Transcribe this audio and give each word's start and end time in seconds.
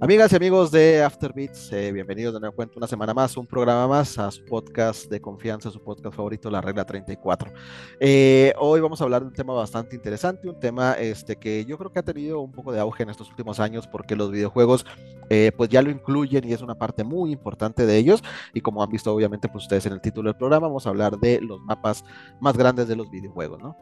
Amigas 0.00 0.32
y 0.32 0.36
amigos 0.36 0.72
de 0.72 1.04
Afterbeats, 1.04 1.72
eh, 1.72 1.92
bienvenidos 1.92 2.34
de 2.34 2.40
nuevo 2.40 2.56
cuenta 2.56 2.74
una 2.76 2.88
semana 2.88 3.14
más, 3.14 3.36
un 3.36 3.46
programa 3.46 3.86
más 3.86 4.18
a 4.18 4.28
su 4.28 4.44
podcast 4.44 5.08
de 5.08 5.20
confianza, 5.20 5.70
su 5.70 5.80
podcast 5.80 6.16
favorito, 6.16 6.50
La 6.50 6.60
Regla 6.60 6.84
34. 6.84 7.52
Eh, 8.00 8.52
hoy 8.58 8.80
vamos 8.80 9.00
a 9.00 9.04
hablar 9.04 9.22
de 9.22 9.28
un 9.28 9.32
tema 9.32 9.54
bastante 9.54 9.94
interesante, 9.94 10.48
un 10.48 10.58
tema 10.58 10.94
este, 10.94 11.36
que 11.36 11.64
yo 11.64 11.78
creo 11.78 11.92
que 11.92 12.00
ha 12.00 12.02
tenido 12.02 12.40
un 12.40 12.50
poco 12.50 12.72
de 12.72 12.80
auge 12.80 13.04
en 13.04 13.10
estos 13.10 13.30
últimos 13.30 13.60
años 13.60 13.86
porque 13.86 14.16
los 14.16 14.32
videojuegos 14.32 14.84
eh, 15.30 15.52
pues 15.56 15.70
ya 15.70 15.80
lo 15.80 15.90
incluyen 15.90 16.44
y 16.44 16.52
es 16.52 16.60
una 16.60 16.74
parte 16.74 17.02
muy 17.02 17.32
importante 17.32 17.86
de 17.86 17.96
ellos 17.96 18.22
y 18.52 18.60
como 18.60 18.82
han 18.82 18.90
visto 18.90 19.14
obviamente 19.14 19.48
pues 19.48 19.64
ustedes 19.64 19.86
en 19.86 19.94
el 19.94 20.00
título 20.00 20.28
del 20.28 20.36
programa 20.36 20.66
vamos 20.66 20.86
a 20.86 20.90
hablar 20.90 21.18
de 21.18 21.40
los 21.40 21.60
mapas 21.60 22.04
más 22.40 22.58
grandes 22.58 22.88
de 22.88 22.96
los 22.96 23.10
videojuegos, 23.10 23.62
¿no? 23.62 23.78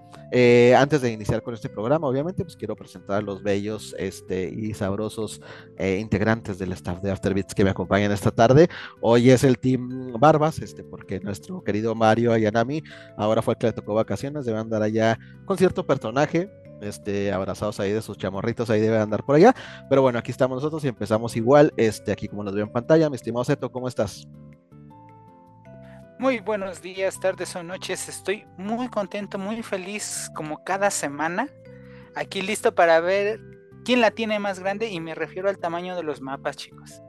antes 0.77 1.03
de 1.03 1.13
iniciar 1.13 1.43
con 1.43 1.53
este 1.53 1.69
programa 1.69 2.07
obviamente 2.07 2.45
pues 2.45 2.57
quiero 2.57 2.77
presentar 2.77 3.23
los 3.23 3.43
bellos 3.43 3.95
este, 3.99 4.49
y 4.49 4.73
sabrosos 4.73 5.41
integrantes 6.03 6.59
del 6.59 6.73
staff 6.73 7.01
de 7.01 7.11
Afterbeats 7.11 7.55
que 7.55 7.65
me 7.65 7.71
acompañan 7.71 8.13
esta 8.13 8.31
tarde. 8.31 8.69
Hoy 9.01 9.31
es 9.31 9.45
el 9.45 9.59
Team 9.59 10.13
Barbas, 10.19 10.59
este, 10.59 10.85
porque 10.85 11.21
nuestro 11.21 11.63
querido 11.65 11.95
Mario 11.95 12.33
Ayanami 12.33 12.83
ahora 13.17 13.41
fue 13.41 13.55
el 13.55 13.59
que 13.59 13.67
le 13.69 13.73
tocó 13.73 13.95
vacaciones, 13.95 14.45
debe 14.45 14.59
andar 14.59 14.83
allá 14.83 15.19
con 15.47 15.57
cierto 15.57 15.87
personaje, 15.87 16.51
este, 16.83 17.33
abrazados 17.33 17.81
ahí 17.81 17.93
de 17.93 18.03
sus 18.03 18.19
chamorritos, 18.19 18.69
ahí 18.69 18.81
debe 18.81 18.99
andar 18.99 19.25
por 19.25 19.37
allá. 19.37 19.55
Pero 19.89 20.03
bueno, 20.03 20.19
aquí 20.19 20.31
estamos 20.31 20.57
nosotros 20.57 20.85
y 20.85 20.89
empezamos 20.89 21.37
igual, 21.37 21.73
este, 21.77 22.13
aquí 22.13 22.29
como 22.29 22.45
nos 22.45 22.55
veo 22.55 22.65
en 22.65 22.73
pantalla. 22.73 23.09
Mi 23.09 23.17
estimado 23.17 23.45
Zeto, 23.45 23.71
¿cómo 23.71 23.89
estás? 23.89 24.29
Muy 26.19 26.39
buenos 26.39 26.81
días, 26.83 27.19
tardes 27.19 27.57
o 27.57 27.63
noches. 27.63 28.09
Estoy 28.09 28.47
muy 28.57 28.89
contento, 28.89 29.39
muy 29.39 29.63
feliz 29.63 30.31
como 30.35 30.63
cada 30.63 30.91
semana. 30.91 31.49
Aquí 32.15 32.43
listo 32.43 32.75
para 32.75 33.01
ver 33.01 33.41
¿Quién 33.85 34.01
la 34.01 34.11
tiene 34.13 34.39
más 34.39 34.61
grande? 34.61 34.89
Y 34.91 35.01
me 35.01 35.15
refiero 35.15 35.49
al 35.49 35.59
tamaño 35.59 35.97
de 35.97 36.03
los 36.03 36.21
mapas, 36.21 36.57
chicos. 36.57 37.03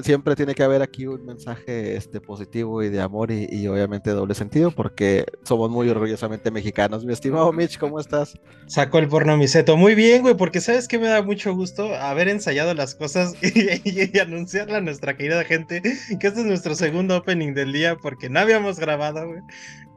siempre 0.00 0.36
tiene 0.36 0.54
que 0.54 0.62
haber 0.62 0.82
aquí 0.82 1.06
un 1.06 1.24
mensaje 1.24 1.96
este, 1.96 2.20
positivo 2.20 2.82
y 2.82 2.90
de 2.90 3.00
amor 3.00 3.30
y, 3.30 3.66
obviamente 3.66 4.10
doble 4.10 4.34
sentido 4.34 4.70
porque 4.70 5.24
somos 5.44 5.70
muy 5.70 5.88
orgullosamente 5.88 6.50
mexicanos. 6.50 7.06
Mi 7.06 7.14
estimado 7.14 7.50
Mitch, 7.52 7.78
¿cómo 7.78 7.98
estás? 7.98 8.38
Saco 8.66 8.98
el 8.98 9.08
porno 9.08 9.38
miseto. 9.38 9.78
Muy 9.78 9.94
bien, 9.94 10.20
güey, 10.20 10.36
porque 10.36 10.60
sabes 10.60 10.88
que 10.88 10.98
me 10.98 11.08
da 11.08 11.22
mucho 11.22 11.54
gusto 11.54 11.94
haber 11.94 12.28
ensayado 12.28 12.74
las 12.74 12.94
cosas 12.94 13.34
y, 13.42 14.14
y, 14.14 14.18
anunciarle 14.18 14.76
a 14.76 14.80
nuestra 14.82 15.16
querida 15.16 15.42
gente 15.44 15.80
que 15.82 16.26
este 16.26 16.40
es 16.40 16.46
nuestro 16.46 16.74
segundo 16.74 17.16
opening 17.16 17.54
del 17.54 17.72
día 17.72 17.96
porque 17.96 18.28
no 18.28 18.40
habíamos 18.40 18.78
grabado, 18.78 19.26
güey. 19.26 19.40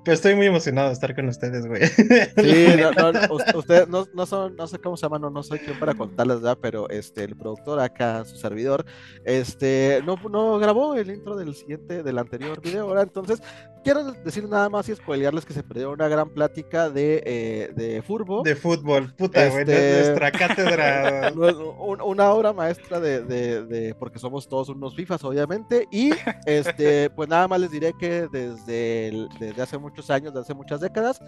Pero 0.03 0.15
estoy 0.15 0.35
muy 0.35 0.47
emocionado 0.47 0.87
de 0.87 0.93
estar 0.93 1.15
con 1.15 1.27
ustedes, 1.27 1.67
güey. 1.67 1.85
Sí, 1.85 2.65
no, 2.97 3.11
no, 3.11 3.35
ustedes 3.55 3.87
no, 3.87 4.07
no, 4.13 4.25
son, 4.25 4.55
no 4.55 4.65
sé 4.65 4.79
cómo 4.79 4.97
se 4.97 5.03
llaman, 5.03 5.21
no, 5.21 5.29
no 5.29 5.43
soy 5.43 5.59
quien 5.59 5.77
para 5.79 5.93
contarles, 5.93 6.37
¿verdad? 6.37 6.57
Pero 6.59 6.89
este, 6.89 7.23
el 7.23 7.35
productor 7.35 7.79
acá, 7.79 8.25
su 8.25 8.35
servidor, 8.35 8.85
este, 9.25 10.01
no, 10.03 10.15
no 10.29 10.57
grabó 10.57 10.95
el 10.95 11.11
intro 11.11 11.35
del 11.35 11.53
siguiente, 11.53 12.01
del 12.01 12.17
anterior 12.17 12.59
video, 12.61 12.87
¿verdad? 12.87 13.03
Entonces, 13.03 13.41
quiero 13.83 14.11
decir 14.11 14.47
nada 14.49 14.69
más 14.69 14.89
y 14.89 14.95
spoilearles 14.95 15.45
que 15.45 15.53
se 15.53 15.61
perdió 15.61 15.91
una 15.91 16.07
gran 16.07 16.29
plática 16.29 16.89
de, 16.89 17.21
eh, 17.25 17.71
de 17.75 18.01
fútbol. 18.01 18.43
De 18.43 18.55
fútbol, 18.55 19.13
puta, 19.13 19.45
este, 19.45 20.03
nuestra 20.03 20.31
cátedra. 20.31 21.31
una 22.05 22.31
obra 22.31 22.53
maestra 22.53 22.99
de, 22.99 23.21
de, 23.21 23.65
de, 23.65 23.95
porque 23.95 24.17
somos 24.17 24.47
todos 24.47 24.69
unos 24.69 24.95
FIFAs, 24.95 25.23
obviamente, 25.23 25.87
y 25.91 26.11
este, 26.45 27.09
pues 27.15 27.29
nada 27.29 27.47
más 27.47 27.59
les 27.59 27.71
diré 27.71 27.93
que 27.99 28.27
desde, 28.31 29.27
desde 29.39 29.61
hace 29.61 29.77
mucho 29.77 29.91
muchos 29.91 30.09
años, 30.09 30.33
desde 30.33 30.41
hace 30.41 30.53
muchas 30.53 30.81
décadas. 30.81 31.21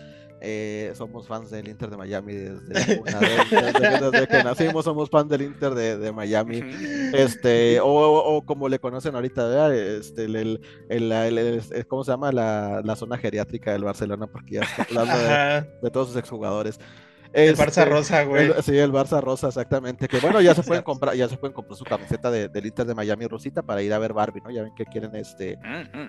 Eh, 0.45 0.92
somos 0.95 1.28
fans 1.28 1.52
del 1.52 1.70
Inter 1.70 1.90
de 1.90 1.95
Miami 1.95 2.34
desde, 2.34 3.02
que 4.28 4.44
nacimos, 4.44 4.84
somos 4.84 5.10
fans 5.10 5.30
del 5.30 5.42
Inter 5.42 5.73
de, 5.73 6.12
Miami. 6.12 6.62
Este, 7.14 7.80
o, 7.82 8.44
como 8.45 8.67
le 8.67 8.80
conocen 8.80 9.16
ahorita, 9.16 9.73
este, 9.73 10.26
el, 10.26 10.60
el, 10.90 11.88
¿cómo 11.88 12.04
se 12.04 12.11
llama? 12.11 12.32
La, 12.32 12.42
la, 12.83 12.95
zona 12.95 13.17
geriátrica 13.17 13.71
del 13.71 13.83
Barcelona, 13.83 14.27
porque 14.27 14.55
ya 14.55 14.61
está 14.77 14.83
hablando 14.83 15.17
de, 15.81 15.92
todos 15.92 16.09
sus 16.09 16.17
exjugadores. 16.17 16.80
El 17.33 17.55
Barça 17.55 17.82
este, 17.82 17.86
Rosa, 17.86 18.23
güey. 18.26 18.52
sí, 18.61 18.77
el 18.77 18.92
Barça 18.92 19.20
Rosa, 19.20 19.48
exactamente. 19.48 20.08
Que 20.08 20.20
bueno, 20.20 20.39
ya 20.39 20.54
se 20.54 20.61
pueden 20.61 20.83
comprar, 20.83 21.16
ya 21.16 21.27
se 21.27 21.36
pueden 21.38 21.54
comprar 21.54 21.77
su 21.77 21.83
camiseta 21.83 22.30
de, 22.30 22.48
del 22.48 22.67
Inter 22.67 22.86
de 22.86 22.94
Miami 22.94 23.27
Rosita 23.27 23.64
para 23.64 23.82
ir 23.82 23.92
a 23.92 23.98
ver 23.98 24.14
Barbie, 24.14 24.42
¿no? 24.42 24.52
Ya 24.52 24.61
ven 24.61 24.76
que 24.76 24.86
quieren 24.86 25.16
este, 25.16 25.58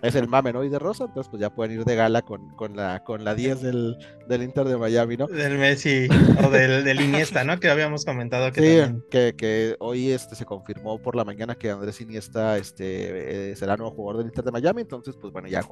es 0.03 0.15
el 0.15 0.29
mame, 0.29 0.53
¿no? 0.53 0.63
Y 0.65 0.69
de 0.69 0.79
Rosa, 0.79 1.05
entonces 1.05 1.31
pues 1.31 1.41
ya 1.41 1.51
pueden 1.51 1.81
ir 1.81 1.85
de 1.85 1.97
gala 1.97 2.23
con, 2.23 2.51
con 2.57 2.77
la, 2.77 3.03
con 3.05 3.25
la 3.25 3.35
10 3.35 3.63
del, 3.63 3.97
del 4.29 4.43
Inter 4.43 4.67
de 4.67 4.77
Miami, 4.77 5.17
¿no? 5.17 5.27
Del 5.27 5.57
Messi, 5.57 6.09
o 6.45 6.51
del, 6.51 6.85
del 6.85 7.01
Iniesta, 7.01 7.43
¿no? 7.43 7.59
Que 7.59 7.71
habíamos 7.71 8.05
comentado 8.05 8.53
que 8.53 8.61
sí, 8.61 8.95
que, 9.11 9.35
que, 9.35 9.77
hoy 9.79 10.11
este 10.11 10.35
se 10.35 10.45
confirmó 10.45 11.01
por 11.01 11.17
la 11.17 11.25
mañana 11.25 11.55
que 11.55 11.71
Andrés 11.71 12.01
Iniesta 12.03 12.59
este 12.59 13.53
eh, 13.53 13.57
será 13.57 13.77
nuevo 13.79 13.95
jugador 13.95 14.19
del 14.19 14.27
Inter 14.27 14.45
de 14.45 14.53
Miami, 14.53 14.83
entonces 14.83 15.17
pues 15.19 15.33
bueno, 15.33 15.49
ya 15.49 15.63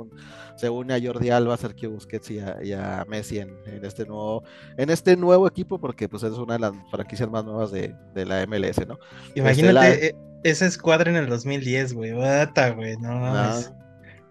se 0.56 0.70
une 0.70 0.94
a 0.94 1.00
Jordi 1.02 1.28
Alba, 1.28 1.58
Sergio 1.58 1.90
Busquets 1.90 2.30
y 2.30 2.38
a, 2.38 2.58
y 2.62 2.72
a 2.72 3.04
Messi 3.06 3.38
en, 3.38 3.58
en 3.66 3.84
este 3.84 4.06
nuevo, 4.06 4.44
en 4.78 4.88
este 4.88 5.14
nuevo 5.16 5.41
equipo, 5.46 5.78
porque 5.78 6.08
pues 6.08 6.22
es 6.22 6.32
una 6.32 6.54
de 6.54 6.60
las 6.60 6.72
franquicias 6.90 7.30
más 7.30 7.44
nuevas 7.44 7.70
de, 7.70 7.94
la 8.14 8.46
MLS, 8.46 8.86
¿no? 8.86 8.98
Imagínate 9.34 10.06
este, 10.06 10.16
esa 10.44 10.66
escuadra 10.66 11.10
en 11.10 11.16
el 11.16 11.28
2010, 11.28 11.94
güey, 11.94 12.12
bata, 12.12 12.70
güey, 12.70 12.96
no 12.98 13.34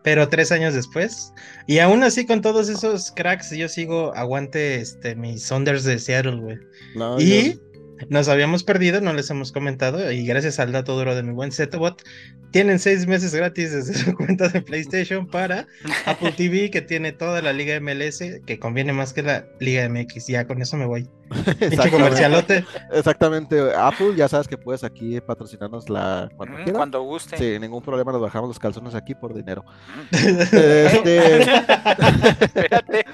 Pero 0.04 0.28
tres 0.30 0.52
años 0.52 0.74
después, 0.74 1.34
y 1.68 1.80
aún 1.80 2.04
así 2.04 2.26
con 2.26 2.42
todos 2.42 2.70
esos 2.70 3.12
cracks, 3.12 3.52
yo 3.52 3.68
sigo 3.68 4.14
aguante 4.16 4.76
este 4.76 5.16
mis 5.16 5.44
Saunders 5.44 5.84
de 5.84 6.00
Seattle, 6.00 6.40
güey. 6.40 6.58
y 7.20 7.60
nos 8.10 8.28
habíamos 8.28 8.64
perdido, 8.64 9.02
no 9.02 9.14
les 9.14 9.30
hemos 9.30 9.52
comentado, 9.52 10.12
y 10.12 10.26
gracias 10.26 10.60
al 10.60 10.72
dato 10.72 10.98
duro 10.98 11.16
de 11.16 11.24
mi 11.24 11.34
buen 11.34 11.52
Zetobot, 11.52 12.04
tienen 12.52 12.80
seis 12.80 13.08
meses 13.08 13.34
gratis 13.34 13.72
desde 13.72 13.94
su 14.06 14.14
cuenta 14.16 14.50
de 14.50 14.62
PlayStation 14.62 15.28
para 15.28 15.68
Apple 16.06 16.34
TV, 16.34 16.70
que 16.70 16.82
tiene 16.82 17.12
toda 17.12 17.42
la 17.42 17.54
Liga 17.54 17.80
MLS, 17.80 18.20
que 18.46 18.60
conviene 18.60 18.94
más 18.94 19.14
que 19.14 19.24
la 19.24 19.46
Liga 19.60 19.88
MX. 19.90 20.28
Ya 20.28 20.46
con 20.46 20.62
eso 20.62 20.78
me 20.78 20.86
voy. 20.86 21.10
comercialote. 21.92 22.66
Exactamente, 22.92 23.58
Apple, 23.76 24.16
ya 24.16 24.28
sabes 24.28 24.48
que 24.48 24.58
puedes 24.58 24.84
aquí 24.84 25.20
patrocinarnos 25.22 25.90
la 25.90 26.30
cuando, 26.36 26.58
mm, 26.58 26.74
cuando 26.74 27.02
guste. 27.04 27.38
Sí, 27.38 27.60
ningún 27.60 27.82
problema, 27.82 28.12
nos 28.12 28.22
bajamos 28.22 28.50
los 28.50 28.60
calzones 28.60 28.96
aquí 28.96 29.16
por 29.16 29.34
dinero. 29.34 29.64
este... 30.12 31.42
Espérate. 31.42 33.06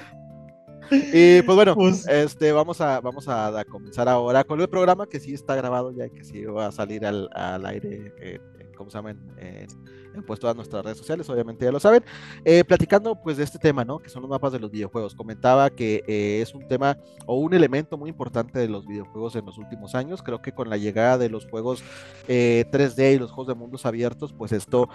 Y 0.90 1.42
pues 1.42 1.56
bueno, 1.56 1.74
pues 1.74 2.06
este, 2.08 2.52
vamos, 2.52 2.80
a, 2.80 3.00
vamos 3.00 3.28
a, 3.28 3.64
comenzar 3.64 4.08
ahora 4.08 4.44
con 4.44 4.60
el 4.60 4.68
programa 4.68 5.06
que 5.06 5.20
sí 5.20 5.34
está 5.34 5.54
grabado 5.54 5.92
ya 5.92 6.08
que 6.08 6.24
sí 6.24 6.44
va 6.44 6.66
a 6.66 6.72
salir 6.72 7.04
al, 7.04 7.28
al 7.32 7.64
aire, 7.66 8.12
eh, 8.20 8.40
como 8.76 8.90
saben, 8.90 9.18
en, 9.38 9.66
en 10.14 10.22
pues 10.22 10.40
todas 10.40 10.56
nuestras 10.56 10.84
redes 10.84 10.98
sociales, 10.98 11.28
obviamente 11.28 11.64
ya 11.64 11.72
lo 11.72 11.80
saben, 11.80 12.04
eh, 12.44 12.64
platicando 12.64 13.16
pues 13.20 13.36
de 13.36 13.44
este 13.44 13.58
tema, 13.58 13.84
¿no? 13.84 13.98
Que 13.98 14.08
son 14.08 14.22
los 14.22 14.30
mapas 14.30 14.52
de 14.52 14.60
los 14.60 14.70
videojuegos. 14.70 15.14
Comentaba 15.14 15.70
que 15.70 16.02
eh, 16.06 16.40
es 16.42 16.54
un 16.54 16.66
tema 16.68 16.96
o 17.26 17.38
un 17.38 17.54
elemento 17.54 17.98
muy 17.98 18.10
importante 18.10 18.58
de 18.58 18.68
los 18.68 18.86
videojuegos 18.86 19.36
en 19.36 19.46
los 19.46 19.58
últimos 19.58 19.94
años. 19.94 20.22
Creo 20.22 20.40
que 20.40 20.52
con 20.52 20.70
la 20.70 20.76
llegada 20.76 21.18
de 21.18 21.28
los 21.28 21.46
juegos 21.46 21.82
3D 22.26 23.14
y 23.14 23.18
los 23.18 23.30
juegos 23.30 23.48
de 23.48 23.54
mundos 23.54 23.86
abiertos, 23.86 24.32
pues 24.32 24.52
esto 24.52 24.88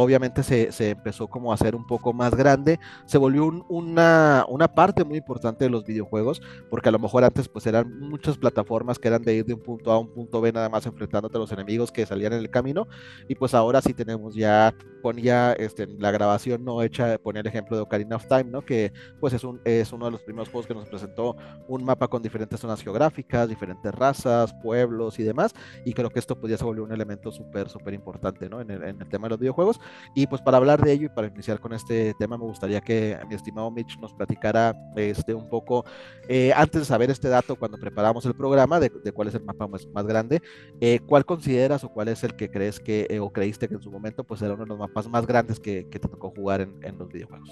obviamente 0.00 0.42
se, 0.42 0.72
se, 0.72 0.90
empezó 0.90 1.28
como 1.28 1.52
a 1.52 1.54
hacer 1.54 1.74
un 1.74 1.86
poco 1.86 2.12
más 2.12 2.34
grande, 2.34 2.78
se 3.06 3.18
volvió 3.18 3.46
una, 3.68 4.44
una, 4.48 4.68
parte 4.68 5.04
muy 5.04 5.18
importante 5.18 5.64
de 5.64 5.70
los 5.70 5.84
videojuegos, 5.84 6.40
porque 6.68 6.88
a 6.88 6.92
lo 6.92 6.98
mejor 6.98 7.24
antes 7.24 7.48
pues 7.48 7.66
eran 7.66 7.98
muchas 8.00 8.38
plataformas 8.38 8.98
que 8.98 9.08
eran 9.08 9.22
de 9.22 9.34
ir 9.34 9.44
de 9.44 9.54
un 9.54 9.60
punto 9.60 9.92
A 9.92 9.96
a 9.96 9.98
un 9.98 10.12
punto 10.12 10.40
B 10.40 10.52
nada 10.52 10.68
más 10.68 10.86
enfrentándote 10.86 11.36
a 11.36 11.40
los 11.40 11.52
enemigos 11.52 11.90
que 11.90 12.06
salían 12.06 12.32
en 12.32 12.40
el 12.40 12.50
camino, 12.50 12.86
y 13.28 13.34
pues 13.34 13.54
ahora 13.54 13.80
sí 13.80 13.94
tenemos 13.94 14.34
ya, 14.34 14.74
ponía 15.02 15.52
este, 15.52 15.86
la 15.86 16.10
grabación 16.10 16.64
no 16.64 16.82
hecha, 16.82 17.18
ponía 17.18 17.40
el 17.40 17.46
ejemplo 17.46 17.76
de 17.76 17.82
Ocarina 17.82 18.16
of 18.16 18.26
Time, 18.26 18.44
¿no? 18.44 18.62
Que 18.62 18.92
pues 19.20 19.32
es, 19.32 19.44
un, 19.44 19.60
es 19.64 19.92
uno 19.92 20.06
de 20.06 20.12
los 20.12 20.22
primeros 20.22 20.48
juegos 20.48 20.66
que 20.66 20.74
nos 20.74 20.88
presentó 20.88 21.36
un 21.68 21.84
mapa 21.84 22.08
con 22.08 22.22
diferentes 22.22 22.60
zonas 22.60 22.82
geográficas, 22.82 23.48
diferentes 23.48 23.92
razas, 23.94 24.54
pueblos 24.62 25.18
y 25.18 25.22
demás, 25.22 25.54
y 25.84 25.92
creo 25.92 26.10
que 26.10 26.18
esto 26.18 26.38
pues 26.38 26.50
ya 26.50 26.58
se 26.58 26.64
volvió 26.64 26.84
un 26.84 26.92
elemento 26.92 27.32
súper, 27.32 27.68
súper 27.68 27.94
importante, 27.94 28.48
¿no? 28.48 28.60
En 28.60 28.70
el, 28.70 28.82
en 28.82 29.00
el 29.00 29.08
tema 29.08 29.26
de 29.26 29.30
los 29.30 29.38
videojuegos. 29.38 29.80
Y 30.14 30.26
pues 30.26 30.42
para 30.42 30.56
hablar 30.56 30.82
de 30.82 30.92
ello 30.92 31.06
y 31.06 31.08
para 31.08 31.28
iniciar 31.28 31.60
con 31.60 31.72
este 31.72 32.14
tema, 32.18 32.36
me 32.36 32.44
gustaría 32.44 32.80
que 32.80 33.18
mi 33.28 33.34
estimado 33.34 33.70
Mitch 33.70 33.98
nos 33.98 34.12
platicara 34.12 34.74
este, 34.96 35.34
un 35.34 35.48
poco, 35.48 35.84
eh, 36.28 36.52
antes 36.54 36.82
de 36.82 36.84
saber 36.84 37.10
este 37.10 37.28
dato, 37.28 37.56
cuando 37.56 37.78
preparamos 37.78 38.24
el 38.26 38.34
programa, 38.34 38.80
de, 38.80 38.90
cuál 39.12 39.28
es 39.28 39.34
el 39.34 39.44
mapa 39.44 39.66
más, 39.66 39.86
más 39.88 40.06
grande, 40.06 40.42
eh, 40.80 41.00
¿cuál 41.06 41.24
consideras 41.24 41.84
o 41.84 41.88
cuál 41.88 42.08
es 42.08 42.22
el 42.24 42.36
que 42.36 42.50
crees 42.50 42.80
que, 42.80 43.06
eh, 43.08 43.20
o 43.20 43.30
creíste 43.30 43.68
que 43.68 43.74
en 43.74 43.82
su 43.82 43.90
momento, 43.90 44.24
pues 44.24 44.42
era 44.42 44.54
uno 44.54 44.64
de 44.64 44.68
los 44.68 44.78
mapas 44.78 44.89
más 44.94 45.26
grandes 45.26 45.60
que, 45.60 45.86
que 45.90 45.98
te 45.98 46.08
tocó 46.08 46.30
jugar 46.30 46.60
en, 46.60 46.74
en 46.82 46.98
los 46.98 47.08
videojuegos? 47.12 47.50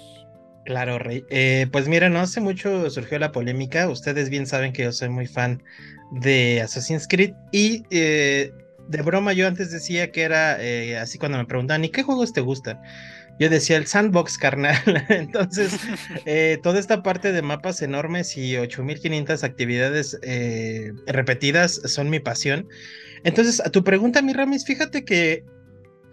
Claro, 0.65 0.99
Rey. 0.99 1.23
pues 1.71 1.87
mira, 1.87 2.09
no 2.09 2.19
hace 2.19 2.41
mucho 2.41 2.89
surgió 2.89 3.17
la 3.17 3.31
polémica. 3.31 3.89
Ustedes 3.89 4.29
bien 4.29 4.45
saben 4.45 4.71
que 4.71 4.83
yo 4.83 4.91
soy 4.91 5.09
muy 5.09 5.25
fan 5.25 5.63
de 6.11 6.61
Assassin's 6.61 7.07
Creed 7.07 7.33
y 7.51 7.83
de 8.89 9.01
broma 9.03 9.33
yo 9.33 9.47
antes 9.47 9.71
decía 9.71 10.11
que 10.11 10.23
era 10.23 10.61
eh, 10.61 10.97
así 10.97 11.17
cuando 11.17 11.37
me 11.37 11.45
preguntaban, 11.45 11.85
¿y 11.85 11.89
qué 11.89 12.03
juegos 12.03 12.33
te 12.33 12.41
gustan? 12.41 12.79
yo 13.39 13.49
decía 13.49 13.77
el 13.77 13.87
sandbox 13.87 14.37
carnal. 14.37 15.05
Entonces, 15.07 15.79
eh, 16.25 16.59
toda 16.61 16.79
esta 16.79 17.01
parte 17.01 17.31
de 17.31 17.41
mapas 17.41 17.81
enormes 17.81 18.35
y 18.37 18.57
8500 18.57 19.43
actividades 19.43 20.19
eh, 20.23 20.91
repetidas 21.07 21.81
son 21.85 22.09
mi 22.09 22.19
pasión. 22.19 22.67
Entonces, 23.23 23.61
a 23.61 23.69
tu 23.69 23.83
pregunta, 23.83 24.21
mi 24.21 24.33
Ramis, 24.33 24.65
fíjate 24.65 25.05
que 25.05 25.45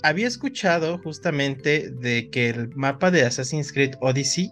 había 0.02 0.26
escuchado 0.26 0.98
justamente 0.98 1.90
de 1.90 2.30
que 2.30 2.50
el 2.50 2.68
mapa 2.76 3.10
de 3.10 3.22
Assassin's 3.22 3.72
Creed 3.72 3.94
Odyssey 4.00 4.50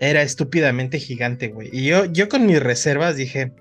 era 0.00 0.22
estúpidamente 0.22 0.98
gigante, 0.98 1.48
güey. 1.48 1.68
Y 1.72 1.84
yo, 1.84 2.06
yo 2.06 2.28
con 2.28 2.46
mis 2.46 2.60
reservas 2.60 3.16
dije, 3.16 3.52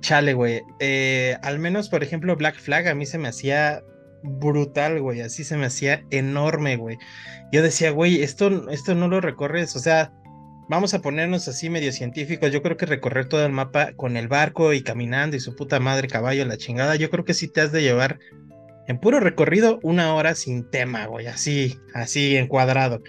chale, 0.00 0.34
güey. 0.34 0.62
Eh, 0.80 1.36
al 1.42 1.58
menos, 1.58 1.88
por 1.88 2.02
ejemplo, 2.02 2.36
Black 2.36 2.58
Flag 2.58 2.88
a 2.88 2.94
mí 2.94 3.06
se 3.06 3.18
me 3.18 3.28
hacía 3.28 3.82
brutal, 4.22 5.00
güey. 5.00 5.22
Así 5.22 5.44
se 5.44 5.56
me 5.56 5.66
hacía 5.66 6.04
enorme, 6.10 6.76
güey. 6.76 6.98
Yo 7.50 7.62
decía, 7.62 7.90
güey, 7.90 8.22
esto, 8.22 8.70
esto 8.70 8.94
no 8.94 9.08
lo 9.08 9.20
recorres, 9.20 9.74
o 9.76 9.78
sea, 9.78 10.12
vamos 10.68 10.94
a 10.94 11.02
ponernos 11.02 11.48
así 11.48 11.68
medio 11.68 11.92
científicos. 11.92 12.50
Yo 12.52 12.62
creo 12.62 12.76
que 12.76 12.86
recorrer 12.86 13.28
todo 13.28 13.44
el 13.44 13.52
mapa 13.52 13.92
con 13.94 14.16
el 14.16 14.28
barco 14.28 14.72
y 14.72 14.82
caminando 14.82 15.36
y 15.36 15.40
su 15.40 15.54
puta 15.56 15.80
madre 15.80 16.08
caballo, 16.08 16.44
la 16.44 16.56
chingada, 16.56 16.96
yo 16.96 17.10
creo 17.10 17.24
que 17.24 17.34
sí 17.34 17.48
te 17.48 17.60
has 17.60 17.72
de 17.72 17.82
llevar 17.82 18.18
en 18.88 18.98
puro 18.98 19.20
recorrido 19.20 19.78
una 19.82 20.14
hora 20.14 20.34
sin 20.34 20.68
tema, 20.70 21.06
güey, 21.06 21.26
así, 21.26 21.78
así 21.94 22.36
encuadrado. 22.36 23.02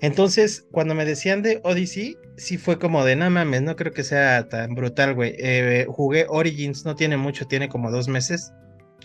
Entonces, 0.00 0.66
cuando 0.70 0.94
me 0.94 1.04
decían 1.04 1.42
de 1.42 1.60
Odyssey, 1.64 2.18
sí 2.36 2.58
fue 2.58 2.78
como 2.78 3.04
de, 3.04 3.16
no 3.16 3.30
mames, 3.30 3.62
no 3.62 3.76
creo 3.76 3.92
que 3.92 4.04
sea 4.04 4.48
tan 4.48 4.74
brutal, 4.74 5.14
güey. 5.14 5.34
Eh, 5.38 5.86
jugué 5.88 6.26
Origins, 6.28 6.84
no 6.84 6.94
tiene 6.94 7.16
mucho, 7.16 7.46
tiene 7.46 7.68
como 7.68 7.90
dos 7.90 8.08
meses. 8.08 8.52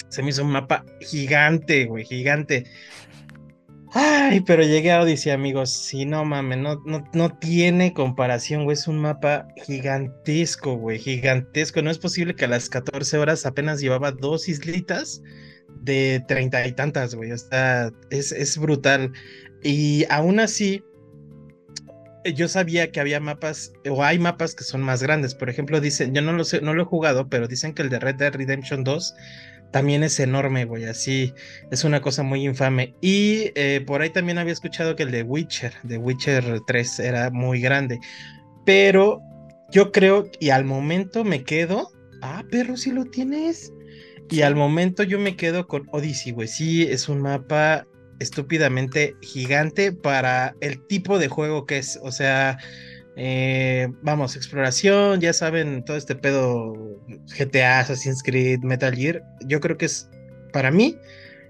Se 0.10 0.21
me 0.21 0.30
hizo 0.30 0.44
un 0.44 0.51
mapa 0.51 0.86
gigante, 1.00 1.86
güey, 1.86 2.04
gigante. 2.04 2.66
Ay, 3.94 4.42
pero 4.42 4.62
llegué 4.62 4.92
a 4.92 5.01
Odyssey, 5.01 5.31
amigos. 5.31 5.71
Sí, 5.71 6.06
no 6.06 6.25
mames, 6.25 6.60
no, 6.60 6.81
no, 6.86 7.04
no 7.13 7.38
tiene 7.39 7.94
comparación, 7.94 8.66
güey. 8.66 8.75
Es 8.75 8.88
un 8.88 9.00
mapa 9.00 9.48
gigantesco, 9.66 10.75
güey, 10.75 11.00
gigantesco. 11.00 11.81
No 11.81 11.89
es 11.89 11.98
posible 11.98 12.36
que 12.36 12.45
a 12.45 12.50
las 12.50 12.69
14 12.69 13.18
horas 13.18 13.45
apenas 13.45 13.80
llevaba 13.80 14.12
dos 14.12 14.50
islitas 14.50 15.24
de 15.81 16.23
treinta 16.27 16.65
y 16.65 16.71
tantas, 16.73 17.15
güey. 17.15 17.31
O 17.31 17.35
es, 17.35 18.31
es 18.31 18.57
brutal. 18.57 19.11
Y 19.63 20.05
aún 20.09 20.39
así, 20.39 20.83
yo 22.35 22.47
sabía 22.47 22.91
que 22.91 22.99
había 22.99 23.19
mapas, 23.19 23.73
o 23.89 24.03
hay 24.03 24.19
mapas 24.19 24.55
que 24.55 24.63
son 24.63 24.81
más 24.81 25.01
grandes. 25.01 25.35
Por 25.35 25.49
ejemplo, 25.49 25.79
dicen, 25.79 26.13
yo 26.13 26.21
no 26.21 26.33
lo 26.33 26.43
sé, 26.43 26.61
no 26.61 26.73
lo 26.73 26.83
he 26.83 26.85
jugado, 26.85 27.29
pero 27.29 27.47
dicen 27.47 27.73
que 27.73 27.81
el 27.81 27.89
de 27.89 27.99
Red 27.99 28.15
Dead 28.15 28.33
Redemption 28.33 28.83
2 28.83 29.13
también 29.71 30.03
es 30.03 30.19
enorme, 30.19 30.65
güey. 30.65 30.85
Así 30.85 31.33
es 31.71 31.83
una 31.83 32.01
cosa 32.01 32.23
muy 32.23 32.45
infame. 32.45 32.95
Y 33.01 33.51
eh, 33.55 33.83
por 33.85 34.01
ahí 34.01 34.09
también 34.09 34.37
había 34.37 34.53
escuchado 34.53 34.95
que 34.95 35.03
el 35.03 35.11
de 35.11 35.23
Witcher, 35.23 35.73
de 35.83 35.97
Witcher 35.97 36.61
3, 36.65 36.99
era 36.99 37.29
muy 37.29 37.61
grande. 37.61 37.99
Pero 38.65 39.21
yo 39.71 39.91
creo, 39.91 40.29
y 40.39 40.49
al 40.49 40.65
momento 40.65 41.23
me 41.23 41.43
quedo. 41.43 41.91
Ah, 42.21 42.43
perro, 42.49 42.75
si 42.75 42.91
lo 42.91 43.05
tienes. 43.05 43.71
Y 44.29 44.41
al 44.41 44.55
momento 44.55 45.03
yo 45.03 45.19
me 45.19 45.35
quedo 45.35 45.67
con 45.67 45.87
Odyssey, 45.91 46.31
güey. 46.31 46.47
Sí, 46.47 46.83
es 46.83 47.09
un 47.09 47.21
mapa 47.21 47.87
estúpidamente 48.19 49.15
gigante 49.21 49.91
para 49.91 50.55
el 50.61 50.85
tipo 50.87 51.17
de 51.17 51.27
juego 51.27 51.65
que 51.65 51.79
es. 51.79 51.99
O 52.03 52.11
sea, 52.11 52.57
eh, 53.15 53.87
vamos, 54.01 54.35
exploración, 54.35 55.19
ya 55.19 55.33
saben, 55.33 55.83
todo 55.83 55.97
este 55.97 56.15
pedo 56.15 56.73
GTA, 57.37 57.79
Assassin's 57.79 58.21
Creed, 58.23 58.59
Metal 58.59 58.95
Gear. 58.95 59.23
Yo 59.45 59.59
creo 59.59 59.77
que 59.77 59.85
es, 59.85 60.09
para 60.53 60.71
mí, 60.71 60.97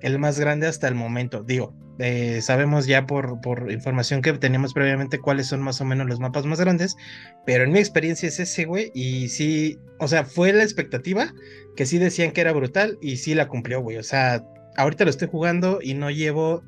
el 0.01 0.17
más 0.17 0.39
grande 0.39 0.67
hasta 0.67 0.87
el 0.87 0.95
momento. 0.95 1.43
Digo, 1.43 1.75
eh, 1.99 2.41
sabemos 2.41 2.87
ya 2.87 3.05
por, 3.05 3.39
información 3.69 4.21
que 4.21 4.31
teníamos 4.33 4.73
previamente 4.73 5.19
cuáles 5.19 5.47
son 5.47 5.61
más 5.61 5.81
o 5.81 5.85
menos 5.85 6.07
los 6.07 6.19
mapas 6.19 6.45
más 6.45 6.59
grandes, 6.59 6.95
pero 7.45 7.65
en 7.65 7.71
mi 7.71 7.79
experiencia 7.79 8.29
es 8.29 8.39
ese, 8.39 8.65
güey, 8.65 8.91
y 8.93 9.27
sí, 9.27 9.77
o 9.99 10.07
sea, 10.07 10.23
fue 10.23 10.53
la 10.53 10.63
expectativa 10.63 11.33
que 11.75 11.85
sí 11.85 11.97
decían 11.97 12.31
que 12.31 12.41
era 12.41 12.53
brutal 12.53 12.97
y 13.01 13.17
sí 13.17 13.35
la 13.35 13.49
cumplió, 13.49 13.81
güey, 13.81 13.97
o 13.97 14.03
sea, 14.03 14.43
ahorita 14.77 15.03
lo 15.03 15.09
estoy 15.09 15.27
jugando 15.27 15.79
y 15.81 15.93
no 15.93 16.09
llevo 16.09 16.63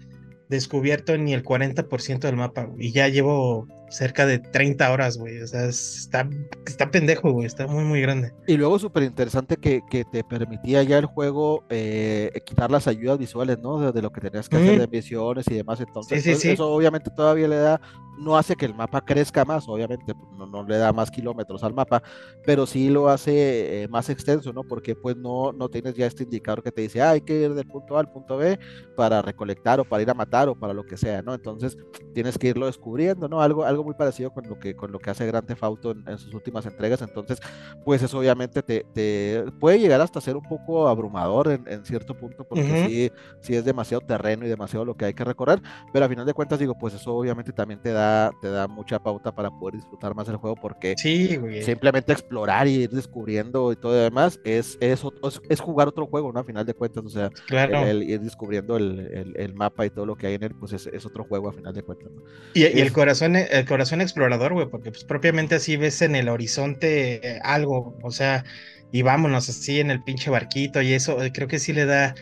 descubierto 0.49 1.17
ni 1.17 1.33
el 1.33 1.43
40% 1.43 2.19
del 2.19 2.35
mapa, 2.35 2.69
y 2.77 2.91
ya 2.91 3.07
llevo 3.07 3.67
cerca 3.91 4.25
de 4.25 4.39
30 4.39 4.91
horas, 4.91 5.17
güey. 5.17 5.41
O 5.41 5.47
sea, 5.47 5.65
está, 5.65 6.27
está 6.65 6.89
pendejo, 6.89 7.31
güey. 7.31 7.45
Está 7.45 7.67
muy, 7.67 7.83
muy 7.83 8.01
grande. 8.01 8.33
Y 8.47 8.57
luego 8.57 8.79
súper 8.79 9.03
interesante 9.03 9.57
que, 9.57 9.81
que, 9.89 10.05
te 10.05 10.23
permitía 10.23 10.81
ya 10.83 10.97
el 10.97 11.05
juego 11.05 11.65
eh, 11.69 12.31
quitar 12.45 12.71
las 12.71 12.87
ayudas 12.87 13.19
visuales, 13.19 13.59
¿no? 13.59 13.91
De, 13.91 14.01
lo 14.01 14.11
que 14.11 14.21
tenías 14.21 14.49
que 14.49 14.57
hacer 14.57 14.79
de 14.79 14.87
misiones 14.87 15.45
y 15.49 15.53
demás. 15.53 15.79
Entonces, 15.79 16.23
pues, 16.23 16.45
eso 16.45 16.71
obviamente 16.71 17.11
todavía 17.11 17.47
le 17.47 17.57
da, 17.57 17.81
no 18.17 18.37
hace 18.37 18.55
que 18.55 18.65
el 18.65 18.73
mapa 18.73 19.01
crezca 19.01 19.45
más, 19.45 19.67
obviamente, 19.67 20.13
pues, 20.13 20.31
no, 20.37 20.45
no 20.45 20.63
le 20.63 20.77
da 20.77 20.93
más 20.93 21.11
kilómetros 21.11 21.63
al 21.63 21.73
mapa, 21.73 22.01
pero 22.45 22.65
sí 22.65 22.89
lo 22.89 23.09
hace 23.09 23.83
eh, 23.83 23.87
más 23.87 24.09
extenso, 24.09 24.53
¿no? 24.53 24.63
Porque 24.63 24.95
pues 24.95 25.17
no, 25.17 25.51
no 25.51 25.69
tienes 25.69 25.95
ya 25.95 26.07
este 26.07 26.23
indicador 26.23 26.63
que 26.63 26.71
te 26.71 26.81
dice, 26.81 27.01
ah, 27.01 27.11
hay 27.11 27.21
que 27.21 27.41
ir 27.41 27.53
del 27.53 27.67
punto 27.67 27.97
A 27.97 28.01
al 28.01 28.09
punto 28.09 28.37
B 28.37 28.59
para 28.95 29.21
recolectar 29.21 29.79
o 29.79 29.85
para 29.85 30.03
ir 30.03 30.09
a 30.09 30.13
matar 30.13 30.49
o 30.49 30.55
para 30.55 30.73
lo 30.73 30.85
que 30.85 30.97
sea, 30.97 31.21
¿no? 31.21 31.33
Entonces 31.33 31.77
tienes 32.13 32.37
que 32.37 32.47
irlo 32.47 32.65
descubriendo, 32.65 33.27
¿no? 33.27 33.41
Algo, 33.41 33.63
algo 33.63 33.80
muy 33.83 33.93
parecido 33.93 34.31
con 34.31 34.47
lo 34.47 34.59
que, 34.59 34.75
con 34.75 34.91
lo 34.91 34.99
que 34.99 35.09
hace 35.09 35.25
Grand 35.25 35.45
Theft 35.45 35.63
Auto 35.63 35.91
en, 35.91 36.17
sus 36.17 36.33
últimas 36.33 36.65
entregas, 36.65 37.01
entonces, 37.01 37.39
pues 37.83 38.01
eso 38.01 38.19
obviamente 38.19 38.61
te, 38.63 39.45
puede 39.59 39.79
llegar 39.79 40.01
hasta 40.01 40.21
ser 40.21 40.35
un 40.35 40.43
poco 40.43 40.87
abrumador 40.87 41.61
en, 41.67 41.85
cierto 41.85 42.13
punto, 42.15 42.43
porque 42.43 42.85
sí, 42.87 43.11
sí 43.39 43.55
es 43.55 43.65
demasiado 43.65 44.01
terreno 44.01 44.45
y 44.45 44.49
demasiado 44.49 44.85
lo 44.85 44.95
que 44.95 45.05
hay 45.05 45.13
que 45.13 45.23
recorrer, 45.23 45.61
pero 45.91 46.05
a 46.05 46.09
final 46.09 46.25
de 46.25 46.33
cuentas 46.33 46.59
digo, 46.59 46.77
pues 46.77 46.93
eso 46.93 47.15
obviamente 47.15 47.51
también 47.51 47.81
te 47.81 47.91
da, 47.91 48.31
te 48.41 48.49
da 48.49 48.67
mucha 48.67 48.99
pauta 48.99 49.33
para 49.33 49.49
poder 49.49 49.75
disfrutar 49.75 50.13
más 50.15 50.27
el 50.29 50.37
juego, 50.37 50.55
porque 50.55 50.95
sí, 50.97 51.39
simplemente 51.63 52.11
explorar 52.11 52.67
y 52.67 52.83
ir 52.83 52.89
descubriendo 52.89 53.71
y 53.71 53.75
todo 53.75 53.93
lo 53.93 53.99
demás 53.99 54.39
es, 54.43 54.77
es, 54.79 55.03
es, 55.49 55.59
jugar 55.59 55.87
otro 55.87 56.05
juego, 56.07 56.31
¿no? 56.31 56.39
A 56.39 56.43
final 56.43 56.65
de 56.65 56.73
cuentas, 56.73 57.03
o 57.05 57.09
sea, 57.09 57.29
el, 57.49 58.03
ir 58.03 58.21
descubriendo 58.21 58.77
el, 58.77 59.33
el, 59.35 59.53
mapa 59.53 59.85
y 59.85 59.89
todo 59.89 60.05
lo 60.05 60.15
que 60.15 60.27
hay 60.27 60.35
en 60.35 60.43
él, 60.43 60.55
pues 60.59 60.73
es, 60.73 60.87
es 60.87 61.05
otro 61.05 61.23
juego 61.23 61.49
a 61.49 61.53
final 61.53 61.73
de 61.73 61.83
cuentas. 61.83 62.11
Y, 62.53 62.61
y 62.61 62.79
el 62.79 62.91
corazón, 62.91 63.35
el 63.35 63.65
corazón 63.71 64.01
explorador, 64.01 64.51
güey, 64.51 64.67
porque 64.67 64.91
pues 64.91 65.05
propiamente 65.05 65.55
así 65.55 65.77
ves 65.77 66.01
en 66.01 66.13
el 66.17 66.27
horizonte 66.27 67.25
eh, 67.25 67.39
algo, 67.41 67.97
o 68.03 68.11
sea, 68.11 68.43
y 68.91 69.01
vámonos 69.01 69.47
así 69.47 69.79
en 69.79 69.91
el 69.91 70.03
pinche 70.03 70.29
barquito 70.29 70.81
y 70.81 70.91
eso, 70.91 71.23
eh, 71.23 71.31
creo 71.31 71.47
que 71.47 71.57
sí 71.57 71.71
le 71.71 71.85
da 71.85 72.13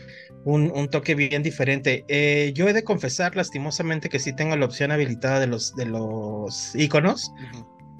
un, 0.44 0.70
un 0.72 0.88
toque 0.88 1.16
bien 1.16 1.42
diferente. 1.42 2.04
Eh, 2.06 2.52
yo 2.54 2.68
he 2.68 2.72
de 2.72 2.84
confesar 2.84 3.34
lastimosamente 3.34 4.08
que 4.08 4.20
sí 4.20 4.32
tengo 4.32 4.54
la 4.54 4.64
opción 4.64 4.92
habilitada 4.92 5.40
de 5.40 5.48
los, 5.48 5.74
de 5.74 5.86
los 5.86 6.72
iconos. 6.76 7.32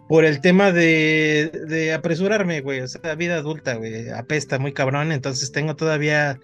Por 0.09 0.25
el 0.25 0.41
tema 0.41 0.71
de, 0.71 1.51
de 1.67 1.93
apresurarme, 1.93 2.61
güey. 2.61 2.81
O 2.81 2.89
sea, 2.89 3.15
vida 3.17 3.37
adulta, 3.37 3.75
güey. 3.75 4.11
Apesta 4.11 4.59
muy 4.59 4.73
cabrón. 4.73 5.13
Entonces 5.13 5.53
tengo 5.53 5.77
todavía 5.77 6.39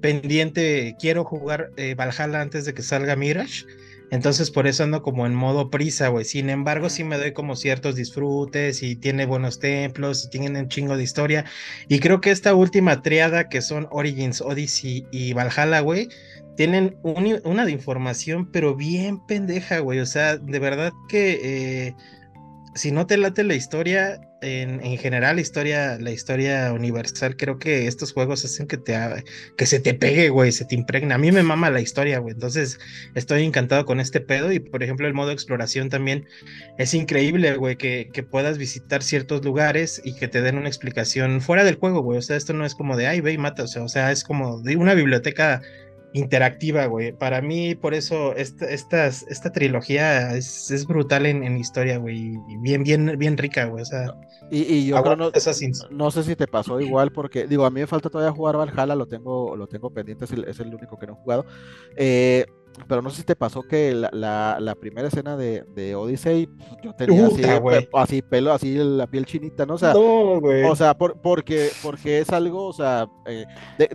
pendiente. 0.00 0.96
Quiero 0.98 1.24
jugar 1.24 1.70
Valhalla 1.96 2.40
antes 2.40 2.64
de 2.64 2.74
que 2.74 2.82
salga 2.82 3.14
Mirage 3.14 3.64
entonces 4.12 4.50
por 4.50 4.66
eso 4.66 4.84
ando 4.84 5.00
como 5.00 5.26
en 5.26 5.34
modo 5.34 5.70
prisa, 5.70 6.08
güey. 6.08 6.26
Sin 6.26 6.50
embargo, 6.50 6.90
sí 6.90 7.02
me 7.02 7.16
doy 7.16 7.32
como 7.32 7.56
ciertos 7.56 7.96
disfrutes 7.96 8.82
y 8.82 8.94
tiene 8.94 9.24
buenos 9.24 9.58
templos 9.58 10.26
y 10.26 10.28
tienen 10.28 10.54
un 10.54 10.68
chingo 10.68 10.98
de 10.98 11.02
historia. 11.02 11.46
Y 11.88 11.98
creo 11.98 12.20
que 12.20 12.30
esta 12.30 12.54
última 12.54 13.00
triada 13.00 13.48
que 13.48 13.62
son 13.62 13.88
Origins, 13.90 14.42
Odyssey 14.42 15.06
y 15.10 15.32
Valhalla, 15.32 15.80
güey, 15.80 16.10
tienen 16.56 16.98
una 17.02 17.64
de 17.64 17.72
información, 17.72 18.52
pero 18.52 18.76
bien 18.76 19.18
pendeja, 19.26 19.78
güey. 19.78 20.00
O 20.00 20.06
sea, 20.06 20.36
de 20.36 20.58
verdad 20.58 20.92
que 21.08 21.86
eh, 21.86 21.94
si 22.74 22.90
no 22.90 23.06
te 23.06 23.16
late 23.16 23.44
la 23.44 23.54
historia, 23.54 24.20
en, 24.42 24.84
en, 24.84 24.98
general, 24.98 25.36
la 25.36 25.42
historia, 25.42 25.98
la 25.98 26.10
historia 26.10 26.72
universal, 26.72 27.36
creo 27.36 27.58
que 27.58 27.86
estos 27.86 28.12
juegos 28.12 28.44
hacen 28.44 28.66
que 28.66 28.76
te 28.76 28.94
que 29.56 29.66
se 29.66 29.80
te 29.80 29.94
pegue, 29.94 30.28
güey, 30.28 30.52
se 30.52 30.64
te 30.64 30.74
impregna. 30.74 31.14
A 31.14 31.18
mí 31.18 31.32
me 31.32 31.42
mama 31.42 31.70
la 31.70 31.80
historia, 31.80 32.18
güey. 32.18 32.34
Entonces, 32.34 32.78
estoy 33.14 33.44
encantado 33.44 33.86
con 33.86 34.00
este 34.00 34.20
pedo. 34.20 34.52
Y 34.52 34.60
por 34.60 34.82
ejemplo, 34.82 35.06
el 35.06 35.14
modo 35.14 35.30
exploración 35.30 35.88
también 35.88 36.26
es 36.78 36.94
increíble, 36.94 37.56
güey, 37.56 37.76
que, 37.76 38.10
que 38.12 38.22
puedas 38.22 38.58
visitar 38.58 39.02
ciertos 39.02 39.44
lugares 39.44 40.02
y 40.04 40.14
que 40.14 40.28
te 40.28 40.42
den 40.42 40.58
una 40.58 40.68
explicación 40.68 41.40
fuera 41.40 41.64
del 41.64 41.76
juego, 41.76 42.02
güey. 42.02 42.18
O 42.18 42.22
sea, 42.22 42.36
esto 42.36 42.52
no 42.52 42.66
es 42.66 42.74
como 42.74 42.96
de 42.96 43.06
ay, 43.06 43.20
ve 43.20 43.32
y 43.32 43.38
mata. 43.38 43.62
O 43.64 43.68
sea, 43.68 43.82
o 43.82 43.88
sea, 43.88 44.12
es 44.12 44.24
como 44.24 44.60
de 44.60 44.76
una 44.76 44.94
biblioteca 44.94 45.62
interactiva, 46.14 46.86
güey. 46.86 47.12
Para 47.12 47.40
mí, 47.40 47.74
por 47.74 47.94
eso, 47.94 48.34
esta, 48.34 49.06
esta 49.06 49.52
trilogía 49.52 50.34
es, 50.34 50.70
es 50.70 50.86
brutal 50.86 51.26
en, 51.26 51.42
en 51.42 51.58
historia, 51.58 51.98
güey. 51.98 52.36
Bien, 52.60 52.82
bien, 52.82 53.18
bien 53.18 53.36
rica, 53.36 53.66
güey. 53.66 53.82
O 53.82 53.86
sea, 53.86 54.14
y, 54.50 54.86
yo 54.86 55.02
creo 55.02 55.16
no, 55.16 55.30
no, 55.90 56.10
sé 56.10 56.22
si 56.22 56.36
te 56.36 56.46
pasó 56.46 56.80
igual, 56.80 57.10
porque, 57.12 57.46
digo, 57.46 57.64
a 57.64 57.70
mí 57.70 57.80
me 57.80 57.86
falta 57.86 58.10
todavía 58.10 58.36
jugar 58.36 58.56
Valhalla, 58.56 58.94
lo 58.94 59.06
tengo, 59.06 59.56
lo 59.56 59.66
tengo 59.66 59.90
pendiente, 59.90 60.26
es 60.26 60.32
el, 60.32 60.44
es 60.44 60.60
el 60.60 60.74
único 60.74 60.98
que 60.98 61.06
no 61.06 61.14
he 61.14 61.16
jugado. 61.16 61.46
Eh, 61.96 62.44
pero 62.88 63.02
no 63.02 63.10
sé 63.10 63.18
si 63.18 63.22
te 63.24 63.36
pasó 63.36 63.62
que 63.62 63.94
la, 63.94 64.56
la, 64.58 64.74
primera 64.74 65.08
escena 65.08 65.36
de, 65.36 65.64
de, 65.74 65.94
Odyssey, 65.94 66.48
yo 66.82 66.94
tenía 66.94 67.26
así, 67.26 67.42
así, 67.94 68.22
pelo, 68.22 68.52
así 68.52 68.74
la 68.76 69.06
piel 69.06 69.26
chinita, 69.26 69.66
¿no? 69.66 69.74
O 69.74 69.78
sea, 69.78 69.94
o 69.94 70.76
sea 70.76 70.96
por, 70.96 71.20
porque, 71.20 71.70
porque 71.82 72.20
es 72.20 72.30
algo, 72.30 72.66
o 72.66 72.72
sea, 72.72 73.06
eh, 73.26 73.46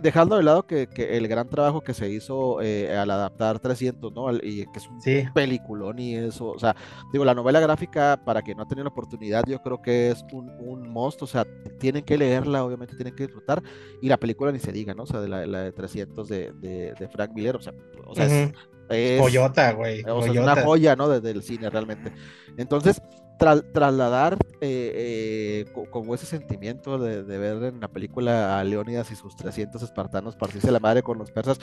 dejando 0.02 0.36
de 0.36 0.42
lado 0.42 0.66
que, 0.66 0.86
que, 0.86 1.16
el 1.16 1.26
gran 1.28 1.48
trabajo 1.48 1.80
que 1.80 1.94
se 1.94 2.08
hizo 2.08 2.60
eh, 2.62 2.96
al 2.96 3.10
adaptar 3.10 3.58
300, 3.58 4.12
¿no? 4.12 4.32
y 4.32 4.66
que 4.66 4.78
es 4.78 4.86
un 4.88 5.32
peliculón 5.32 5.98
y 5.98 6.14
eso, 6.14 6.50
o 6.50 6.58
sea, 6.58 6.76
digo, 7.12 7.24
la 7.24 7.34
novela 7.34 7.60
gráfica, 7.60 8.20
para 8.24 8.42
quien 8.42 8.56
no 8.56 8.62
ha 8.62 8.68
tenido 8.68 8.84
la 8.84 8.90
oportunidad, 8.90 9.44
yo 9.46 9.60
creo 9.60 9.82
que 9.82 10.10
es 10.10 10.24
un, 10.32 10.50
un 10.60 10.88
monstruo, 10.88 11.26
o 11.26 11.30
sea, 11.30 11.46
tienen 11.78 12.04
que 12.04 12.16
leerla, 12.16 12.64
obviamente 12.64 12.94
tienen 12.94 13.14
que 13.14 13.24
disfrutar, 13.24 13.62
y 14.00 14.08
la 14.08 14.16
película 14.16 14.52
ni 14.52 14.60
se 14.60 14.72
diga, 14.72 14.94
¿no? 14.94 15.02
O 15.02 15.06
sea, 15.06 15.20
de 15.20 15.28
la, 15.28 15.46
la 15.46 15.62
de 15.62 15.72
300 15.72 16.28
de, 16.28 16.52
de, 16.52 16.94
de 16.98 17.08
Frank 17.08 17.32
Miller, 17.34 17.56
o 17.56 17.60
sea, 17.60 17.72
o 18.06 18.14
sea 18.14 18.26
es 18.26 18.52
es, 18.90 19.74
güey. 19.74 20.02
una 20.38 20.62
joya, 20.62 20.96
¿no? 20.96 21.08
Desde 21.08 21.30
el 21.30 21.42
cine, 21.42 21.70
realmente. 21.70 22.12
Entonces, 22.56 23.02
trasladar 23.38 24.34
eh, 24.60 25.64
eh, 25.70 25.86
como 25.90 26.14
ese 26.14 26.26
sentimiento 26.26 26.98
de, 26.98 27.22
ver 27.22 27.62
en 27.64 27.80
la 27.80 27.88
película 27.88 28.58
a 28.58 28.64
Leónidas 28.64 29.10
y 29.12 29.16
sus 29.16 29.36
300 29.36 29.82
espartanos 29.82 30.36
partirse 30.36 30.72
la 30.72 30.80
madre 30.80 31.02
con 31.02 31.18
los 31.18 31.30
persas, 31.30 31.58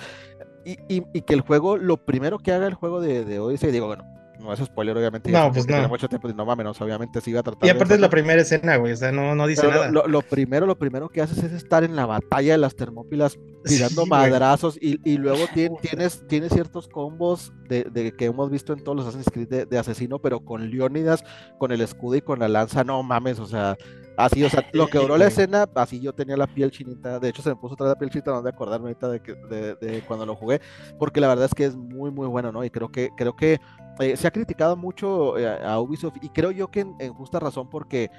y, 0.63 0.77
y, 0.88 1.21
que 1.21 1.33
el 1.33 1.41
juego, 1.41 1.77
lo 1.77 1.97
primero 1.97 2.39
que 2.39 2.51
haga 2.51 2.67
el 2.67 2.74
juego 2.74 3.01
de, 3.01 3.25
de 3.25 3.39
Odyssey, 3.39 3.71
digo, 3.71 3.88
bueno, 3.88 4.03
no 4.46 4.54
es 4.54 4.60
spoiler, 4.60 4.96
obviamente. 4.96 5.32
No, 5.32 5.52
pues 5.52 5.68
no. 5.68 5.88
mucho 5.90 6.08
tiempo, 6.08 6.28
no 6.30 6.46
mames, 6.46 6.80
obviamente 6.80 7.20
sí 7.22 7.32
iba 7.32 7.42
a 7.42 7.44
tratar. 7.44 7.68
Y 7.68 7.70
aparte 7.70 7.96
es 7.96 8.00
la 8.00 8.10
primera 8.10 8.42
escena, 8.42 8.78
güey, 8.78 8.94
o 8.94 8.96
sea, 8.96 9.12
no, 9.12 9.36
no 9.36 9.48
dice 9.48 9.68
nada. 9.68 9.90
Lo, 9.90 10.22
primero, 10.22 10.66
lo 10.66 10.78
primero 10.78 11.10
que 11.10 11.22
haces 11.22 11.44
es 11.44 11.52
estar 11.52 11.84
en 11.84 11.96
la 11.96 12.06
batalla 12.06 12.54
de 12.54 12.58
las 12.58 12.75
termópilas 12.75 13.38
tirando 13.66 14.06
madrazos 14.06 14.78
y, 14.80 15.00
y, 15.04 15.18
luego 15.18 15.46
tienes, 15.54 16.25
tienes 16.28 16.54
ciertos 16.54 16.88
combos 16.88 17.52
de, 17.68 17.84
de, 17.86 18.16
que 18.16 18.25
hemos 18.25 18.52
visto 18.52 18.74
en 18.74 18.84
todos 18.84 18.96
los 18.96 19.08
Assassin's 19.08 19.32
Creed 19.32 19.68
de, 19.68 19.78
asesino, 19.78 20.20
pero 20.20 20.40
con 20.40 20.70
Leónidas, 20.70 21.24
con 21.58 21.72
el 21.72 21.82
escudo 21.82 22.16
y 22.16 22.22
con 22.22 22.40
la 22.40 22.48
lanza, 22.48 22.84
no 22.84 23.02
mames, 23.04 23.40
o 23.40 23.48
sea, 23.48 23.75
Así, 24.17 24.43
o 24.43 24.50
sea, 24.50 24.65
lo 24.72 24.88
que 24.88 24.98
duró 24.98 25.17
la 25.17 25.27
escena, 25.27 25.67
así 25.75 26.00
yo 26.00 26.13
tenía 26.13 26.38
la 26.38 26.48
piel 26.48 26.72
chinita. 26.72 27.19
De 27.19 27.29
hecho, 27.29 27.41
se 27.41 27.50
me 27.50 27.55
puso 27.55 27.74
otra 27.74 27.88
vez 27.88 27.95
la 27.95 28.00
piel 28.00 28.12
chinita, 28.12 28.31
no 28.31 28.41
de 28.41 28.50
acordarme 28.50 28.88
ahorita 28.88 29.10
de, 29.10 29.22
que, 29.22 29.36
de, 29.36 30.03
cuando 30.07 30.25
lo 30.25 30.36
jugué, 30.36 30.62
porque 30.98 31.19
la 31.19 31.27
verdad 31.27 31.45
es 31.45 31.53
que 31.53 31.65
es 31.65 31.75
muy, 31.75 32.12
muy 32.12 32.27
bueno, 32.27 32.51
¿no? 32.51 32.63
Y 32.63 32.69
creo 32.69 32.89
que, 32.91 33.10
creo 33.17 33.36
que 33.36 33.60
eh, 34.00 34.17
se 34.17 34.27
ha 34.27 34.31
criticado 34.31 34.75
mucho 34.75 35.38
eh, 35.38 35.48
a 35.48 35.79
Ubisoft, 35.79 36.17
y 36.22 36.29
creo 36.29 36.51
yo 36.51 36.69
que 36.69 36.81
en, 36.81 37.13
justa 37.13 37.39
razón, 37.39 37.69
porque 37.69 38.10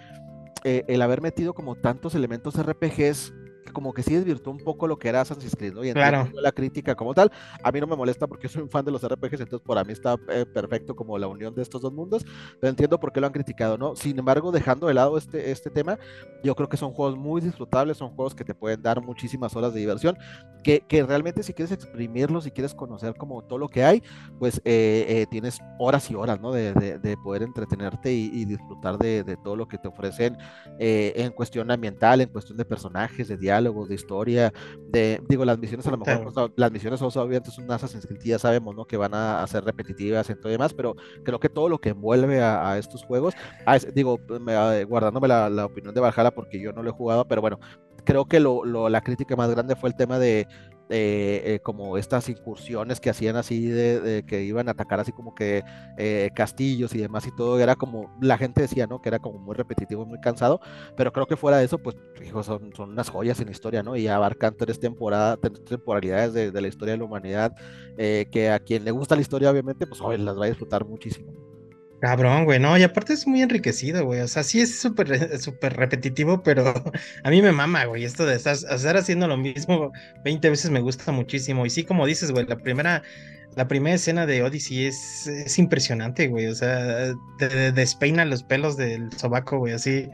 eh, 0.65 0.85
el 0.89 1.03
haber 1.03 1.21
metido 1.21 1.55
como 1.55 1.77
tantos 1.77 2.15
elementos 2.15 2.61
RPGs 2.61 3.33
como 3.77 3.93
que 3.93 4.03
sí 4.03 4.15
desvirtuó 4.15 4.55
un 4.55 4.59
poco 4.59 4.87
lo 4.87 4.99
que 4.99 5.11
era 5.11 5.21
Assassin's 5.21 5.55
Creed, 5.55 5.75
¿no? 5.75 5.85
Y 5.85 5.93
claro. 5.93 6.31
la 6.33 6.51
crítica 6.51 6.95
como 6.95 7.13
tal. 7.13 7.31
A 7.63 7.71
mí 7.71 7.79
no 7.79 7.87
me 7.87 7.95
molesta 7.95 8.27
porque 8.27 8.49
soy 8.49 8.63
un 8.63 8.71
fan 8.71 8.87
de 8.87 8.91
los 8.91 9.07
RPGs, 9.07 9.41
entonces 9.41 9.61
para 9.61 9.85
mí 9.85 9.93
está 9.93 10.17
eh, 10.31 10.47
perfecto 10.47 10.97
como 10.97 11.19
la 11.19 11.27
unión 11.27 11.55
de 11.55 11.61
estos 11.61 11.83
dos 11.83 11.93
mundos, 11.93 12.25
pero 12.59 12.71
entiendo 12.71 12.99
por 12.99 13.13
qué 13.13 13.21
lo 13.21 13.27
han 13.27 13.35
criticado, 13.35 13.77
¿no? 13.77 13.95
Sin 13.95 14.19
embargo, 14.19 14.51
dejando 14.51 14.87
de 14.87 14.95
lado 14.95 15.19
este, 15.19 15.51
este 15.51 15.69
tema, 15.69 15.99
yo 16.43 16.55
creo 16.55 16.71
que 16.71 16.79
son 16.79 16.93
juegos 16.93 17.19
muy 17.19 17.43
disfrutables, 17.43 17.99
son 17.99 18.15
juegos 18.17 18.35
que 18.35 18.45
te 18.45 18.55
pueden 18.55 18.81
dar 18.81 19.03
muchísimas 19.03 19.55
horas 19.55 19.75
de 19.75 19.81
diversión, 19.81 20.17
que, 20.65 20.81
que 20.81 21.03
realmente 21.03 21.43
si 21.43 21.53
quieres 21.53 21.71
exprimirlos, 21.71 22.45
si 22.45 22.53
quieres 22.53 22.73
conocer 22.73 23.15
como 23.15 23.45
todo 23.45 23.59
lo 23.59 23.69
que 23.69 23.85
hay, 23.85 24.03
pues 24.39 24.57
eh, 24.65 25.05
eh, 25.07 25.27
tienes 25.31 25.59
horas 25.79 26.11
y 26.11 26.15
horas, 26.15 26.41
¿no? 26.41 26.51
De, 26.51 26.73
de, 26.73 27.17
poder 27.19 27.43
entretenerte 27.43 28.11
y, 28.11 28.45
disfrutar 28.47 28.97
de, 28.97 29.23
de, 29.23 29.37
todo 29.37 29.55
lo 29.55 29.69
que 29.69 29.77
te 29.77 29.89
ofrecen 29.89 30.39
en 30.79 31.33
cuestión 31.33 31.71
ambiental, 31.71 32.23
en 32.23 32.29
cuestión 32.29 32.57
de 32.57 32.65
personajes, 32.65 33.29
de 33.29 33.37
diálogo 33.37 33.66
de 33.73 33.95
historia, 33.95 34.53
de, 34.89 35.21
digo, 35.29 35.45
las 35.45 35.59
misiones 35.59 35.87
a 35.87 35.91
lo 35.91 35.99
mejor, 35.99 36.33
pues, 36.33 36.51
las 36.57 36.73
misiones 36.73 37.03
obviamente 37.03 37.51
son 37.51 37.71
Assassin's 37.71 38.07
Creed, 38.07 38.23
ya 38.23 38.39
sabemos, 38.39 38.75
¿no? 38.75 38.85
Que 38.85 38.97
van 38.97 39.15
a, 39.15 39.47
ser 39.47 39.65
repetitivas 39.65 40.29
y 40.31 40.35
todo 40.35 40.51
demás, 40.51 40.75
pero 40.75 40.97
creo 41.25 41.39
que 41.39 41.49
todo 41.49 41.69
lo 41.69 41.79
que 41.79 41.91
envuelve 41.91 42.43
a, 42.43 42.77
estos 42.79 43.05
juegos, 43.05 43.35
digo, 43.95 44.19
guardándome 44.89 45.29
la, 45.29 45.49
la, 45.51 45.67
opinión 45.67 45.95
de 45.95 46.01
Valhalla 46.01 46.31
porque 46.31 46.61
yo 46.61 46.73
no 46.73 46.83
lo 46.83 46.91
he 46.91 46.93
jugado, 46.93 47.27
pero 47.27 47.41
bueno, 47.41 47.59
creo 48.05 48.25
que 48.25 48.41
lo, 48.41 48.65
lo, 48.65 48.89
la 48.89 49.03
crítica 49.03 49.37
más 49.37 49.51
grande 49.51 49.77
fue 49.77 49.91
el 49.91 49.97
tema 49.97 50.19
de 50.19 50.47
eh, 50.89 51.43
eh, 51.45 51.61
como 51.65 51.99
estas 51.99 52.29
incursiones 52.29 53.01
que 53.01 53.11
hacían 53.11 53.35
así 53.35 53.67
de, 53.67 54.25
que 54.25 54.43
iban 54.43 54.69
a 54.69 54.71
atacar 54.71 55.01
así 55.01 55.11
como 55.11 55.35
que 55.35 55.65
eh, 55.99 56.31
castillos 56.33 56.95
y 56.95 56.99
demás 56.99 57.27
y 57.27 57.35
todo 57.35 57.59
era 57.59 57.75
como 57.75 58.17
la 58.21 58.39
gente 58.39 58.63
decía 58.63 58.87
no 58.87 59.03
que 59.03 59.09
era 59.09 59.19
como 59.19 59.41
muy 59.41 59.57
repetitivo 59.57 60.07
muy 60.07 60.21
cansado 60.21 60.61
pero 60.97 61.13
creo 61.13 61.27
que 61.27 61.37
fuera 61.37 61.57
de 61.57 61.65
eso 61.65 61.79
pues 61.79 61.97
son, 62.45 62.73
son 62.77 62.91
unas 62.91 63.11
joyas 63.11 63.41
en 63.41 63.47
la 63.47 63.51
historia 63.51 63.83
no 63.83 63.97
y 63.97 64.07
abarcan 64.07 64.57
tres 64.57 64.79
temporadas 64.79 65.41
tres 65.41 65.65
temporalidades 65.65 66.33
de, 66.33 66.53
de, 66.53 66.61
la 66.61 66.69
historia 66.69 66.93
de 66.93 66.99
la 66.99 67.05
humanidad 67.05 67.53
que 67.97 68.51
a 68.51 68.61
quien 68.61 68.85
le 68.85 68.93
gusta 68.93 69.17
la 69.17 69.23
historia 69.23 69.51
obviamente 69.51 69.89
pues 69.89 70.01
hoy 70.01 70.19
las 70.19 70.39
va 70.39 70.45
a 70.45 70.49
disfrutar 70.49 70.85
muchísimo 70.85 71.56
Cabrón, 72.01 72.45
güey, 72.45 72.59
no, 72.59 72.77
y 72.77 72.83
aparte 72.83 73.15
es 73.15 73.27
muy 73.27 73.41
enriquecido, 73.41 74.05
güey, 74.05 74.21
o 74.21 74.29
sea, 74.29 74.43
sí 74.43 74.61
es 74.61 74.79
súper 74.79 75.41
súper 75.41 75.77
repetitivo, 75.77 76.43
pero 76.43 76.75
a 77.25 77.31
mí 77.31 77.41
me 77.41 77.53
mama, 77.53 77.87
güey, 77.87 78.05
esto 78.05 78.27
de 78.27 78.37
estar, 78.37 78.97
haciendo 78.97 79.27
lo 79.27 79.39
mismo 79.39 79.93
20 80.23 80.51
veces 80.51 80.71
me 80.71 80.81
gusta 80.81 81.11
muchísimo, 81.13 81.65
y 81.65 81.71
sí, 81.71 81.85
como 81.85 82.05
dices, 82.07 82.33
güey, 82.33 82.47
la 82.47 82.59
primera, 82.59 83.03
la 83.55 83.67
primera 83.67 83.97
escena 83.97 84.27
de 84.27 84.43
Odyssey 84.43 84.85
es, 84.85 85.27
es 85.27 85.59
impresionante, 85.59 86.29
güey, 86.29 86.47
o 86.49 86.55
sea, 86.55 87.15
despeina 87.75 88.27
los 88.27 88.43
pelos 88.43 88.77
del 88.77 89.11
sobaco, 89.15 89.57
güey, 89.59 89.73
así, 89.73 90.07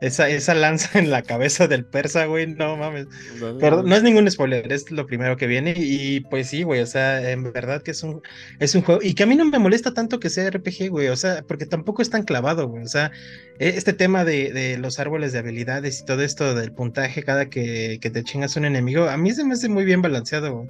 esa, 0.00 0.28
esa 0.28 0.54
lanza 0.54 0.98
en 0.98 1.10
la 1.10 1.22
cabeza 1.22 1.66
del 1.68 1.84
persa, 1.84 2.26
güey, 2.26 2.46
no 2.46 2.76
mames. 2.76 3.06
No, 3.40 3.82
no 3.82 3.96
es 3.96 4.02
ningún 4.02 4.30
spoiler, 4.30 4.70
es 4.72 4.90
lo 4.90 5.06
primero 5.06 5.36
que 5.36 5.46
viene. 5.46 5.74
Y 5.76 6.20
pues 6.20 6.48
sí, 6.48 6.62
güey, 6.62 6.80
o 6.80 6.86
sea, 6.86 7.30
en 7.30 7.52
verdad 7.52 7.82
que 7.82 7.92
es 7.92 8.02
un, 8.02 8.20
es 8.58 8.74
un 8.74 8.82
juego. 8.82 9.00
Y 9.02 9.14
que 9.14 9.22
a 9.22 9.26
mí 9.26 9.36
no 9.36 9.44
me 9.44 9.58
molesta 9.58 9.94
tanto 9.94 10.20
que 10.20 10.30
sea 10.30 10.50
RPG, 10.50 10.90
güey, 10.90 11.08
o 11.08 11.16
sea, 11.16 11.42
porque 11.46 11.66
tampoco 11.66 12.02
es 12.02 12.10
tan 12.10 12.24
clavado, 12.24 12.68
güey. 12.68 12.84
O 12.84 12.88
sea, 12.88 13.10
e, 13.58 13.68
este 13.70 13.92
tema 13.92 14.24
de, 14.24 14.52
de 14.52 14.78
los 14.78 14.98
árboles 14.98 15.32
de 15.32 15.38
habilidades 15.38 16.00
y 16.00 16.04
todo 16.04 16.22
esto 16.22 16.54
del 16.54 16.72
puntaje 16.72 17.22
cada 17.22 17.48
que, 17.48 17.98
que 18.00 18.10
te 18.10 18.22
chingas 18.24 18.56
un 18.56 18.64
enemigo, 18.66 19.08
a 19.08 19.16
mí 19.16 19.32
se 19.32 19.44
me 19.44 19.54
hace 19.54 19.68
muy 19.68 19.84
bien 19.84 20.02
balanceado, 20.02 20.54
güey. 20.54 20.68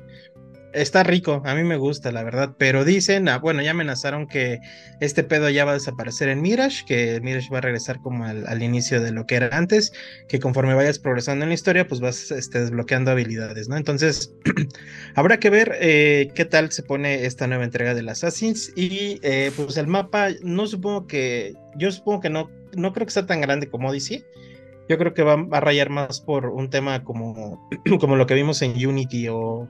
Está 0.77 1.03
rico, 1.05 1.41
a 1.47 1.55
mí 1.55 1.65
me 1.65 1.79
gusta, 1.79 2.13
la 2.13 2.23
verdad. 2.23 2.55
Pero 2.59 2.85
dicen, 2.85 3.31
ah, 3.31 3.39
bueno, 3.39 3.63
ya 3.63 3.71
amenazaron 3.71 4.27
que 4.27 4.61
este 5.01 5.25
pedo 5.25 5.49
ya 5.49 5.65
va 5.65 5.71
a 5.71 5.75
desaparecer 5.75 6.29
en 6.29 6.43
Mirage, 6.43 6.85
que 6.85 7.19
Mirage 7.23 7.49
va 7.51 7.59
a 7.59 7.61
regresar 7.63 8.03
como 8.03 8.27
al, 8.27 8.63
inicio 8.63 9.01
de 9.01 9.11
lo 9.11 9.25
que 9.25 9.37
era 9.37 9.49
antes, 9.57 9.95
que 10.29 10.39
conforme 10.39 10.75
vayas 10.75 10.99
progresando 10.99 11.45
en 11.45 11.49
la 11.49 11.55
historia, 11.55 11.89
pues 11.89 12.03
vas 12.03 12.31
este, 12.31 12.61
desbloqueando 12.61 13.11
habilidades, 13.11 13.71
¿no? 13.71 13.79
Entonces, 13.79 14.35
habrá 15.15 15.39
que 15.39 15.49
ver 15.49 15.79
eh, 15.81 16.31
qué 16.35 16.45
tal 16.45 16.71
se 16.71 16.83
pone 16.83 17.25
esta 17.25 17.47
nueva 17.47 17.65
entrega 17.65 17.95
del 17.95 18.11
Assassins. 18.11 18.71
Y 18.77 19.19
eh, 19.23 19.53
pues 19.57 19.79
el 19.79 19.87
mapa, 19.87 20.29
no 20.43 20.67
supongo 20.67 21.07
que, 21.07 21.55
yo 21.79 21.91
supongo 21.91 22.21
que 22.21 22.29
no, 22.29 22.51
no 22.75 22.93
creo 22.93 23.07
que 23.07 23.15
sea 23.15 23.25
tan 23.25 23.41
grande 23.41 23.71
como 23.71 23.89
Odyssey. 23.89 24.27
Yo 24.91 24.99
creo 24.99 25.15
que 25.15 25.23
va 25.23 25.47
a 25.53 25.61
rayar 25.61 25.89
más 25.89 26.21
por 26.21 26.51
un 26.51 26.69
tema 26.69 27.03
como, 27.03 27.67
como 27.99 28.17
lo 28.17 28.27
que 28.27 28.35
vimos 28.35 28.61
en 28.61 28.73
Unity 28.87 29.29
o 29.29 29.67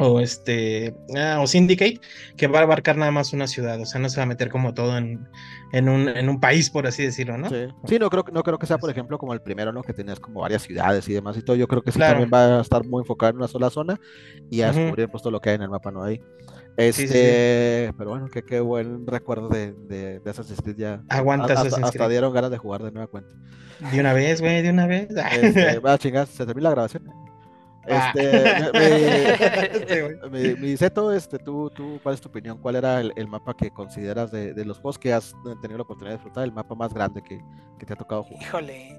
o 0.00 0.18
este 0.18 0.94
ah, 1.16 1.38
o 1.40 1.46
Syndicate 1.46 2.00
que 2.36 2.46
va 2.46 2.60
a 2.60 2.62
abarcar 2.62 2.96
nada 2.96 3.10
más 3.10 3.32
una 3.32 3.46
ciudad, 3.46 3.78
o 3.80 3.84
sea, 3.84 4.00
no 4.00 4.08
se 4.08 4.16
va 4.16 4.22
a 4.22 4.26
meter 4.26 4.48
como 4.48 4.72
todo 4.72 4.96
en, 4.96 5.28
en, 5.72 5.88
un, 5.88 6.08
en 6.08 6.28
un 6.28 6.40
país, 6.40 6.70
por 6.70 6.86
así 6.86 7.04
decirlo, 7.04 7.36
¿no? 7.36 7.48
Sí. 7.50 7.98
no 7.98 8.08
creo 8.08 8.24
no 8.32 8.42
creo 8.42 8.58
que 8.58 8.66
sea, 8.66 8.78
por 8.78 8.90
ejemplo, 8.90 9.18
como 9.18 9.34
el 9.34 9.42
primero, 9.42 9.72
¿no? 9.72 9.82
Que 9.82 9.92
tenías 9.92 10.18
como 10.18 10.40
varias 10.40 10.62
ciudades 10.62 11.06
y 11.08 11.12
demás 11.12 11.36
y 11.36 11.42
todo. 11.42 11.56
Yo 11.56 11.68
creo 11.68 11.82
que 11.82 11.92
sí 11.92 11.98
también 11.98 12.30
va 12.32 12.58
a 12.58 12.60
estar 12.62 12.84
muy 12.84 13.02
enfocado 13.02 13.30
en 13.30 13.36
una 13.36 13.48
sola 13.48 13.68
zona 13.68 14.00
y 14.50 14.62
a 14.62 14.72
descubrir 14.72 15.08
pues, 15.08 15.22
todo 15.22 15.32
lo 15.32 15.40
que 15.40 15.50
hay 15.50 15.56
en 15.56 15.62
el 15.62 15.70
mapa, 15.70 15.90
¿no? 15.90 16.02
Ahí. 16.02 16.20
Este, 16.76 17.92
pero 17.98 18.10
bueno, 18.10 18.28
qué, 18.32 18.42
qué 18.42 18.60
buen 18.60 19.06
recuerdo 19.06 19.48
de, 19.48 19.72
de, 19.72 20.20
de 20.20 20.30
Assassin's 20.30 20.62
Creed 20.62 20.76
ya. 20.76 21.02
Aguanta 21.08 21.52
hasta, 21.52 21.84
hasta, 21.84 22.08
dieron 22.08 22.32
ganas 22.32 22.50
de 22.50 22.56
jugar 22.56 22.82
de 22.82 22.90
nueva 22.90 23.08
cuenta. 23.08 23.34
De 23.92 24.00
una 24.00 24.14
vez, 24.14 24.40
güey, 24.40 24.62
de 24.62 24.70
una 24.70 24.86
vez. 24.86 25.08
Este, 25.10 25.78
va 25.80 25.94
a 25.94 25.98
chingar, 25.98 26.26
se 26.26 26.46
termina 26.46 26.70
la 26.70 26.74
grabación. 26.74 27.29
Ah. 27.90 28.12
Este, 29.72 30.18
mi, 30.30 30.54
mi, 30.54 30.76
Zeto, 30.76 31.12
este, 31.12 31.38
tú, 31.38 31.70
tú, 31.70 31.98
¿cuál 32.02 32.14
es 32.14 32.20
tu 32.20 32.28
opinión? 32.28 32.58
¿Cuál 32.58 32.76
era 32.76 33.00
el, 33.00 33.28
mapa 33.28 33.56
que 33.56 33.70
consideras 33.70 34.30
de, 34.30 34.64
los 34.64 34.78
juegos 34.78 34.98
que 34.98 35.12
has 35.12 35.34
tenido 35.60 35.78
la 35.78 35.82
oportunidad 35.82 36.12
de 36.12 36.18
disfrutar, 36.18 36.44
el 36.44 36.52
mapa 36.52 36.74
más 36.74 36.92
grande 36.94 37.22
que, 37.22 37.40
te 37.84 37.92
ha 37.92 37.96
tocado 37.96 38.22
jugar? 38.22 38.42
Híjole, 38.42 38.98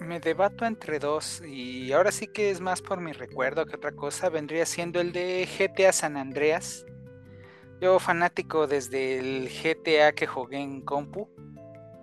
me 0.00 0.20
debato 0.20 0.64
entre 0.64 0.98
dos 0.98 1.42
y 1.46 1.92
ahora 1.92 2.12
sí 2.12 2.26
que 2.28 2.50
es 2.50 2.60
más 2.60 2.82
por 2.82 3.00
mi 3.00 3.12
recuerdo 3.12 3.66
que 3.66 3.76
otra 3.76 3.92
cosa. 3.92 4.28
Vendría 4.28 4.66
siendo 4.66 5.00
el 5.00 5.12
de 5.12 5.48
GTA 5.58 5.92
San 5.92 6.16
Andreas. 6.16 6.84
Yo 7.80 7.98
fanático 7.98 8.66
desde 8.66 9.18
el 9.18 9.48
GTA 9.48 10.12
que 10.12 10.26
jugué 10.26 10.58
en 10.58 10.82
compu, 10.82 11.28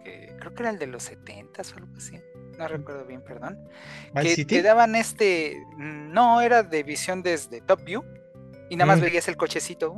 que 0.04 0.36
creo 0.40 0.54
que 0.54 0.64
era 0.64 0.70
el 0.70 0.80
de 0.80 0.88
los 0.88 1.04
70 1.04 1.62
o 1.62 1.78
algo 1.78 1.96
así 1.98 2.18
no 2.58 2.68
recuerdo 2.68 3.06
bien, 3.06 3.22
perdón, 3.22 3.60
que 4.22 4.46
te 4.46 4.62
daban 4.62 4.96
este, 4.96 5.64
no, 5.78 6.42
era 6.42 6.64
de 6.64 6.84
visión 6.84 7.22
desde 7.22 7.62
Top 7.62 7.84
View, 7.84 8.04
y 8.70 8.76
nada 8.76 8.88
más 8.88 9.00
mm. 9.00 9.04
veías 9.04 9.28
el 9.28 9.38
cochecito, 9.38 9.96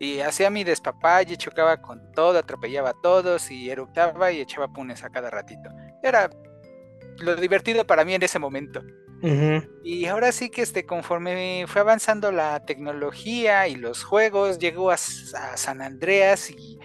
y 0.00 0.20
hacía 0.20 0.50
mi 0.50 0.64
despapalle, 0.64 1.36
chocaba 1.36 1.80
con 1.82 2.12
todo, 2.12 2.38
atropellaba 2.38 2.90
a 2.90 3.00
todos, 3.02 3.50
y 3.50 3.70
eructaba 3.70 4.30
y 4.32 4.40
echaba 4.40 4.68
punes 4.68 5.02
a 5.04 5.10
cada 5.10 5.30
ratito. 5.30 5.70
Era 6.02 6.30
lo 7.18 7.36
divertido 7.36 7.86
para 7.86 8.04
mí 8.04 8.14
en 8.14 8.22
ese 8.22 8.38
momento. 8.38 8.82
Y 9.82 10.06
ahora 10.06 10.30
sí 10.30 10.48
que 10.48 10.62
este, 10.62 10.86
conforme 10.86 11.64
fue 11.66 11.80
avanzando 11.80 12.30
la 12.30 12.60
tecnología 12.60 13.66
y 13.66 13.74
los 13.74 14.04
juegos, 14.04 14.58
llegó 14.58 14.92
a, 14.92 14.94
a 14.94 14.96
San 15.56 15.82
Andreas 15.82 16.50
y 16.50 16.78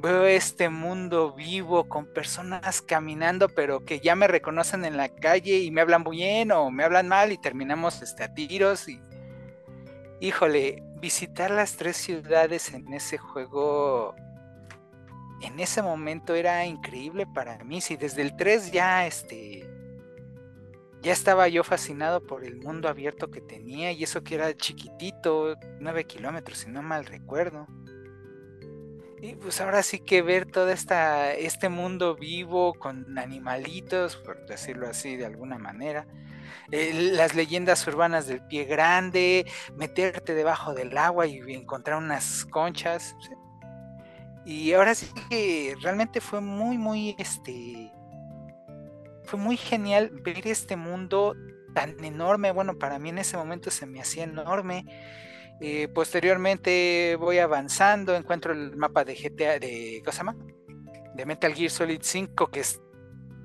veo 0.00 0.26
este 0.26 0.68
mundo 0.68 1.32
vivo 1.32 1.88
con 1.88 2.06
personas 2.06 2.80
caminando, 2.80 3.48
pero 3.48 3.84
que 3.84 3.98
ya 3.98 4.14
me 4.14 4.28
reconocen 4.28 4.84
en 4.84 4.96
la 4.96 5.08
calle 5.08 5.58
y 5.58 5.72
me 5.72 5.80
hablan 5.80 6.04
bien 6.04 6.52
o 6.52 6.70
me 6.70 6.84
hablan 6.84 7.08
mal 7.08 7.32
y 7.32 7.38
terminamos 7.38 8.00
este, 8.00 8.22
a 8.22 8.32
tiros. 8.32 8.88
Y 8.88 9.00
híjole, 10.20 10.84
visitar 11.00 11.50
las 11.50 11.76
tres 11.76 11.96
ciudades 11.96 12.72
en 12.72 12.92
ese 12.92 13.18
juego 13.18 14.14
en 15.40 15.58
ese 15.58 15.82
momento 15.82 16.34
era 16.34 16.64
increíble 16.64 17.26
para 17.26 17.62
mí. 17.64 17.80
Si 17.80 17.96
desde 17.96 18.22
el 18.22 18.36
3 18.36 18.70
ya 18.70 19.06
este 19.06 19.68
ya 21.00 21.12
estaba 21.12 21.46
yo 21.48 21.62
fascinado 21.62 22.24
por 22.24 22.44
el 22.44 22.56
mundo 22.56 22.88
abierto 22.88 23.30
que 23.30 23.40
tenía 23.40 23.92
y 23.92 24.02
eso 24.02 24.22
que 24.22 24.34
era 24.34 24.56
chiquitito, 24.56 25.56
9 25.80 26.04
kilómetros, 26.04 26.58
si 26.58 26.70
no 26.70 26.82
mal 26.82 27.04
recuerdo. 27.04 27.66
Y 29.20 29.34
pues 29.34 29.60
ahora 29.60 29.82
sí 29.82 29.98
que 29.98 30.22
ver 30.22 30.46
todo 30.46 30.70
esta, 30.70 31.32
este 31.32 31.68
mundo 31.68 32.14
vivo 32.14 32.74
con 32.74 33.18
animalitos, 33.18 34.16
por 34.16 34.46
decirlo 34.46 34.88
así 34.88 35.16
de 35.16 35.26
alguna 35.26 35.58
manera. 35.58 36.06
las 36.70 37.34
leyendas 37.34 37.86
urbanas 37.86 38.26
del 38.26 38.42
pie 38.46 38.64
grande, 38.64 39.46
meterte 39.76 40.34
debajo 40.34 40.74
del 40.74 40.96
agua 40.96 41.26
y 41.26 41.40
encontrar 41.52 41.98
unas 41.98 42.44
conchas. 42.44 43.16
Y 44.44 44.72
ahora 44.72 44.94
sí 44.94 45.06
que 45.28 45.76
realmente 45.82 46.20
fue 46.20 46.40
muy, 46.40 46.78
muy, 46.78 47.14
este, 47.18 47.92
fue 49.24 49.38
muy 49.38 49.56
genial 49.56 50.10
ver 50.22 50.46
este 50.46 50.76
mundo 50.76 51.34
tan 51.74 52.02
enorme. 52.02 52.50
Bueno, 52.52 52.78
para 52.78 52.98
mí 52.98 53.10
en 53.10 53.18
ese 53.18 53.36
momento 53.36 53.70
se 53.70 53.84
me 53.84 54.00
hacía 54.00 54.24
enorme. 54.24 54.84
Eh, 55.60 55.88
posteriormente 55.88 57.16
voy 57.18 57.38
avanzando, 57.38 58.14
encuentro 58.14 58.52
el 58.52 58.76
mapa 58.76 59.04
de 59.04 59.14
GTA, 59.14 59.58
de, 59.58 60.00
¿cómo 60.04 60.12
se 60.12 60.18
llama? 60.18 60.36
De 61.14 61.26
Metal 61.26 61.52
Gear 61.52 61.70
Solid 61.70 62.00
5, 62.00 62.48
que 62.48 62.60
es 62.60 62.80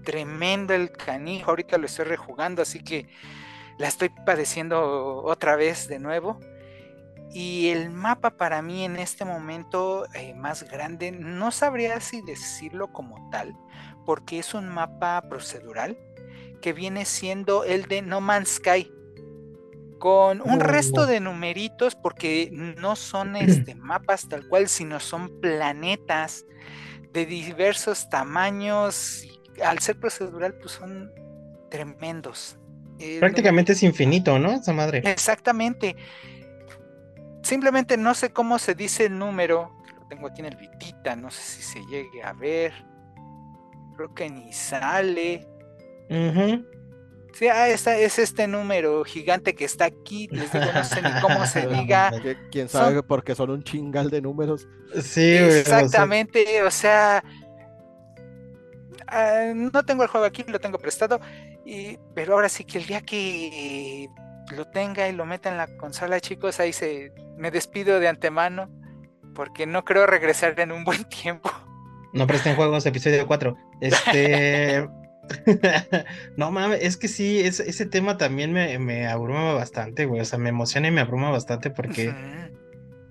tremendo 0.03 0.73
el 0.73 0.91
canijo. 0.91 1.49
Ahorita 1.49 1.77
lo 1.77 1.87
estoy 1.87 2.05
rejugando, 2.05 2.61
así 2.61 2.83
que 2.83 3.09
la 3.79 3.87
estoy 3.87 4.09
padeciendo 4.09 5.23
otra 5.23 5.55
vez 5.55 5.87
de 5.87 5.99
nuevo. 5.99 6.39
Y 7.33 7.69
el 7.69 7.89
mapa 7.89 8.37
para 8.37 8.61
mí 8.61 8.85
en 8.85 8.97
este 8.97 9.25
momento 9.25 10.05
eh, 10.13 10.35
más 10.35 10.69
grande, 10.69 11.11
no 11.11 11.49
sabría 11.49 11.99
si 11.99 12.21
decirlo 12.21 12.93
como 12.93 13.29
tal, 13.31 13.57
porque 14.05 14.37
es 14.37 14.53
un 14.53 14.69
mapa 14.69 15.19
procedural 15.27 15.97
que 16.61 16.73
viene 16.73 17.05
siendo 17.05 17.63
el 17.63 17.87
de 17.87 18.03
No 18.03 18.21
Man's 18.21 18.55
Sky, 18.55 18.91
con 20.03 20.41
un 20.41 20.59
resto 20.59 21.05
de 21.05 21.21
numeritos, 21.21 21.95
porque 21.95 22.49
no 22.51 22.97
son 22.97 23.37
este, 23.37 23.73
mapas 23.75 24.27
tal 24.27 24.45
cual, 24.49 24.67
sino 24.67 24.99
son 24.99 25.39
planetas 25.39 26.45
de 27.13 27.25
diversos 27.25 28.09
tamaños. 28.09 29.23
Y 29.23 29.61
al 29.61 29.79
ser 29.79 29.97
procedural, 29.97 30.55
pues 30.55 30.73
son 30.73 31.09
tremendos. 31.71 32.57
Prácticamente 33.21 33.71
es 33.71 33.81
infinito, 33.81 34.37
¿no? 34.39 34.51
Esa 34.51 34.73
madre. 34.73 35.03
Exactamente. 35.05 35.95
Simplemente 37.41 37.95
no 37.95 38.13
sé 38.13 38.33
cómo 38.33 38.59
se 38.59 38.75
dice 38.75 39.05
el 39.05 39.17
número. 39.17 39.73
Lo 39.97 40.05
tengo 40.09 40.27
aquí 40.27 40.41
en 40.41 40.47
el 40.47 40.57
Vitita, 40.57 41.15
no 41.15 41.31
sé 41.31 41.41
si 41.41 41.61
se 41.61 41.79
llegue 41.85 42.21
a 42.21 42.33
ver. 42.33 42.73
Creo 43.95 44.13
que 44.13 44.29
ni 44.29 44.51
sale. 44.51 45.47
Sí, 47.33 47.47
ah, 47.47 47.67
es 47.67 48.19
este 48.19 48.47
número 48.47 49.03
gigante 49.03 49.55
que 49.55 49.65
está 49.65 49.85
aquí. 49.85 50.27
Les 50.31 50.51
digo, 50.51 50.65
no 50.73 50.83
sé 50.83 51.01
ni 51.01 51.09
cómo 51.21 51.45
se 51.47 51.67
diga. 51.67 52.11
Quién 52.51 52.69
sabe, 52.69 53.01
porque 53.01 53.33
son 53.33 53.49
un 53.49 53.63
chingal 53.63 54.09
de 54.09 54.21
números. 54.21 54.67
Sí, 55.01 55.35
exactamente. 55.35 56.61
O 56.61 56.69
sea, 56.69 57.23
ah, 59.07 59.51
no 59.55 59.83
tengo 59.83 60.03
el 60.03 60.09
juego 60.09 60.27
aquí, 60.27 60.43
lo 60.47 60.59
tengo 60.59 60.77
prestado. 60.77 61.19
Y, 61.65 61.97
pero 62.13 62.33
ahora 62.35 62.49
sí 62.49 62.65
que 62.65 62.77
el 62.77 62.85
día 62.85 63.01
que 63.01 64.09
lo 64.55 64.65
tenga 64.65 65.07
y 65.07 65.13
lo 65.13 65.25
meta 65.25 65.49
en 65.49 65.57
la 65.57 65.67
consola, 65.77 66.19
chicos, 66.19 66.59
ahí 66.59 66.71
se 66.71 67.13
me 67.37 67.49
despido 67.49 67.99
de 67.99 68.09
antemano 68.09 68.69
porque 69.33 69.65
no 69.65 69.83
creo 69.83 70.05
regresar 70.05 70.59
en 70.59 70.71
un 70.71 70.83
buen 70.83 71.03
tiempo. 71.09 71.49
No 72.13 72.27
presten 72.27 72.55
juegos, 72.55 72.85
episodio 72.85 73.25
4. 73.25 73.57
Este. 73.81 74.87
no 76.37 76.51
mames, 76.51 76.79
es 76.81 76.97
que 76.97 77.07
sí, 77.07 77.39
ese 77.39 77.85
tema 77.85 78.17
también 78.17 78.51
me, 78.51 78.77
me 78.79 79.07
abruma 79.07 79.53
bastante, 79.53 80.05
güey. 80.05 80.21
O 80.21 80.25
sea, 80.25 80.39
me 80.39 80.49
emociona 80.49 80.87
y 80.87 80.91
me 80.91 81.01
abruma 81.01 81.31
bastante 81.31 81.69
porque. 81.69 82.13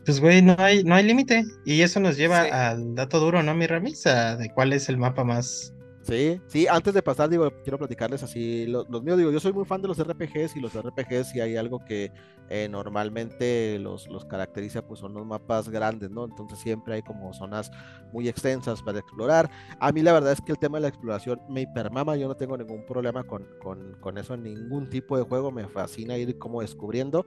Pues, 0.05 0.21
güey, 0.21 0.43
no 0.43 0.57
hay, 0.59 0.83
no 0.85 0.95
hay 0.95 1.05
límite. 1.05 1.45
Y 1.65 1.83
eso 1.83 2.01
nos 2.01 2.17
lleva 2.17 2.71
al 2.71 2.95
dato 2.95 3.21
duro, 3.21 3.43
¿no, 3.43 3.55
mi 3.55 3.67
Ramisa? 3.67 4.37
De 4.37 4.51
cuál 4.51 4.73
es 4.73 4.89
el 4.89 4.99
mapa 4.99 5.25
más, 5.25 5.75
Sí, 6.03 6.41
sí, 6.49 6.67
antes 6.67 6.95
de 6.95 7.01
pasar, 7.03 7.31
digo, 7.31 7.49
quiero 7.63 7.79
platicarles 7.79 8.25
así, 8.25 8.67
los, 8.67 8.89
míos, 9.05 9.17
digo, 9.17 9.31
yo 9.31 9.39
soy 9.39 9.53
muy 9.53 9.65
fan 9.65 9.81
de 9.81 9.87
los 9.87 10.01
RPGs 10.01 10.57
y 10.57 10.61
los 10.61 10.75
RPGs 10.75 11.31
si 11.31 11.41
hay 11.41 11.57
algo 11.57 11.79
que 11.79 12.11
eh, 12.49 12.69
normalmente 12.69 13.79
los, 13.79 14.09
los 14.09 14.25
caracteriza, 14.25 14.85
pues 14.85 14.99
son 14.99 15.15
los 15.15 15.25
mapas 15.25 15.69
grandes, 15.69 16.11
¿no? 16.11 16.25
Entonces 16.25 16.59
siempre 16.59 16.95
hay 16.95 17.03
como 17.03 17.33
zonas 17.33 17.71
muy 18.13 18.29
extensas 18.29 18.83
para 18.83 18.99
explorar. 18.99 19.49
A 19.79 19.93
mí 19.93 20.03
la 20.03 20.13
verdad 20.13 20.33
es 20.33 20.41
que 20.41 20.51
el 20.51 20.59
tema 20.59 20.79
de 20.79 20.83
la 20.83 20.89
exploración 20.89 21.41
me 21.49 21.61
hipermama, 21.61 22.17
yo 22.17 22.27
no 22.27 22.37
tengo 22.37 22.57
ningún 22.57 22.85
problema 22.85 23.23
con, 23.23 23.47
con, 23.63 23.97
con 24.01 24.19
eso 24.19 24.35
en 24.35 24.43
ningún 24.43 24.91
tipo 24.91 25.17
de 25.17 25.23
juego, 25.23 25.53
me 25.53 25.69
fascina 25.69 26.19
ir 26.19 26.37
como 26.37 26.63
descubriendo. 26.63 27.27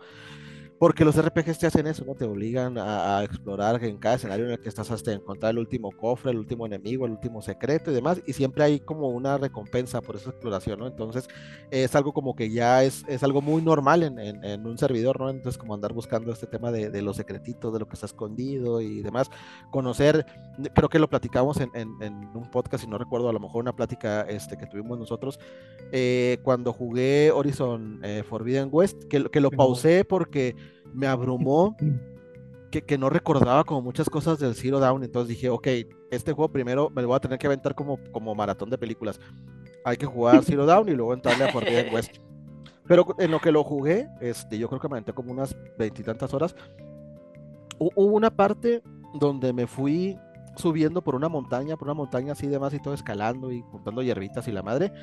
Porque 0.79 1.05
los 1.05 1.15
RPGs 1.15 1.59
te 1.59 1.67
hacen 1.67 1.87
eso, 1.87 2.03
¿no? 2.03 2.15
Te 2.15 2.25
obligan 2.25 2.77
a, 2.77 3.23
explorar 3.23 3.81
en 3.83 3.97
cada 3.97 4.15
escenario 4.15 4.45
en 4.45 4.51
el 4.51 4.59
que 4.59 4.67
estás 4.67 4.91
hasta 4.91 5.13
encontrar 5.13 5.51
el 5.51 5.59
último 5.59 5.89
cofre, 5.91 6.31
el 6.31 6.37
último 6.37 6.65
enemigo, 6.65 7.05
el 7.05 7.13
último 7.13 7.41
secreto 7.41 7.91
y 7.91 7.93
demás. 7.93 8.21
Y 8.25 8.33
siempre 8.33 8.63
hay 8.63 8.79
como 8.81 9.07
una 9.07 9.37
recompensa 9.37 10.01
por 10.01 10.17
esa 10.17 10.31
exploración, 10.31 10.79
¿no? 10.79 10.87
Entonces 10.87 11.29
es 11.71 11.95
algo 11.95 12.13
como 12.13 12.35
que 12.35 12.49
ya 12.49 12.83
es, 12.83 13.05
es 13.07 13.23
algo 13.23 13.41
muy 13.41 13.61
normal 13.61 14.03
en, 14.03 14.19
en, 14.19 14.65
un 14.65 14.77
servidor, 14.77 15.19
¿no? 15.19 15.29
Entonces 15.29 15.57
como 15.57 15.73
andar 15.73 15.93
buscando 15.93 16.31
este 16.31 16.47
tema 16.47 16.71
de, 16.71 16.89
de, 16.89 17.01
los 17.01 17.15
secretitos, 17.15 17.71
de 17.71 17.79
lo 17.79 17.87
que 17.87 17.93
está 17.93 18.07
escondido 18.07 18.81
y 18.81 19.01
demás. 19.01 19.29
Conocer, 19.71 20.25
creo 20.73 20.89
que 20.89 20.99
lo 20.99 21.09
platicamos 21.09 21.57
en, 21.61 21.71
en 21.73 22.13
un 22.35 22.51
podcast, 22.51 22.83
si 22.83 22.89
no 22.89 22.97
recuerdo, 22.97 23.29
a 23.29 23.33
lo 23.33 23.39
mejor 23.39 23.61
una 23.61 23.75
plática 23.75 24.21
este, 24.23 24.57
que 24.57 24.67
tuvimos 24.67 24.99
nosotros, 24.99 25.39
eh, 25.91 26.39
cuando 26.43 26.73
jugué 26.73 27.31
Horizon 27.31 27.99
eh, 28.03 28.23
Forbidden 28.27 28.69
West, 28.71 29.05
que, 29.05 29.23
que 29.25 29.39
lo 29.39 29.51
pausé 29.51 30.03
porque 30.03 30.55
me 30.93 31.07
abrumó 31.07 31.75
que, 32.71 32.83
que, 32.83 32.97
no 32.97 33.09
recordaba 33.09 33.63
como 33.63 33.81
muchas 33.81 34.09
cosas 34.09 34.39
del 34.39 34.55
Zero 34.55 34.79
Down. 34.79 35.03
Entonces 35.03 35.29
dije, 35.29 35.49
ok, 35.49 35.67
este 36.11 36.33
juego 36.33 36.51
primero 36.51 36.89
me 36.89 37.01
lo 37.01 37.09
voy 37.09 37.17
a 37.17 37.19
tener 37.19 37.39
que 37.39 37.47
aventar 37.47 37.75
como, 37.75 37.99
como 38.11 38.35
maratón 38.35 38.69
de 38.69 38.77
películas. 38.77 39.19
Hay 39.83 39.97
que 39.97 40.05
jugar 40.05 40.43
Zero 40.43 40.65
Down 40.67 40.89
y 40.89 40.93
luego 40.93 41.13
entrarle 41.13 41.45
a 41.45 41.51
Forbidden 41.51 41.93
West. 41.93 42.17
Pero 42.87 43.15
en 43.17 43.31
lo 43.31 43.39
que 43.39 43.51
lo 43.51 43.63
jugué, 43.63 44.07
este, 44.21 44.57
yo 44.57 44.67
creo 44.67 44.79
que 44.79 44.87
me 44.87 44.95
aventé 44.95 45.13
como 45.13 45.31
unas 45.31 45.55
veintitantas 45.77 46.33
horas. 46.33 46.55
Hubo 47.77 48.13
una 48.13 48.29
parte 48.29 48.83
donde 49.19 49.53
me 49.53 49.67
fui 49.67 50.17
subiendo 50.55 51.03
por 51.03 51.15
una 51.15 51.27
montaña, 51.27 51.75
por 51.75 51.87
una 51.87 51.95
montaña 51.95 52.33
así 52.33 52.47
demás 52.47 52.73
y 52.73 52.79
todo 52.79 52.93
escalando 52.93 53.51
y 53.51 53.61
juntando 53.61 54.01
hierbitas 54.01 54.47
y 54.47 54.51
la 54.51 54.63
madre 54.63 54.93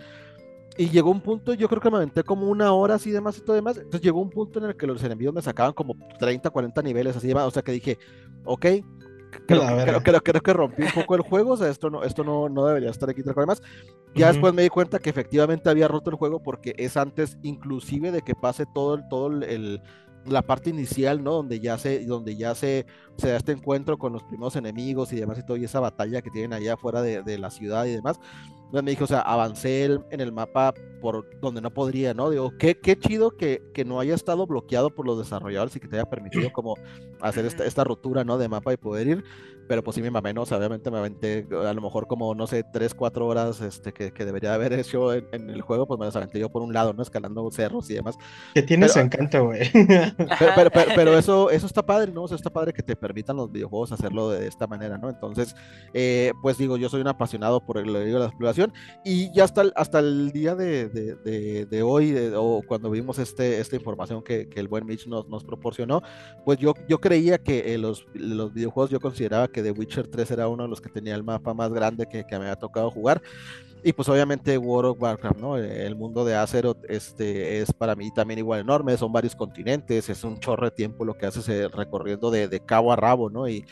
y 0.76 0.88
llegó 0.88 1.10
un 1.10 1.20
punto, 1.20 1.54
yo 1.54 1.68
creo 1.68 1.80
que 1.80 1.90
me 1.90 1.96
aventé 1.96 2.22
como 2.22 2.48
una 2.48 2.72
hora 2.72 2.94
así 2.94 3.10
demás 3.10 3.36
y 3.38 3.42
todo 3.42 3.56
demás. 3.56 3.76
Entonces 3.76 4.00
llegó 4.00 4.20
un 4.20 4.30
punto 4.30 4.58
en 4.58 4.66
el 4.66 4.76
que 4.76 4.86
los 4.86 5.02
enemigos 5.04 5.34
me 5.34 5.42
sacaban 5.42 5.72
como 5.72 5.94
30, 6.18 6.48
40 6.50 6.82
niveles 6.82 7.16
así 7.16 7.28
demás. 7.28 7.44
O 7.44 7.50
sea 7.50 7.62
que 7.62 7.72
dije, 7.72 7.98
ok, 8.44 8.66
creo, 9.46 10.02
creo, 10.02 10.22
creo, 10.22 10.40
que 10.40 10.52
rompí 10.52 10.82
un 10.82 10.92
poco 10.92 11.14
el 11.14 11.22
juego. 11.22 11.52
O 11.52 11.56
sea, 11.56 11.68
esto 11.68 11.90
no, 11.90 12.02
esto 12.04 12.24
no, 12.24 12.48
no 12.48 12.66
debería 12.66 12.90
estar 12.90 13.10
aquí. 13.10 13.22
Además, 13.24 13.62
ya 14.14 14.28
después 14.28 14.54
me 14.54 14.62
di 14.62 14.70
cuenta 14.70 14.98
que 14.98 15.10
efectivamente 15.10 15.68
había 15.68 15.88
roto 15.88 16.10
el 16.10 16.16
juego 16.16 16.42
porque 16.42 16.74
es 16.78 16.96
antes, 16.96 17.36
inclusive, 17.42 18.10
de 18.10 18.22
que 18.22 18.34
pase 18.34 18.64
todo 18.72 18.94
el, 18.94 19.08
todo 19.08 19.26
el, 19.26 19.82
la 20.24 20.42
parte 20.42 20.70
inicial, 20.70 21.22
¿no? 21.22 21.32
Donde 21.32 21.60
ya 21.60 21.76
se, 21.78 22.04
donde 22.06 22.36
ya 22.36 22.54
se, 22.54 22.86
se 23.16 23.28
da 23.28 23.36
este 23.36 23.52
encuentro 23.52 23.98
con 23.98 24.12
los 24.12 24.22
primeros 24.22 24.56
enemigos 24.56 25.12
y 25.12 25.16
demás 25.16 25.38
y 25.38 25.46
todo, 25.46 25.56
y 25.56 25.64
esa 25.64 25.80
batalla 25.80 26.22
que 26.22 26.30
tienen 26.30 26.52
allá 26.52 26.74
afuera 26.74 27.02
de, 27.02 27.22
de 27.22 27.38
la 27.38 27.50
ciudad 27.50 27.84
y 27.84 27.92
demás 27.92 28.18
me 28.80 28.92
dije, 28.92 29.04
o 29.04 29.06
sea, 29.06 29.20
avancé 29.20 29.84
en 29.84 30.20
el 30.20 30.32
mapa 30.32 30.72
por 31.02 31.28
donde 31.40 31.60
no 31.60 31.70
podría, 31.70 32.14
¿no? 32.14 32.30
Digo, 32.30 32.52
qué, 32.58 32.78
qué 32.78 32.96
chido 32.96 33.36
que, 33.36 33.62
que, 33.74 33.84
no 33.84 34.00
haya 34.00 34.14
estado 34.14 34.46
bloqueado 34.46 34.88
por 34.88 35.04
los 35.04 35.18
desarrolladores 35.18 35.76
y 35.76 35.80
que 35.80 35.88
te 35.88 35.96
haya 35.96 36.08
permitido 36.08 36.50
como 36.52 36.76
hacer 37.20 37.44
esta, 37.44 37.66
esta 37.66 37.84
rotura, 37.84 38.24
¿no? 38.24 38.38
De 38.38 38.48
mapa 38.48 38.72
y 38.72 38.78
poder 38.78 39.08
ir 39.08 39.24
pero 39.72 39.82
pues 39.82 39.94
sí 39.94 40.02
me 40.02 40.10
mamé, 40.10 40.34
¿no? 40.34 40.42
O 40.42 40.46
sea, 40.46 40.58
obviamente 40.58 40.90
me 40.90 40.98
aventé 40.98 41.46
a 41.50 41.72
lo 41.72 41.80
mejor 41.80 42.06
como, 42.06 42.34
no 42.34 42.46
sé, 42.46 42.62
3, 42.62 42.94
4 42.94 43.26
horas 43.26 43.60
este, 43.60 43.92
que, 43.92 44.12
que 44.12 44.24
debería 44.24 44.54
haber 44.54 44.72
hecho 44.78 45.12
en, 45.12 45.50
el 45.50 45.62
juego, 45.62 45.86
pues 45.86 45.98
me 45.98 46.06
las 46.06 46.16
aventé 46.16 46.38
yo 46.38 46.50
por 46.50 46.62
un 46.62 46.72
lado, 46.72 46.92
¿no? 46.92 47.02
Escalando 47.02 47.50
cerros 47.50 47.88
y 47.90 47.94
demás. 47.94 48.16
Que 48.54 48.62
tiene 48.62 48.88
su 48.88 48.98
encanto, 48.98 49.46
güey. 49.46 49.70
Pero, 49.72 50.70
pero, 50.94 51.18
eso, 51.18 51.50
eso 51.50 51.66
está 51.66 51.84
padre, 51.84 52.12
¿no? 52.12 52.24
O 52.24 52.28
sea, 52.28 52.36
está 52.36 52.50
padre 52.50 52.72
que 52.72 52.82
te 52.82 52.96
permitan 53.02 53.36
los 53.36 53.50
videojuegos 53.50 53.90
hacerlo 53.90 54.30
de 54.30 54.46
esta 54.46 54.68
manera, 54.68 54.96
¿no? 54.96 55.10
Entonces, 55.10 55.56
eh, 55.92 56.32
pues 56.40 56.56
digo, 56.56 56.76
yo 56.76 56.88
soy 56.88 57.00
un 57.00 57.08
apasionado 57.08 57.60
por 57.60 57.78
el, 57.78 57.92
de 57.92 58.12
la 58.12 58.26
exploración 58.26 58.72
y 59.04 59.32
ya 59.34 59.42
hasta, 59.42 59.64
hasta 59.74 59.98
el 59.98 60.30
día 60.30 60.54
de, 60.54 61.82
hoy, 61.84 62.16
o 62.36 62.62
cuando 62.66 62.90
vimos 62.90 63.18
este, 63.18 63.58
esta 63.58 63.74
información 63.74 64.22
que, 64.22 64.48
el 64.54 64.68
buen 64.68 64.86
Mitch 64.86 65.08
nos, 65.08 65.28
nos 65.28 65.42
proporcionó, 65.42 66.02
pues 66.44 66.58
yo, 66.58 66.74
yo 66.88 67.00
creía 67.00 67.38
que 67.38 67.74
eh, 67.74 67.78
los, 67.78 68.06
los 68.14 68.54
videojuegos, 68.54 68.90
yo 68.90 69.00
consideraba 69.00 69.48
que 69.48 69.62
The 69.62 69.72
Witcher 69.72 70.06
3 70.06 70.30
era 70.30 70.46
uno 70.46 70.62
de 70.62 70.68
los 70.68 70.80
que 70.80 70.88
tenía 70.88 71.16
el 71.16 71.24
mapa 71.24 71.52
más 71.54 71.72
grande 71.72 72.06
que, 72.06 72.24
que 72.24 72.38
me 72.38 72.44
había 72.44 72.56
tocado 72.56 72.90
jugar. 72.90 73.20
Y 73.84 73.92
pues 73.92 74.08
obviamente 74.08 74.56
World 74.56 74.92
of 74.92 75.02
Warcraft, 75.02 75.40
¿no? 75.40 75.56
El 75.56 75.96
mundo 75.96 76.24
de 76.24 76.36
Azeroth 76.36 76.84
este, 76.88 77.60
es 77.60 77.72
para 77.72 77.96
mí 77.96 78.12
también 78.12 78.38
igual 78.38 78.60
enorme, 78.60 78.96
son 78.96 79.12
varios 79.12 79.34
continentes, 79.34 80.08
es 80.08 80.22
un 80.22 80.38
chorro 80.38 80.66
de 80.66 80.70
tiempo 80.70 81.04
lo 81.04 81.14
que 81.14 81.26
haces 81.26 81.48
eh, 81.48 81.66
recorriendo 81.66 82.30
de, 82.30 82.46
de, 82.46 82.60
cabo 82.60 82.91
a 82.92 82.96
rabo, 82.96 83.30
¿no? 83.30 83.48
Y 83.48 83.64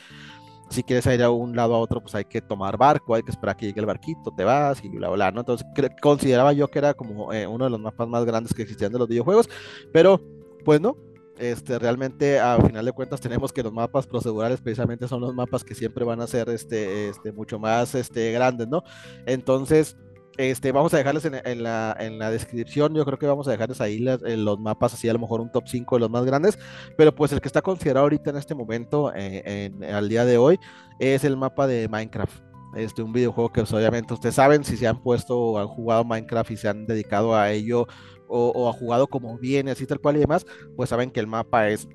si 0.71 0.85
quieres 0.85 1.05
ir 1.07 1.23
a 1.23 1.31
un 1.31 1.57
lado 1.57 1.75
a 1.75 1.79
otro, 1.79 2.01
pues 2.01 2.15
hay 2.15 2.25
que 2.25 2.41
tomar 2.41 2.79
barco, 2.79 3.15
hay 3.15 3.23
que 3.23 3.31
esperar 3.31 3.57
que 3.57 3.67
llegue 3.67 3.81
el 3.81 3.87
barquito, 3.87 4.33
te 4.37 4.45
vas 4.45 4.83
y 4.85 4.89
bla, 4.89 5.09
bla, 5.11 5.33
¿no? 5.33 5.41
Entonces 5.41 5.67
consideraba 6.01 6.53
yo 6.53 6.69
que 6.69 6.79
era 6.79 6.95
como 6.95 7.33
eh, 7.33 7.47
uno 7.47 7.65
de 7.65 7.71
los 7.71 7.81
mapas 7.81 8.09
más 8.09 8.25
grandes 8.25 8.55
que 8.55 8.63
existían 8.63 8.93
de 8.93 8.99
los 8.99 9.09
videojuegos, 9.09 9.49
pero 9.93 10.21
pues 10.65 10.81
no, 10.81 10.97
este, 11.41 11.79
realmente 11.79 12.39
a 12.39 12.61
final 12.61 12.85
de 12.85 12.93
cuentas 12.93 13.21
tenemos 13.21 13.53
que 13.53 13.63
los 13.63 13.73
mapas 13.73 14.07
procedurales 14.07 14.61
precisamente 14.61 15.09
son 15.09 15.23
los 15.23 15.35
mapas 15.35 15.65
que 15.65 15.75
siempre 15.75 16.05
van 16.05 16.21
a 16.21 16.27
ser 16.27 16.49
este, 16.51 17.09
este, 17.09 17.33
mucho 17.33 17.59
más 17.59 17.95
este, 17.95 18.31
grandes, 18.33 18.69
¿no? 18.69 18.85
Entonces, 19.27 19.97
este, 20.41 20.73
vamos 20.73 20.95
a 20.95 20.97
dejarles 20.97 21.25
en, 21.27 21.63
la, 21.63 21.97
en 21.99 22.19
la 22.19 22.31
descripción, 22.31 22.95
yo 22.95 23.05
creo 23.05 23.19
que 23.19 23.27
vamos 23.27 23.47
a 23.47 23.51
dejarles 23.51 23.81
ahí 23.81 24.05
en 24.25 24.45
los 24.45 24.59
mapas, 24.59 24.95
así 24.95 25.09
a 25.09 25.13
lo 25.13 25.19
mejor 25.19 25.41
un 25.41 25.53
top 25.53 25.65
5 25.67 25.97
de 25.97 26.01
los 26.01 26.11
más 26.11 26.25
grandes, 26.25 26.59
pero 26.97 27.15
pues 27.15 27.33
el 27.33 27.41
que 27.41 27.49
está 27.49 27.63
considerado 27.63 28.05
ahorita 28.05 28.31
en 28.31 28.37
este 28.37 28.55
momento, 28.55 29.13
eh, 29.15 29.71
al 29.93 30.09
día 30.09 30.25
de 30.25 30.39
hoy, 30.39 30.59
es 30.99 31.25
el 31.25 31.37
mapa 31.37 31.67
de 31.67 31.89
Minecraft. 31.89 32.43
Este, 32.77 33.03
un 33.03 33.13
videojuego 33.13 33.51
que 33.53 33.63
pues, 33.63 33.73
obviamente 33.73 34.15
ustedes 34.15 34.37
saben 34.37 34.65
si 34.65 34.77
se 34.77 34.87
han 34.87 35.03
puesto 35.03 35.37
o 35.39 35.59
han 35.59 35.67
jugado 35.67 36.05
Minecraft 36.05 36.53
y 36.53 36.57
se 36.57 36.69
han 36.69 36.87
dedicado 36.87 37.35
a 37.35 37.51
ello 37.51 37.87
o, 38.29 38.51
o 38.51 38.69
ha 38.69 38.73
jugado 38.73 39.09
como 39.09 39.37
viene, 39.39 39.73
así 39.73 39.87
tal 39.87 39.99
cual 39.99 40.17
y 40.17 40.21
demás, 40.21 40.47
pues 40.77 40.89
saben 40.89 41.11
que 41.11 41.19
el 41.21 41.27
mapa 41.27 41.69
es 41.69 41.89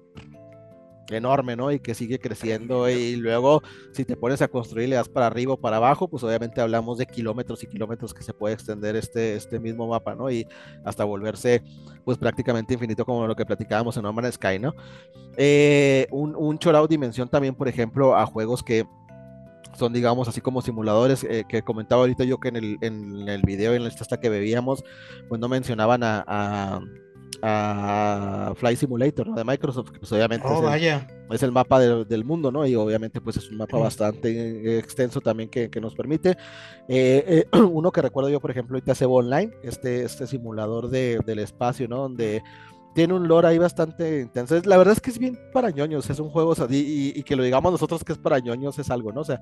enorme, 1.09 1.55
¿no? 1.55 1.71
Y 1.71 1.79
que 1.79 1.93
sigue 1.93 2.19
creciendo 2.19 2.89
y 2.89 3.15
luego 3.15 3.61
si 3.91 4.05
te 4.05 4.15
pones 4.15 4.41
a 4.41 4.47
construir 4.47 4.89
le 4.89 4.95
das 4.95 5.09
para 5.09 5.27
arriba 5.27 5.53
o 5.53 5.57
para 5.57 5.77
abajo, 5.77 6.07
pues 6.07 6.23
obviamente 6.23 6.61
hablamos 6.61 6.97
de 6.97 7.05
kilómetros 7.05 7.63
y 7.63 7.67
kilómetros 7.67 8.13
que 8.13 8.23
se 8.23 8.33
puede 8.33 8.55
extender 8.55 8.95
este, 8.95 9.35
este 9.35 9.59
mismo 9.59 9.87
mapa, 9.87 10.15
¿no? 10.15 10.31
Y 10.31 10.47
hasta 10.83 11.03
volverse 11.03 11.63
pues 12.03 12.17
prácticamente 12.17 12.73
infinito 12.73 13.05
como 13.05 13.27
lo 13.27 13.35
que 13.35 13.45
platicábamos 13.45 13.97
en 13.97 14.03
No 14.03 14.13
Man's 14.13 14.35
Sky, 14.35 14.59
¿no? 14.59 14.73
Eh, 15.37 16.07
un, 16.11 16.35
un 16.35 16.57
chorado 16.59 16.87
dimensión 16.87 17.29
también, 17.29 17.55
por 17.55 17.67
ejemplo, 17.67 18.15
a 18.15 18.25
juegos 18.25 18.63
que 18.63 18.85
son 19.77 19.93
digamos 19.93 20.27
así 20.27 20.41
como 20.41 20.61
simuladores 20.61 21.23
eh, 21.25 21.43
que 21.47 21.61
comentaba 21.61 22.01
ahorita 22.01 22.23
yo 22.23 22.39
que 22.39 22.47
en 22.47 22.55
el, 22.55 22.77
en 22.81 23.27
el 23.27 23.41
video 23.41 23.73
en 23.73 23.83
la 23.83 23.89
esta 23.89 24.19
que 24.19 24.29
bebíamos 24.29 24.83
pues 25.27 25.41
no 25.41 25.49
mencionaban 25.49 26.01
a 26.03 26.23
a 26.25 26.79
Fly 27.37 28.75
Simulator 28.75 29.33
de 29.33 29.43
Microsoft, 29.43 29.91
que 29.91 29.99
pues 29.99 30.11
obviamente 30.11 30.45
oh, 30.47 30.69
es, 31.33 31.43
el, 31.43 31.51
mapa 31.51 31.79
del 31.79 32.25
mundo, 32.25 32.51
¿no? 32.51 32.65
Y 32.65 32.75
obviamente 32.75 33.21
pues 33.21 33.37
es 33.37 33.49
un 33.49 33.57
mapa 33.57 33.77
bastante 33.77 34.77
extenso 34.77 35.21
también 35.21 35.49
que, 35.49 35.69
nos 35.81 35.95
permite. 35.95 36.31
Eh, 36.87 37.45
eh, 37.53 37.57
uno 37.59 37.91
que 37.91 38.01
recuerdo 38.01 38.29
yo, 38.29 38.39
por 38.39 38.51
ejemplo, 38.51 38.75
ahorita 38.75 38.95
Sebo 38.95 39.17
Online, 39.17 39.51
este, 39.63 40.03
este 40.03 40.27
simulador 40.27 40.89
de, 40.89 41.19
del 41.25 41.39
espacio, 41.39 41.87
¿no? 41.87 41.97
Donde 41.97 42.41
tiene 42.93 43.13
un 43.13 43.27
lore 43.27 43.49
ahí 43.49 43.57
bastante 43.57 44.21
intenso. 44.21 44.59
La 44.63 44.77
verdad 44.77 44.93
es 44.93 45.01
que 45.01 45.11
es 45.11 45.19
bien 45.19 45.37
para 45.53 45.69
ñoños, 45.69 46.09
es 46.09 46.19
un 46.19 46.29
juego, 46.29 46.53
y, 46.69 47.19
y, 47.19 47.23
que 47.23 47.35
lo 47.35 47.43
digamos 47.43 47.71
nosotros 47.71 48.03
que 48.03 48.13
es 48.13 48.17
para 48.17 48.39
ñoños 48.39 48.79
es 48.79 48.89
algo, 48.89 49.11
¿no? 49.11 49.21
O 49.21 49.25
sea, 49.25 49.41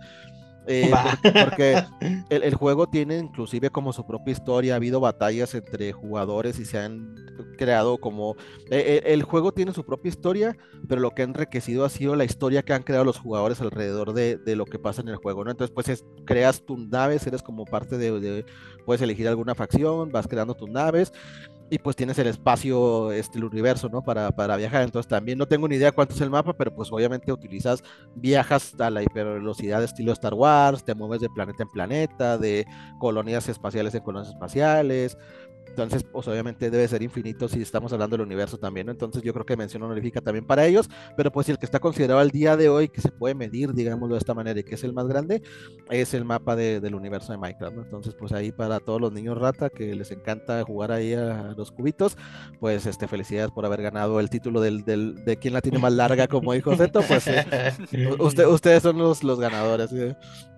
eh, 0.68 0.92
porque 1.22 1.84
el, 2.30 2.54
juego 2.56 2.88
tiene 2.88 3.18
inclusive 3.18 3.70
como 3.70 3.94
su 3.94 4.06
propia 4.06 4.32
historia, 4.32 4.74
ha 4.74 4.76
habido 4.78 5.00
batallas 5.00 5.54
entre 5.56 5.92
jugadores 5.92 6.60
y 6.60 6.66
se 6.66 6.80
han 6.80 7.16
creado 7.58 7.98
como... 7.98 8.36
Eh, 8.70 9.02
eh, 9.04 9.04
el 9.08 9.24
juego 9.24 9.54
tiene 9.54 9.74
su 9.74 9.86
propia 9.86 10.10
historia, 10.10 10.58
pero 10.88 11.02
lo 11.02 11.12
que 11.12 11.22
ha 11.22 11.26
enriquecido 11.26 11.86
ha 11.86 11.90
sido 11.90 12.16
la 12.16 12.26
historia 12.26 12.64
que 12.64 12.74
han 12.74 12.84
creado 12.84 13.06
los 13.06 13.20
jugadores 13.20 13.62
alrededor 13.62 14.14
de, 14.14 14.40
lo 14.56 14.66
que 14.66 14.80
pasa 14.80 15.02
en 15.02 15.10
el 15.10 15.18
juego, 15.18 15.44
¿no? 15.44 15.52
Entonces 15.52 15.74
pues 15.74 16.04
creas 16.26 16.64
tus 16.64 16.80
naves, 16.88 17.26
eres 17.28 17.42
como 17.42 17.66
parte 17.66 17.98
de, 17.98 18.20
de, 18.20 18.46
Puedes 18.86 19.02
elegir 19.02 19.28
alguna 19.28 19.56
facción, 19.56 20.12
vas 20.12 20.28
creando 20.28 20.56
tus 20.56 20.70
naves 20.70 21.14
y 21.70 21.80
pues 21.80 21.96
tienes 21.96 22.20
el 22.20 22.28
espacio, 22.28 23.12
este, 23.12 23.38
el 23.38 23.46
universo, 23.46 23.90
¿no? 23.90 24.04
Para, 24.04 24.32
para 24.32 24.56
viajar. 24.58 24.84
Entonces 24.84 25.10
también 25.10 25.38
no 25.38 25.48
tengo 25.48 25.68
ni 25.68 25.76
idea 25.76 25.92
cuánto 25.92 26.14
es 26.14 26.22
el 26.22 26.30
mapa, 26.30 26.54
pero 26.54 26.74
pues 26.74 26.92
obviamente 26.92 27.32
utilizas, 27.32 27.84
viajas 28.16 28.80
a 28.80 28.90
la 28.90 29.02
hipervelocidad 29.02 29.80
de 29.80 29.86
estilo 29.86 30.12
Star 30.12 30.34
Wars, 30.34 30.84
te 30.84 30.94
mueves 30.94 31.22
de 31.22 31.30
planeta 31.30 31.64
en 31.64 31.70
planeta, 31.70 32.38
de 32.38 32.66
colonias 33.00 33.50
espaciales 33.50 33.96
en 33.96 34.04
colonias 34.04 34.34
espaciales, 34.34 35.18
entonces, 35.68 36.04
pues 36.04 36.28
obviamente 36.28 36.70
debe 36.70 36.88
ser 36.88 37.02
infinito 37.02 37.48
si 37.48 37.62
estamos 37.62 37.92
hablando 37.94 38.16
del 38.16 38.26
universo 38.26 38.58
también, 38.60 38.86
¿no? 38.86 38.92
Entonces 38.92 39.24
yo 39.24 39.34
creo 39.34 39.46
que 39.46 39.58
mención 39.58 39.82
honorífica 39.82 40.22
también 40.22 40.46
para 40.46 40.66
ellos, 40.66 40.88
pero 41.18 41.32
pues 41.32 41.50
el 41.50 41.58
que 41.58 41.66
está 41.66 41.80
considerado 41.80 42.20
al 42.20 42.30
día 42.30 42.56
de 42.56 42.70
hoy, 42.70 42.90
que 42.90 43.02
se 43.02 43.12
puede 43.12 43.34
medir, 43.34 43.74
digámoslo 43.74 44.16
de 44.16 44.20
esta 44.20 44.36
manera, 44.36 44.60
y 44.60 44.64
que 44.64 44.76
es 44.76 44.84
el 44.84 44.94
más 44.94 45.08
grande, 45.08 45.42
es 45.90 46.14
el 46.14 46.26
mapa 46.26 46.56
del 46.56 46.94
universo 46.94 47.32
de 47.32 47.40
Minecraft, 47.40 47.76
¿no? 47.76 47.82
Entonces, 47.82 48.14
pues 48.14 48.32
ahí 48.34 48.52
para 48.52 48.80
todos 48.80 49.02
los 49.02 49.12
niños 49.12 49.38
rata 49.38 49.70
que 49.70 49.96
les 49.96 50.12
encanta 50.12 50.62
jugar 50.64 50.92
ahí 50.92 51.14
a, 51.14 51.54
los 51.58 51.72
cubitos, 51.72 52.18
pues 52.60 52.86
este, 52.86 53.08
felicidades 53.08 53.52
por 53.52 53.66
haber 53.66 53.82
ganado 53.82 54.20
el 54.20 54.30
título 54.30 54.62
del, 54.62 54.84
del 54.84 55.24
de 55.26 55.38
quién 55.38 55.54
la 55.54 55.62
tiene 55.62 55.80
más 55.80 55.94
larga, 55.94 56.28
como 56.28 56.54
dijo 56.54 56.76
Zeto, 56.76 57.02
pues 57.02 57.28
eh, 57.28 57.74
usted, 58.20 58.46
ustedes 58.46 58.84
son 58.84 58.98
los, 58.98 59.24
los 59.24 59.40
ganadores. 59.40 59.92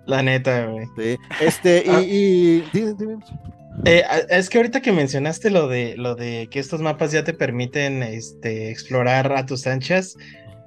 La 0.05 0.21
neta, 0.21 0.67
güey. 0.67 0.85
Sí. 0.97 1.17
Este, 1.41 1.83
y, 1.85 2.63
y 2.73 2.85
eh, 3.83 4.03
es 4.29 4.49
que 4.49 4.57
ahorita 4.57 4.81
que 4.81 4.91
mencionaste 4.91 5.49
lo 5.49 5.67
de 5.67 5.95
lo 5.97 6.15
de 6.15 6.47
que 6.49 6.59
estos 6.59 6.81
mapas 6.81 7.11
ya 7.11 7.23
te 7.23 7.33
permiten 7.33 8.03
este, 8.03 8.69
explorar 8.69 9.33
a 9.33 9.45
tus 9.45 9.67
anchas, 9.67 10.15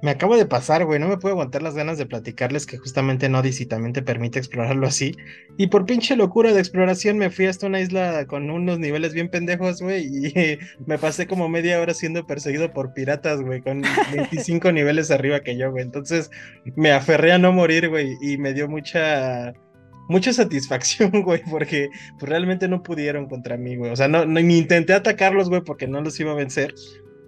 me 0.01 0.11
acabo 0.11 0.37
de 0.37 0.45
pasar, 0.45 0.85
güey, 0.85 0.99
no 0.99 1.07
me 1.07 1.17
puedo 1.17 1.33
aguantar 1.33 1.61
las 1.61 1.75
ganas 1.75 1.97
de 1.97 2.05
platicarles 2.05 2.65
que 2.65 2.77
justamente 2.77 3.25
en 3.25 3.35
Odyssey 3.35 3.65
también 3.65 3.93
te 3.93 4.01
permite 4.01 4.39
explorarlo 4.39 4.87
así. 4.87 5.15
Y 5.57 5.67
por 5.67 5.85
pinche 5.85 6.15
locura 6.15 6.53
de 6.53 6.59
exploración 6.59 7.17
me 7.17 7.29
fui 7.29 7.47
hasta 7.47 7.67
una 7.67 7.81
isla 7.81 8.25
con 8.25 8.49
unos 8.49 8.79
niveles 8.79 9.13
bien 9.13 9.29
pendejos, 9.29 9.81
güey, 9.81 10.05
y 10.05 10.57
me 10.85 10.97
pasé 10.97 11.27
como 11.27 11.49
media 11.49 11.81
hora 11.81 11.93
siendo 11.93 12.25
perseguido 12.25 12.71
por 12.71 12.93
piratas, 12.93 13.41
güey, 13.41 13.61
con 13.61 13.83
25 14.13 14.71
niveles 14.71 15.11
arriba 15.11 15.41
que 15.41 15.57
yo, 15.57 15.71
güey. 15.71 15.83
Entonces 15.83 16.29
me 16.75 16.91
aferré 16.91 17.33
a 17.33 17.37
no 17.37 17.51
morir, 17.51 17.89
güey, 17.89 18.15
y 18.21 18.37
me 18.37 18.53
dio 18.53 18.69
mucha 18.69 19.53
mucha 20.09 20.33
satisfacción, 20.33 21.11
güey, 21.23 21.41
porque 21.49 21.89
pues, 22.19 22.29
realmente 22.29 22.67
no 22.67 22.83
pudieron 22.83 23.29
contra 23.29 23.55
mí, 23.55 23.77
güey. 23.77 23.91
O 23.91 23.95
sea, 23.95 24.09
no, 24.09 24.25
ni 24.25 24.57
intenté 24.57 24.93
atacarlos, 24.93 25.49
güey, 25.49 25.61
porque 25.61 25.87
no 25.87 26.01
los 26.01 26.19
iba 26.19 26.31
a 26.31 26.35
vencer. 26.35 26.73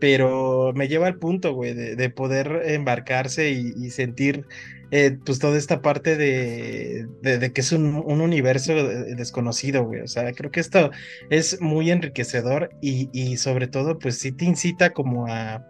Pero 0.02 0.74
me 0.76 0.88
lleva 0.88 1.08
al 1.08 1.18
punto, 1.18 1.54
güey, 1.54 1.74
de, 1.74 2.10
poder 2.10 2.64
embarcarse 2.66 3.52
y, 3.52 3.90
sentir 3.92 4.48
eh, 4.90 5.18
pues 5.24 5.40
toda 5.40 5.58
esta 5.58 5.82
parte 5.82 6.18
de, 6.18 7.08
de, 7.22 7.54
que 7.54 7.62
es 7.62 7.72
un, 7.72 7.96
un, 8.06 8.20
universo 8.20 8.74
desconocido, 8.74 9.86
güey. 9.86 10.02
O 10.02 10.08
sea, 10.08 10.34
creo 10.34 10.52
que 10.52 10.60
esto 10.60 10.90
es 11.30 11.62
muy 11.62 11.92
enriquecedor 11.92 12.72
y, 12.82 13.10
y 13.14 13.38
sobre 13.38 13.68
todo, 13.68 14.00
pues 14.00 14.18
sí 14.18 14.32
te 14.32 14.46
incita 14.46 14.90
como 14.90 15.28
a, 15.28 15.64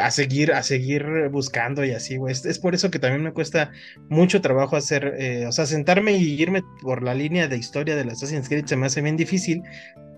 a 0.00 0.10
seguir, 0.10 0.52
a 0.52 0.62
seguir 0.62 1.28
buscando 1.30 1.84
y 1.84 1.92
así, 1.92 2.16
güey. 2.16 2.32
Es, 2.32 2.58
por 2.58 2.74
eso 2.74 2.90
que 2.90 2.98
también 2.98 3.22
me 3.22 3.32
cuesta 3.32 3.72
mucho 4.08 4.40
trabajo 4.40 4.76
hacer, 4.76 5.14
eh, 5.18 5.46
o 5.46 5.52
sea, 5.52 5.66
sentarme 5.66 6.12
y 6.12 6.40
irme 6.40 6.62
por 6.82 7.02
la 7.02 7.14
línea 7.14 7.48
de 7.48 7.56
historia 7.56 7.96
de 7.96 8.04
las 8.04 8.14
Assassin's 8.14 8.48
Creed 8.48 8.70
me 8.76 8.86
hace 8.86 9.02
bien 9.02 9.16
difícil 9.16 9.62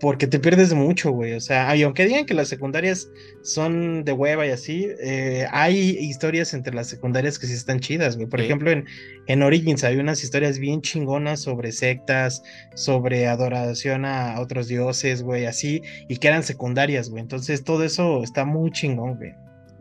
porque 0.00 0.26
te 0.26 0.38
pierdes 0.38 0.72
mucho, 0.74 1.10
güey. 1.10 1.34
O 1.34 1.40
sea, 1.40 1.74
y 1.76 1.82
aunque 1.82 2.06
digan 2.06 2.26
que 2.26 2.34
las 2.34 2.48
secundarias 2.48 3.08
son 3.42 4.04
de 4.04 4.12
hueva 4.12 4.46
y 4.46 4.50
así, 4.50 4.88
eh, 5.00 5.46
hay 5.50 5.78
historias 5.78 6.54
entre 6.54 6.74
las 6.74 6.88
secundarias 6.88 7.38
que 7.38 7.46
sí 7.46 7.54
están 7.54 7.80
chidas, 7.80 8.16
güey. 8.16 8.28
Por 8.28 8.40
ejemplo, 8.40 8.70
en, 8.70 8.86
en 9.26 9.42
Origins 9.42 9.84
hay 9.84 9.96
unas 9.96 10.22
historias 10.22 10.58
bien 10.58 10.82
chingonas 10.82 11.40
sobre 11.40 11.72
sectas, 11.72 12.42
sobre 12.74 13.26
adoración 13.26 14.04
a 14.04 14.40
otros 14.40 14.68
dioses, 14.68 15.22
güey, 15.22 15.46
así, 15.46 15.82
y 16.08 16.16
que 16.16 16.28
eran 16.28 16.42
secundarias, 16.42 17.10
güey. 17.10 17.22
Entonces 17.22 17.64
todo 17.64 17.84
eso 17.84 18.22
está 18.22 18.44
muy 18.44 18.70
chingón, 18.70 19.16
güey 19.16 19.32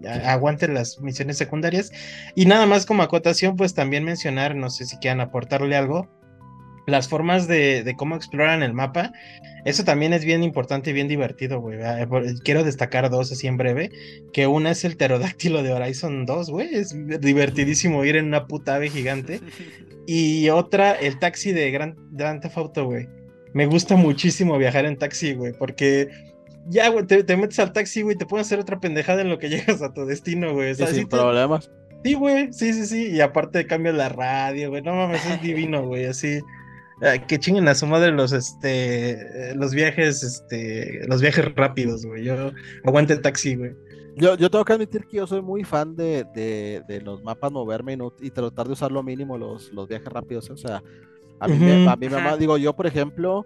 aguanten 0.05 0.73
las 0.73 0.99
misiones 0.99 1.37
secundarias. 1.37 1.91
Y 2.35 2.45
nada 2.45 2.65
más 2.65 2.85
como 2.85 3.03
acotación, 3.03 3.55
pues 3.55 3.73
también 3.73 4.03
mencionar, 4.03 4.55
no 4.55 4.69
sé 4.69 4.85
si 4.85 4.97
quieran 4.97 5.21
aportarle 5.21 5.75
algo, 5.75 6.07
las 6.87 7.09
formas 7.09 7.47
de, 7.47 7.93
cómo 7.97 8.15
exploran 8.15 8.63
el 8.63 8.73
mapa. 8.73 9.11
Eso 9.65 9.83
también 9.83 10.13
es 10.13 10.23
bien 10.23 10.41
importante 10.41 10.89
y 10.89 10.93
bien 10.93 11.09
divertido, 11.09 11.59
güey. 11.59 11.79
Quiero 12.43 12.63
destacar 12.63 13.09
dos 13.09 13.31
así 13.31 13.45
en 13.45 13.57
breve. 13.57 13.91
Que 14.31 14.47
una 14.47 14.71
es 14.71 14.85
el 14.85 14.95
pterodáctilo 14.95 15.61
de 15.63 15.73
Horizon 15.73 16.25
2, 16.25 16.49
güey. 16.49 16.73
Es 16.73 16.95
divertidísimo 17.19 18.05
ir 18.05 18.15
en 18.15 18.27
una 18.27 18.47
puta 18.47 18.75
ave 18.75 18.89
gigante. 18.89 19.41
Y 20.09 20.47
otra, 20.47 20.93
el 20.93 21.19
taxi 21.19 21.51
de 21.51 21.69
Grand, 21.69 21.97
Grand 22.13 22.41
Theft 22.41 22.57
Auto, 22.57 22.85
güey. 22.85 23.09
Me 23.51 23.65
gusta 23.65 23.97
muchísimo 23.97 24.57
viajar 24.57 24.85
en 24.85 24.97
taxi, 24.97 25.33
güey, 25.33 25.51
porque 25.51 26.07
ya, 26.69 26.87
güey, 26.87 27.05
te, 27.05 27.35
metes 27.35 27.59
al 27.59 27.73
taxi, 27.73 28.03
güey, 28.03 28.15
te 28.15 28.25
pueden 28.25 28.45
hacer 28.45 28.57
otra 28.57 28.79
pendejada 28.79 29.19
en 29.19 29.29
lo 29.29 29.37
que 29.37 29.49
llegas 29.49 29.81
a 29.81 29.93
tu 29.93 30.05
destino, 30.05 30.53
güey. 30.53 30.75
sin 30.75 31.09
problemas. 31.09 31.69
Sí, 32.05 32.13
güey, 32.13 32.53
sí, 32.53 32.71
sí, 32.71 32.85
sí. 32.85 33.07
Y 33.07 33.19
aparte 33.19 33.67
cambias 33.67 33.95
la 33.95 34.07
radio, 34.07 34.69
güey. 34.69 34.81
No 34.81 34.95
mames, 34.95 35.25
es 35.25 35.41
divino, 35.41 35.85
güey, 35.85 36.05
así. 36.05 36.39
Ah, 37.01 37.17
que 37.17 37.37
chinguen 37.37 37.67
a 37.67 37.75
su 37.75 37.85
madre 37.85 38.11
los 38.11 38.31
este 38.31 39.53
los 39.55 39.73
viajes, 39.73 40.23
este, 40.23 41.05
los 41.07 41.21
viajes 41.21 41.53
rápidos, 41.55 42.05
güey. 42.05 42.23
Yo 42.23 42.51
aguante 42.83 43.13
el 43.13 43.21
taxi, 43.21 43.55
güey. 43.55 43.75
Yo, 44.15 44.35
yo 44.35 44.49
tengo 44.49 44.65
que 44.65 44.73
admitir 44.73 45.05
que 45.05 45.17
yo 45.17 45.27
soy 45.27 45.43
muy 45.43 45.63
fan 45.63 45.95
de, 45.95 46.25
de, 46.33 47.01
los 47.01 47.21
mapas 47.21 47.51
moverme 47.51 47.95
y, 48.19 48.31
tratar 48.31 48.65
de 48.65 48.73
usar 48.73 48.91
lo 48.91 49.03
mínimo 49.03 49.37
los, 49.37 49.71
los 49.71 49.87
viajes 49.87 50.07
rápidos. 50.07 50.49
O 50.49 50.57
sea, 50.57 50.81
a 51.39 51.47
mí, 51.47 51.55
me, 51.59 51.87
a 51.87 51.95
mí 51.95 52.09
me, 52.09 52.37
digo, 52.39 52.57
yo 52.57 52.75
por 52.75 52.87
ejemplo, 52.87 53.45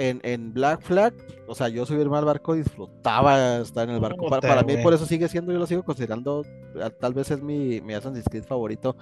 en, 0.00 0.20
en, 0.24 0.54
Black 0.54 0.80
Flag, 0.80 1.12
o 1.46 1.54
sea, 1.54 1.68
yo 1.68 1.84
subirme 1.84 2.16
al 2.16 2.24
barco 2.24 2.54
disfrutaba 2.54 3.58
estar 3.58 3.86
en 3.86 3.94
el 3.94 4.00
barco. 4.00 4.28
para, 4.28 4.62
mí, 4.62 4.78
por 4.78 4.94
eso 4.94 5.04
sigue 5.04 5.28
siendo, 5.28 5.52
yo 5.52 5.58
lo 5.58 5.66
sigo 5.66 5.82
considerando, 5.82 6.44
tal 6.98 7.12
vez 7.12 7.30
es 7.30 7.42
mi, 7.42 7.82
mi 7.82 7.92
Assassin's 7.92 8.24
Creed 8.24 8.44
favorito, 8.44 8.96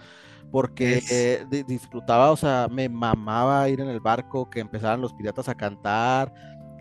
porque 0.50 1.00
eh, 1.11 1.44
disfrutaba, 1.68 2.32
o 2.32 2.37
sea, 2.37 2.66
me 2.68 2.88
mamaba 2.88 3.68
ir 3.68 3.80
en 3.80 3.88
el 3.88 4.00
barco, 4.00 4.50
que 4.50 4.58
empezaran 4.58 5.00
los 5.00 5.12
piratas 5.12 5.48
a 5.48 5.54
cantar 5.54 6.34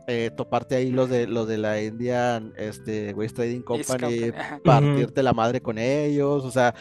eh, 0.09 0.31
toparte 0.35 0.75
ahí 0.75 0.89
los 0.89 1.09
de 1.09 1.27
los 1.27 1.49
de 1.49 1.57
la 1.57 1.81
Indian 1.81 2.53
este, 2.55 3.13
Waste 3.13 3.35
Trading 3.35 3.61
Company, 3.61 4.31
partirte 4.63 5.21
la 5.21 5.33
madre 5.33 5.59
con 5.59 5.77
ellos, 5.77 6.45
o 6.45 6.49
sea, 6.49 6.73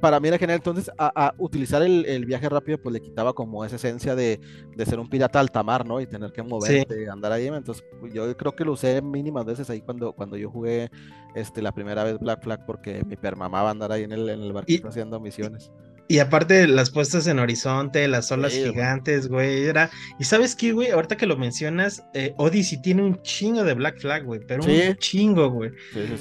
para 0.00 0.18
mí 0.18 0.26
era 0.26 0.36
genial. 0.36 0.56
Entonces, 0.56 0.90
a, 0.98 1.32
utilizar 1.38 1.80
el, 1.82 2.24
viaje 2.26 2.48
rápido, 2.48 2.78
pues 2.78 2.92
le 2.92 3.00
quitaba 3.00 3.34
como 3.34 3.64
esa 3.64 3.76
esencia 3.76 4.16
de, 4.16 4.40
ser 4.84 4.98
un 4.98 5.08
pirata 5.08 5.38
altamar, 5.38 5.86
¿no? 5.86 6.00
Y 6.00 6.08
tener 6.08 6.32
que 6.32 6.42
moverte, 6.42 7.08
andar 7.08 7.30
ahí. 7.30 7.46
Entonces, 7.46 7.84
yo 8.12 8.36
creo 8.36 8.56
que 8.56 8.64
lo 8.64 8.72
usé 8.72 9.00
mínimas 9.00 9.44
veces 9.44 9.70
ahí 9.70 9.80
cuando, 9.80 10.12
cuando 10.12 10.36
yo 10.36 10.50
jugué 10.50 10.90
este, 11.36 11.62
la 11.62 11.70
primera 11.70 12.02
vez 12.02 12.18
Black 12.18 12.42
Flag, 12.42 12.66
porque 12.66 13.04
mi 13.04 13.14
permamaba 13.14 13.70
andar 13.70 13.92
ahí 13.92 14.02
en 14.02 14.10
el, 14.10 14.28
en 14.28 14.40
el 14.40 14.52
barquito 14.52 14.88
haciendo 14.88 15.20
misiones. 15.20 15.70
Y 15.70 15.91
aparte 16.18 16.66
las 16.66 16.90
puestas 16.90 17.26
en 17.26 17.38
horizonte, 17.38 18.06
las 18.08 18.30
olas 18.32 18.52
gigantes, 18.52 19.28
güey, 19.28 19.64
era... 19.64 19.90
Y 20.18 20.24
sabes 20.24 20.54
qué, 20.54 20.72
güey, 20.72 20.90
ahorita 20.90 21.16
que 21.16 21.26
lo 21.26 21.36
mencionas, 21.36 22.04
eh, 22.14 22.34
Odyssey 22.36 22.80
tiene 22.82 23.02
un 23.02 23.22
chingo 23.22 23.64
de 23.64 23.74
Black 23.74 24.00
Flag, 24.00 24.24
güey, 24.24 24.40
pero 24.46 24.62
un 24.62 24.96
chingo, 24.96 25.50
güey. 25.50 25.70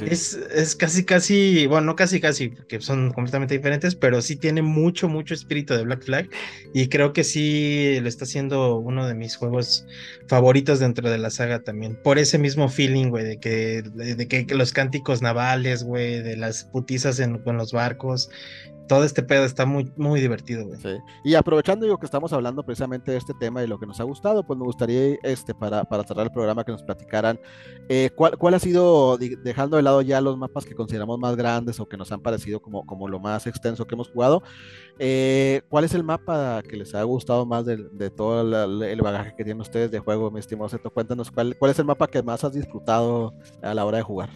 es, 0.06 0.34
es 0.34 0.76
casi, 0.76 1.04
casi, 1.04 1.68
bueno, 1.68 1.88
no 1.88 1.96
casi, 1.96 2.20
casi, 2.20 2.50
porque 2.50 2.80
son 2.82 3.12
completamente 3.12 3.56
diferentes, 3.56 3.96
pero 3.96 4.22
sí 4.22 4.36
tiene 4.36 4.62
mucho, 4.62 5.10
mucho 5.10 5.34
espíritu 5.34 5.74
de 5.74 5.84
Black 5.84 6.04
Flag. 6.04 6.30
Y 6.74 6.88
creo 6.88 7.14
que 7.14 7.24
sí 7.24 8.00
lo 8.02 8.08
está 8.08 8.26
haciendo 8.26 8.78
uno 8.78 9.08
de 9.08 9.14
mis 9.14 9.36
juegos 9.36 9.86
favoritos 10.28 10.80
dentro 10.80 11.10
de 11.10 11.18
la 11.18 11.30
saga 11.30 11.64
también. 11.64 11.98
Por 12.02 12.18
ese 12.18 12.38
mismo 12.38 12.70
feeling, 12.70 13.10
güey, 13.10 13.26
de 13.26 13.40
que, 13.40 13.84
de, 13.84 14.28
que 14.28 14.56
los 14.56 14.72
cánticos 14.72 15.22
navales, 15.22 15.84
güey, 15.84 16.22
de 16.22 16.38
las 16.38 16.66
putizas 16.66 17.20
en, 17.20 17.40
con 17.40 17.58
los 17.58 17.72
barcos 17.72 18.30
todo 18.92 19.06
este 19.06 19.24
pedo 19.24 19.46
está 19.46 19.66
muy, 19.66 19.90
muy 19.96 20.20
divertido, 20.20 20.66
güey. 20.66 20.78
Y 21.24 21.36
aprovechando 21.36 21.86
digo 21.86 21.98
que 21.98 22.06
estamos 22.06 22.34
hablando 22.34 22.62
precisamente 22.62 23.12
de 23.12 23.18
este 23.20 23.34
tema 23.34 23.64
y 23.64 23.68
lo 23.68 23.80
que 23.80 23.86
nos 23.86 24.02
ha 24.02 24.04
gustado, 24.04 24.46
pues 24.46 24.60
me 24.60 24.66
gustaría, 24.66 25.18
este, 25.24 25.56
para, 25.56 25.86
para 25.86 26.04
cerrar 26.04 26.26
el 26.26 26.32
programa, 26.34 26.66
que 26.66 26.74
nos 26.74 26.84
platicaran 26.84 27.40
eh, 27.88 28.10
¿cuál, 28.14 28.38
cuál, 28.38 28.54
ha 28.54 28.60
sido, 28.60 29.18
dejando 29.18 29.78
de 29.78 29.84
lado 29.84 30.02
ya 30.02 30.20
los 30.20 30.38
mapas 30.38 30.66
que 30.66 30.76
consideramos 30.76 31.18
más 31.20 31.38
grandes 31.38 31.80
o 31.80 31.88
que 31.88 31.96
nos 31.96 32.12
han 32.12 32.20
parecido 32.20 32.62
como, 32.62 32.86
como 32.86 33.08
lo 33.08 33.18
más 33.18 33.48
extenso 33.48 33.88
que 33.88 33.96
hemos 33.96 34.10
jugado, 34.10 34.44
eh, 35.00 35.62
¿cuál 35.70 35.86
es 35.86 35.94
el 35.94 36.04
mapa 36.04 36.62
que 36.62 36.76
les 36.76 36.94
ha 36.94 37.02
gustado 37.04 37.46
más 37.46 37.66
de, 37.66 37.78
de 37.78 38.10
todo 38.10 38.42
el 38.84 39.02
bagaje 39.02 39.36
que 39.38 39.46
tienen 39.46 39.62
ustedes 39.62 39.90
de 39.90 40.00
juego, 40.00 40.32
mi 40.32 40.42
estimado 40.42 40.68
Seto? 40.68 40.90
Cuéntanos, 40.90 41.32
¿cuál, 41.32 41.56
¿cuál 41.58 41.72
es 41.72 41.80
el 41.80 41.86
mapa 41.86 42.08
que 42.08 42.22
más 42.22 42.44
has 42.44 42.52
disfrutado 42.52 43.34
a 43.62 43.74
la 43.74 43.86
hora 43.86 44.00
de 44.00 44.04
jugar? 44.04 44.30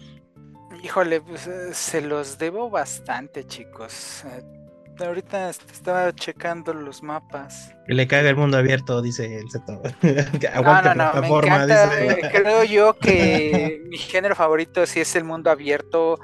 Híjole, 0.86 1.20
pues 1.20 1.48
eh, 1.48 1.74
se 1.74 2.00
los 2.00 2.38
debo 2.38 2.70
bastante, 2.70 3.44
chicos. 3.44 4.22
Eh, 4.24 5.04
ahorita 5.04 5.50
estaba 5.50 6.14
checando 6.14 6.72
los 6.72 7.02
mapas. 7.02 7.74
Le 7.88 8.06
caga 8.06 8.30
el 8.30 8.36
mundo 8.36 8.56
abierto, 8.56 9.02
dice 9.02 9.36
el 9.36 9.50
Zeto. 9.50 9.82
no, 10.62 10.82
no, 10.82 10.94
no, 10.94 11.20
me 11.20 11.26
encanta. 11.26 12.04
Eh, 12.04 12.30
creo 12.30 12.62
yo 12.62 12.96
que 12.96 13.82
mi 13.88 13.98
género 13.98 14.36
favorito 14.36 14.86
sí 14.86 15.00
es 15.00 15.16
el 15.16 15.24
mundo 15.24 15.50
abierto. 15.50 16.20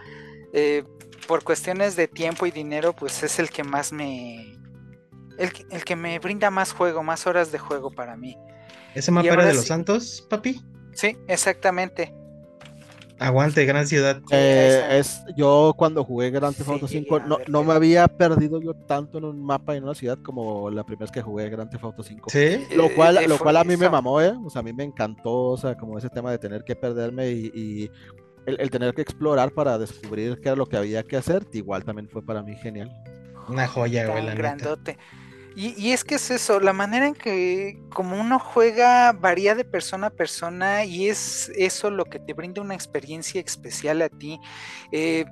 por 1.27 1.43
cuestiones 1.43 1.97
de 1.97 2.07
tiempo 2.07 2.47
y 2.47 2.53
dinero, 2.53 2.93
pues 2.93 3.25
es 3.25 3.41
el 3.41 3.51
que 3.51 3.65
más 3.65 3.93
me... 3.93 4.61
El, 5.39 5.51
el 5.73 5.85
que 5.85 5.97
me 5.97 6.21
brinda 6.21 6.53
más 6.53 6.73
juego, 6.73 7.03
más 7.03 7.27
horas 7.27 7.51
de 7.51 7.59
juego 7.59 7.91
para 7.91 8.17
mí. 8.17 8.37
¿Ese 8.95 9.11
mapa 9.11 9.27
era 9.27 9.45
de 9.45 9.55
los 9.55 9.67
santos, 9.67 10.25
papi? 10.31 10.63
Sí, 10.95 11.19
exactamente. 11.27 12.15
Aguante, 13.23 13.65
gran 13.65 13.87
ciudad. 13.87 14.21
Eh, 14.31 14.99
es, 14.99 15.23
yo 15.37 15.75
cuando 15.77 16.05
jugué 16.05 16.31
Grand 16.31 16.57
Theft 16.57 16.69
Auto 16.69 16.89
5 16.89 17.21
no, 17.21 17.39
no, 17.47 17.65
me 17.65 17.73
había 17.73 18.09
perdido 18.09 18.61
yo 18.61 18.75
tanto 18.75 19.19
en 19.19 19.25
un 19.25 19.45
mapa 19.45 19.77
en 19.77 19.85
una 19.85 19.95
ciudad 19.95 20.19
como 20.23 20.71
la 20.71 20.85
primera 20.85 21.05
vez 21.05 21.13
que 21.13 21.23
jugué 21.23 21.49
Grand 21.49 21.71
Theft 21.71 21.85
Auto 21.85 22.03
5. 22.03 22.31
Sí. 22.31 22.67
Lo 22.75 22.93
cual, 22.95 23.19
lo 23.29 23.39
cual 23.39 23.57
a 23.57 23.65
mí 23.65 23.77
me 23.77 23.89
mamó, 23.89 24.21
¿eh? 24.21 24.35
O 24.45 24.51
sea, 24.51 24.61
a 24.61 24.63
mí 24.63 24.73
me 24.73 24.85
encantó, 24.85 25.51
o 25.51 25.57
sea, 25.57 25.77
como 25.77 25.99
ese 25.99 26.11
tema 26.11 26.31
de 26.31 26.39
tener 26.39 26.65
que 26.65 26.75
perderme 26.75 27.31
y, 27.31 27.91
el, 28.45 28.71
tener 28.71 28.93
que 28.93 29.03
explorar 29.03 29.53
para 29.53 29.79
descubrir 29.79 30.41
qué 30.41 30.49
era 30.49 30.57
lo 30.57 30.67
que 30.67 30.77
había 30.77 31.05
que 31.05 31.17
hacer, 31.17 31.47
igual 31.53 31.85
también 31.85 32.09
fue 32.09 32.25
para 32.25 32.43
mí 32.43 32.57
genial. 32.57 32.91
Una 33.49 33.69
joya, 33.69 34.09
güey, 34.09 34.25
la 34.25 34.35
grandote. 34.35 34.99
Y, 35.55 35.93
es 35.93 36.05
que 36.05 36.15
es 36.15 36.31
eso, 36.31 36.61
la 36.61 36.73
manera 36.73 37.07
en 37.07 37.15
que 37.15 37.79
como 37.91 38.21
uno 38.21 38.39
juega 38.39 39.13
varía 39.13 39.55
de 39.55 39.65
persona 39.65 40.09
a 40.09 40.11
persona 40.11 40.85
y 40.85 41.09
es 41.09 41.51
eso 41.57 41.91
lo 41.91 42.05
que 42.07 42.19
te 42.19 42.33
brinda 42.33 42.63
una 42.63 42.75
experiencia 42.75 43.41
especial 43.41 44.03
a 44.03 44.09
ti. 44.09 44.39
Eh, 44.93 45.25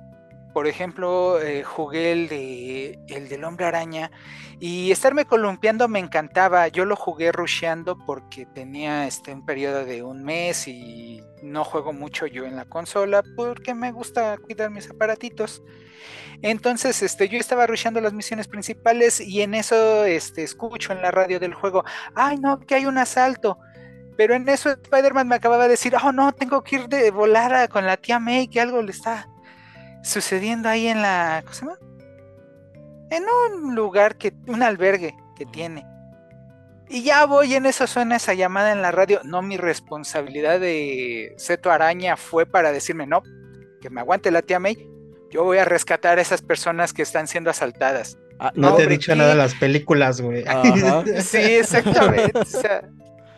por 0.53 0.67
ejemplo, 0.67 1.41
eh, 1.41 1.63
jugué 1.63 2.11
el, 2.11 2.27
de, 2.27 2.99
el 3.07 3.29
del 3.29 3.43
hombre 3.43 3.65
araña 3.65 4.11
y 4.59 4.91
estarme 4.91 5.25
columpiando 5.25 5.87
me 5.87 5.99
encantaba. 5.99 6.67
Yo 6.67 6.85
lo 6.85 6.95
jugué 6.95 7.31
rusheando 7.31 7.97
porque 8.05 8.45
tenía 8.45 9.07
este, 9.07 9.33
un 9.33 9.45
periodo 9.45 9.85
de 9.85 10.03
un 10.03 10.23
mes 10.23 10.67
y 10.67 11.23
no 11.41 11.63
juego 11.63 11.93
mucho 11.93 12.27
yo 12.27 12.45
en 12.45 12.55
la 12.55 12.65
consola 12.65 13.23
porque 13.35 13.73
me 13.73 13.91
gusta 13.91 14.37
cuidar 14.37 14.69
mis 14.69 14.89
aparatitos. 14.89 15.63
Entonces, 16.41 17.01
este, 17.01 17.29
yo 17.29 17.37
estaba 17.37 17.67
rusheando 17.67 18.01
las 18.01 18.13
misiones 18.13 18.47
principales 18.47 19.21
y 19.21 19.41
en 19.41 19.53
eso 19.53 20.03
este, 20.05 20.43
escucho 20.43 20.91
en 20.91 21.01
la 21.01 21.11
radio 21.11 21.39
del 21.39 21.53
juego, 21.53 21.83
ay 22.15 22.37
no, 22.37 22.59
que 22.59 22.75
hay 22.75 22.85
un 22.85 22.97
asalto. 22.97 23.57
Pero 24.17 24.35
en 24.35 24.47
eso 24.49 24.69
Spider-Man 24.69 25.27
me 25.27 25.35
acababa 25.35 25.63
de 25.63 25.71
decir, 25.71 25.95
oh 25.95 26.11
no, 26.11 26.33
tengo 26.33 26.63
que 26.63 26.75
ir 26.75 26.87
de 26.87 27.09
volar 27.11 27.69
con 27.69 27.85
la 27.85 27.97
tía 27.97 28.19
May, 28.19 28.47
que 28.47 28.59
algo 28.59 28.81
le 28.81 28.91
está 28.91 29.30
sucediendo 30.03 30.69
ahí 30.69 30.87
en 30.87 31.01
la... 31.01 31.41
¿Cómo 31.43 31.53
se 31.53 31.61
llama? 31.61 31.77
En 33.09 33.23
un 33.23 33.75
lugar 33.75 34.17
que... 34.17 34.33
un 34.47 34.63
albergue 34.63 35.15
que 35.35 35.45
tiene. 35.45 35.85
Y 36.89 37.03
ya 37.03 37.25
voy, 37.25 37.53
en 37.53 37.65
eso 37.65 37.87
suena 37.87 38.17
esa 38.17 38.33
llamada 38.33 38.71
en 38.71 38.81
la 38.81 38.91
radio. 38.91 39.21
No, 39.23 39.41
mi 39.41 39.57
responsabilidad 39.57 40.59
de 40.59 41.33
Seto 41.37 41.71
Araña 41.71 42.17
fue 42.17 42.45
para 42.45 42.71
decirme, 42.71 43.07
no, 43.07 43.23
que 43.81 43.89
me 43.89 44.01
aguante 44.01 44.29
la 44.29 44.41
tía 44.41 44.59
May 44.59 44.91
yo 45.31 45.43
voy 45.43 45.57
a 45.57 45.65
rescatar 45.65 46.19
a 46.19 46.21
esas 46.21 46.41
personas 46.41 46.93
que 46.93 47.01
están 47.01 47.27
siendo 47.27 47.49
asaltadas. 47.49 48.17
Ah, 48.37 48.51
no, 48.53 48.75
te 48.75 48.83
he 48.83 48.87
dicho 48.87 49.15
nada 49.15 49.29
de 49.29 49.35
las 49.35 49.55
películas, 49.55 50.19
güey. 50.19 50.43
sí, 51.21 51.37
exactamente. 51.37 52.39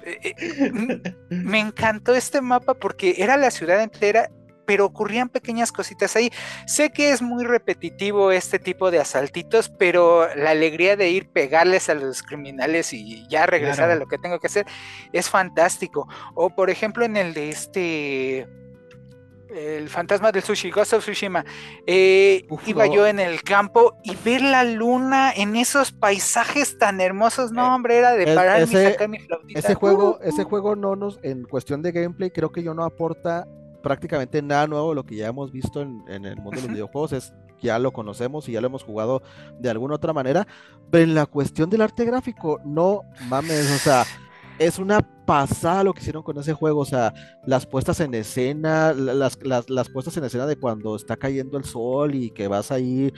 Eh, 0.05 0.33
eh, 0.37 1.13
me 1.29 1.59
encantó 1.59 2.15
este 2.15 2.41
mapa 2.41 2.73
porque 2.73 3.15
era 3.19 3.37
la 3.37 3.51
ciudad 3.51 3.81
entera, 3.81 4.29
pero 4.65 4.85
ocurrían 4.85 5.29
pequeñas 5.29 5.71
cositas 5.71 6.15
ahí. 6.15 6.31
Sé 6.67 6.91
que 6.91 7.11
es 7.11 7.21
muy 7.21 7.43
repetitivo 7.43 8.31
este 8.31 8.59
tipo 8.59 8.91
de 8.91 8.99
asaltitos, 8.99 9.69
pero 9.69 10.33
la 10.35 10.51
alegría 10.51 10.95
de 10.95 11.09
ir 11.09 11.29
pegarles 11.29 11.89
a 11.89 11.93
los 11.93 12.23
criminales 12.23 12.93
y 12.93 13.27
ya 13.27 13.45
regresar 13.45 13.89
a 13.89 13.95
lo 13.95 14.07
que 14.07 14.17
tengo 14.17 14.39
que 14.39 14.47
hacer 14.47 14.65
es 15.11 15.29
fantástico. 15.29 16.07
O 16.35 16.49
por 16.49 16.69
ejemplo 16.69 17.05
en 17.05 17.17
el 17.17 17.33
de 17.33 17.49
este 17.49 18.47
el 19.53 19.89
fantasma 19.89 20.31
del 20.31 20.43
sushi, 20.43 20.71
Ghost 20.71 20.93
of 20.93 21.03
Tsushima, 21.03 21.45
eh, 21.85 22.45
iba 22.65 22.87
yo 22.87 23.05
en 23.05 23.19
el 23.19 23.43
campo 23.43 23.97
y 24.03 24.15
ver 24.15 24.41
la 24.41 24.63
luna 24.63 25.31
en 25.31 25.55
esos 25.55 25.91
paisajes 25.91 26.77
tan 26.77 27.01
hermosos, 27.01 27.51
no, 27.51 27.65
eh, 27.65 27.69
hombre, 27.69 27.97
era 27.97 28.13
de 28.13 28.33
parar 28.35 28.63
y 28.63 28.67
sacar 28.67 29.09
mi 29.09 29.19
flautita. 29.19 29.59
Ese 29.59 29.75
juego, 29.75 30.19
ese 30.21 30.43
juego 30.43 30.75
no 30.75 30.95
nos, 30.95 31.19
en 31.23 31.43
cuestión 31.43 31.81
de 31.81 31.91
gameplay, 31.91 32.31
creo 32.31 32.51
que 32.51 32.63
yo 32.63 32.73
no 32.73 32.83
aporta 32.83 33.47
prácticamente 33.83 34.41
nada 34.41 34.65
nuevo 34.65 34.89
de 34.89 34.95
lo 34.95 35.05
que 35.05 35.17
ya 35.17 35.27
hemos 35.27 35.51
visto 35.51 35.81
en, 35.81 36.25
el 36.25 36.37
mundo 36.37 36.61
de 36.61 36.67
los 36.67 36.71
videojuegos, 36.71 37.13
es 37.13 37.33
ya 37.61 37.77
lo 37.79 37.91
conocemos 37.91 38.49
y 38.49 38.53
ya 38.53 38.61
lo 38.61 38.67
hemos 38.67 38.83
jugado 38.83 39.21
de 39.59 39.69
alguna 39.69 39.95
otra 39.95 40.13
manera, 40.13 40.47
pero 40.89 41.03
en 41.03 41.13
la 41.13 41.25
cuestión 41.25 41.69
del 41.69 41.81
arte 41.81 42.05
gráfico, 42.05 42.59
no 42.65 43.01
mames, 43.27 43.71
o 43.71 43.77
sea, 43.77 44.05
es 44.59 44.79
una 44.79 45.01
pasada 45.25 45.83
lo 45.83 45.93
que 45.93 46.01
hicieron 46.01 46.23
con 46.23 46.37
ese 46.37 46.53
juego, 46.53 46.81
o 46.81 46.85
sea, 46.85 47.13
las 47.45 47.65
puestas 47.65 47.99
en 47.99 48.13
escena, 48.13 48.93
las, 48.93 49.37
las, 49.43 49.89
puestas 49.89 50.17
en 50.17 50.25
escena 50.25 50.45
de 50.45 50.57
cuando 50.57 50.95
está 50.95 51.15
cayendo 51.15 51.57
el 51.57 51.63
sol 51.63 52.15
y 52.15 52.31
que 52.31 52.47
vas 52.47 52.71
ahí 52.71 53.13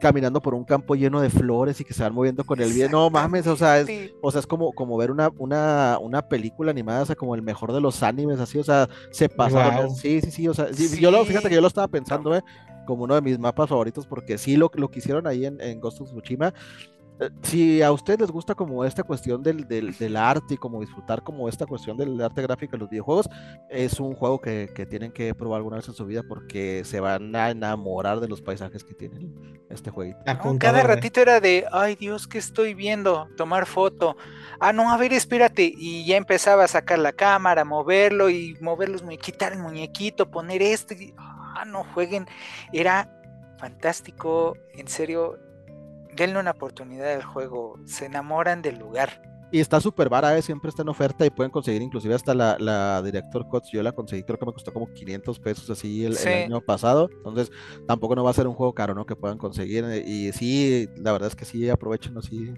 caminando 0.00 0.40
por 0.40 0.54
un 0.54 0.64
campo 0.64 0.94
lleno 0.96 1.20
de 1.20 1.30
flores 1.30 1.80
y 1.80 1.84
que 1.84 1.94
se 1.94 2.02
van 2.02 2.14
moviendo 2.14 2.44
con 2.44 2.60
el 2.60 2.72
viento, 2.72 2.96
no 2.96 3.10
mames, 3.10 3.46
o 3.46 3.56
sea, 3.56 3.80
es, 3.80 4.12
o 4.20 4.30
sea, 4.30 4.40
es 4.40 4.46
como, 4.46 4.72
como 4.72 4.96
ver 4.96 5.10
una, 5.10 5.30
una, 5.38 5.98
una 6.00 6.22
película 6.22 6.70
animada, 6.70 7.02
o 7.02 7.06
sea, 7.06 7.16
como 7.16 7.34
el 7.34 7.42
mejor 7.42 7.72
de 7.72 7.80
los 7.80 8.02
animes, 8.02 8.40
así, 8.40 8.58
o 8.58 8.64
sea, 8.64 8.88
se 9.10 9.28
pasa, 9.28 9.88
sí, 9.90 10.20
sí, 10.20 10.30
sí, 10.30 10.48
o 10.48 10.54
sea, 10.54 10.70
yo 10.70 11.10
lo, 11.10 11.24
fíjate 11.24 11.48
que 11.48 11.54
yo 11.54 11.60
lo 11.60 11.68
estaba 11.68 11.88
pensando, 11.88 12.34
eh, 12.34 12.42
como 12.84 13.04
uno 13.04 13.14
de 13.14 13.22
mis 13.22 13.38
mapas 13.38 13.68
favoritos, 13.68 14.06
porque 14.06 14.36
sí 14.38 14.56
lo, 14.56 14.70
lo 14.74 14.90
que 14.90 14.98
hicieron 14.98 15.26
ahí 15.26 15.46
en, 15.46 15.60
en 15.60 15.80
Ghost 15.80 16.00
of 16.00 16.10
Tsushima, 16.10 16.52
si 17.42 17.80
a 17.82 17.92
ustedes 17.92 18.20
les 18.20 18.30
gusta 18.30 18.54
como 18.54 18.84
esta 18.84 19.02
cuestión 19.02 19.42
del, 19.42 19.66
del, 19.68 20.16
arte 20.16 20.54
y 20.54 20.56
como 20.56 20.80
disfrutar 20.80 21.22
como 21.22 21.48
esta 21.48 21.66
cuestión 21.66 21.96
del 21.96 22.20
arte 22.20 22.42
gráfico 22.42 22.76
en 22.76 22.80
los 22.80 22.90
videojuegos, 22.90 23.28
es 23.70 24.00
un 24.00 24.14
juego 24.14 24.40
que, 24.40 24.70
que, 24.74 24.84
tienen 24.84 25.12
que 25.12 25.34
probar 25.34 25.58
alguna 25.58 25.76
vez 25.76 25.88
en 25.88 25.94
su 25.94 26.04
vida 26.06 26.22
porque 26.28 26.82
se 26.84 27.00
van 27.00 27.34
a 27.36 27.50
enamorar 27.50 28.20
de 28.20 28.28
los 28.28 28.42
paisajes 28.42 28.82
que 28.82 28.94
tiene 28.94 29.28
este 29.70 29.90
jueguito. 29.90 30.18
cada 30.58 30.82
ratito 30.82 31.20
era 31.20 31.40
de, 31.40 31.66
ay 31.72 31.96
Dios, 31.96 32.26
¿qué 32.26 32.38
estoy 32.38 32.74
viendo? 32.74 33.28
Tomar 33.36 33.66
foto. 33.66 34.16
Ah, 34.60 34.72
no, 34.72 34.90
a 34.90 34.96
ver, 34.96 35.12
espérate. 35.12 35.72
Y 35.76 36.04
ya 36.06 36.16
empezaba 36.16 36.64
a 36.64 36.68
sacar 36.68 36.98
la 36.98 37.12
cámara, 37.12 37.64
moverlo 37.64 38.28
y 38.30 38.56
moverlos, 38.60 39.02
quitar 39.20 39.52
el 39.52 39.58
muñequito, 39.60 40.30
poner 40.30 40.62
este. 40.62 41.14
Ah, 41.16 41.64
no 41.66 41.84
jueguen. 41.84 42.26
Era 42.72 43.10
fantástico, 43.58 44.56
en 44.74 44.88
serio, 44.88 45.38
denle 46.16 46.38
una 46.38 46.52
oportunidad 46.52 47.12
al 47.12 47.22
juego, 47.22 47.78
se 47.84 48.06
enamoran 48.06 48.62
del 48.62 48.78
lugar. 48.78 49.22
Y 49.54 49.60
está 49.60 49.80
súper 49.80 50.08
vara, 50.08 50.36
¿eh? 50.36 50.42
siempre 50.42 50.68
está 50.68 50.82
en 50.82 50.88
oferta 50.88 51.24
y 51.24 51.30
pueden 51.30 51.52
conseguir 51.52 51.80
inclusive 51.80 52.12
hasta 52.12 52.34
la, 52.34 52.56
la 52.58 53.00
Director 53.02 53.46
Cuts. 53.48 53.70
Yo 53.72 53.84
la 53.84 53.92
conseguí, 53.92 54.24
creo 54.24 54.36
que 54.36 54.46
me 54.46 54.52
costó 54.52 54.72
como 54.72 54.92
500 54.92 55.38
pesos 55.38 55.70
así 55.70 56.04
el, 56.04 56.16
año 56.26 56.60
pasado. 56.60 57.08
Entonces 57.18 57.52
tampoco 57.86 58.16
no 58.16 58.24
va 58.24 58.30
a 58.30 58.34
ser 58.34 58.48
un 58.48 58.54
juego 58.54 58.74
caro, 58.74 58.96
¿no? 58.96 59.06
Que 59.06 59.14
puedan 59.14 59.38
conseguir. 59.38 59.84
Eh, 59.84 60.02
y 60.04 60.32
sí, 60.32 60.88
la 60.96 61.12
verdad 61.12 61.28
es 61.28 61.36
que 61.36 61.44
sí, 61.44 61.70
aprovechen 61.70 62.18
así. 62.18 62.52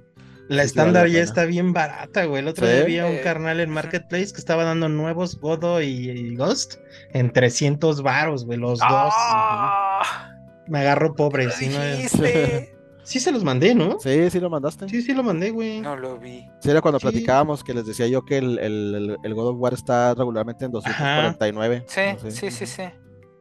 La 0.49 0.63
estándar 0.63 1.09
ya 1.09 1.21
está 1.21 1.45
bien 1.45 1.75
barata, 1.75 2.25
güey. 2.25 2.41
El 2.41 2.49
otro 2.49 2.67
día 2.67 2.83
había 2.83 3.07
un 3.07 3.17
eh, 3.17 3.21
carnal 3.21 3.61
en 3.61 3.69
Marketplace 3.69 4.33
que 4.33 4.39
estaba 4.39 4.65
dando 4.65 4.89
nuevos 4.89 5.39
Godo 5.39 5.83
y, 5.83 6.35
Ghost 6.37 6.77
en 7.13 7.31
300 7.31 8.01
varos, 8.03 8.47
güey, 8.47 8.59
los 8.59 8.79
dos. 8.79 9.13
¡Ah! 9.13 10.31
Me 10.69 10.79
agarro 10.79 11.15
pobre, 11.15 11.51
si 11.51 11.69
no 11.69 11.79
Sí 13.07 13.21
se 13.21 13.31
los 13.31 13.45
mandé, 13.45 13.73
¿no? 13.73 14.01
Sí, 14.01 14.29
sí 14.31 14.41
lo 14.41 14.51
mandaste. 14.51 14.89
Sí, 14.89 15.01
sí 15.01 15.15
lo 15.15 15.23
mandé, 15.23 15.51
güey. 15.51 15.81
No 15.81 15.97
lo 15.97 16.19
vi. 16.19 16.45
Sí, 16.61 16.71
era 16.71 16.81
cuando 16.81 16.99
platicábamos 16.99 17.63
que 17.63 17.73
les 17.73 17.87
decía 17.87 18.09
yo 18.09 18.25
que 18.25 18.39
el, 18.39 18.59
el, 18.59 19.17
el, 19.23 19.35
God 19.35 19.51
of 19.51 19.57
War 19.61 19.75
está 19.75 20.13
regularmente 20.15 20.65
en 20.65 20.73
249. 20.73 21.85
Sí, 21.87 22.01
sí, 22.31 22.51
sí, 22.51 22.67
sí, 22.67 22.83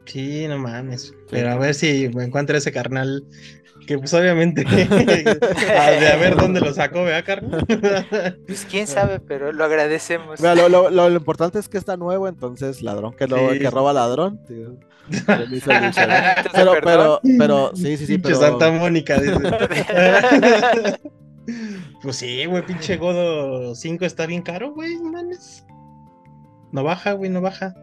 sí. 0.06 0.47
no 0.47 0.60
mames. 0.60 1.15
Pero 1.32 1.49
a 1.49 1.56
ver 1.56 1.73
si 1.73 2.10
me 2.13 2.25
encuentro 2.25 2.56
ese 2.56 2.71
carnal. 2.71 3.25
Que 3.88 3.97
pues 3.97 4.13
obviamente 4.13 4.63
de 4.65 6.08
a 6.12 6.15
ver 6.17 6.36
dónde 6.36 6.60
lo 6.60 6.73
sacó, 6.73 7.04
¿vea, 7.04 7.23
carnal? 7.23 7.65
pues 8.47 8.65
quién 8.69 8.88
sabe, 8.88 9.19
pero 9.19 9.51
lo 9.51 9.63
agradecemos. 9.63 10.39
lo, 10.39 10.69
lo, 10.69 10.89
lo, 10.89 11.12
importante 11.12 11.60
es 11.60 11.69
que 11.69 11.78
está 11.78 11.97
nuevo, 11.97 12.28
entonces 12.28 12.82
ladrón 12.82 13.13
que, 13.13 13.28
que 13.28 13.69
roba 13.69 13.93
ladrón. 13.93 14.43
Tío. 14.47 14.78
pero, 16.54 16.74
pero, 16.84 17.22
pero, 17.38 17.72
sí, 17.76 17.98
sí, 17.98 18.06
sí. 18.06 18.18
Pero... 18.18 18.38
Santa 18.38 18.72
Mónica, 18.72 19.20
dice. 19.20 19.38
pues 22.02 22.15
sí, 22.15 22.46
güey, 22.46 22.65
pinche 22.65 22.98
Godo 22.98 23.76
5 23.76 24.06
está 24.06 24.26
bien 24.26 24.41
caro, 24.41 24.74
güey, 24.74 24.98
manes. 24.98 25.65
No 26.72 26.84
baja, 26.84 27.13
güey, 27.13 27.30
no 27.30 27.41
baja. 27.41 27.76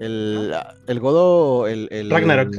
El, 0.00 0.52
el 0.88 1.00
Godo, 1.00 1.68
el, 1.68 1.88
el 1.90 2.10
Ragnarok. 2.10 2.54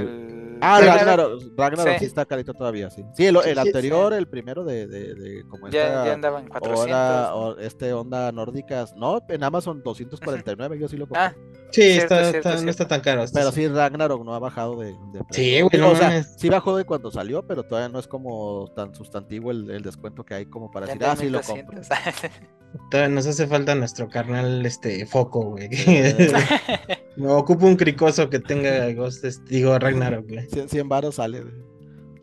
Ah, 0.65 0.81
Ragnarok, 0.81 1.43
Ragnarok 1.55 1.99
sí. 1.99 2.05
está 2.05 2.25
carito 2.25 2.53
todavía, 2.53 2.89
sí. 2.89 3.05
Sí, 3.13 3.25
el, 3.27 3.37
el 3.45 3.59
anterior, 3.59 4.13
el 4.13 4.27
primero 4.27 4.63
de, 4.63 4.87
de, 4.87 5.13
de 5.13 5.43
como 5.47 5.69
ya, 5.69 5.87
esta 5.87 6.05
ya 6.05 6.13
andaba 6.13 6.39
en 6.39 6.47
400. 6.47 7.29
o 7.33 7.57
este 7.59 7.93
onda 7.93 8.31
nórdicas, 8.31 8.95
no, 8.95 9.21
en 9.29 9.43
Amazon 9.43 9.83
249, 9.83 10.79
yo 10.79 10.87
sí 10.87 10.97
lo 10.97 11.07
compré. 11.07 11.21
Ah, 11.21 11.35
sí, 11.71 11.81
está, 11.83 12.29
está, 12.29 12.61
no 12.61 12.69
está 12.69 12.87
tan 12.87 13.01
caro. 13.01 13.23
Pero 13.33 13.51
sí, 13.51 13.67
Ragnarok 13.67 14.23
no 14.25 14.33
ha 14.33 14.39
bajado 14.39 14.79
de, 14.79 14.93
de 15.13 15.21
Sí, 15.31 15.61
güey, 15.61 15.79
no, 15.79 15.91
o 15.91 15.95
sea, 15.95 16.23
sí 16.23 16.49
bajó 16.49 16.75
de 16.77 16.85
cuando 16.85 17.11
salió, 17.11 17.45
pero 17.45 17.63
todavía 17.63 17.89
no 17.89 17.99
es 17.99 18.07
como 18.07 18.71
tan 18.75 18.95
sustantivo 18.95 19.51
el, 19.51 19.69
el 19.69 19.83
descuento 19.83 20.23
que 20.25 20.33
hay 20.33 20.45
como 20.47 20.71
para 20.71 20.87
decir, 20.87 21.03
ah, 21.05 21.15
sí 21.15 21.29
lo 21.29 21.41
compro. 21.41 21.81
Nos 23.09 23.27
hace 23.27 23.47
falta 23.47 23.75
nuestro 23.75 24.07
carnal 24.09 24.65
este 24.65 25.05
foco, 25.05 25.51
güey. 25.51 25.69
no 27.15 27.37
ocupo 27.37 27.65
un 27.65 27.75
cricoso 27.75 28.29
que 28.29 28.39
tenga 28.39 28.91
Ghost, 28.93 29.23
digo 29.47 29.77
Ragnarok, 29.77 30.27
güey. 30.27 30.47
100, 30.67 30.89
baros 30.89 31.15
sale, 31.15 31.43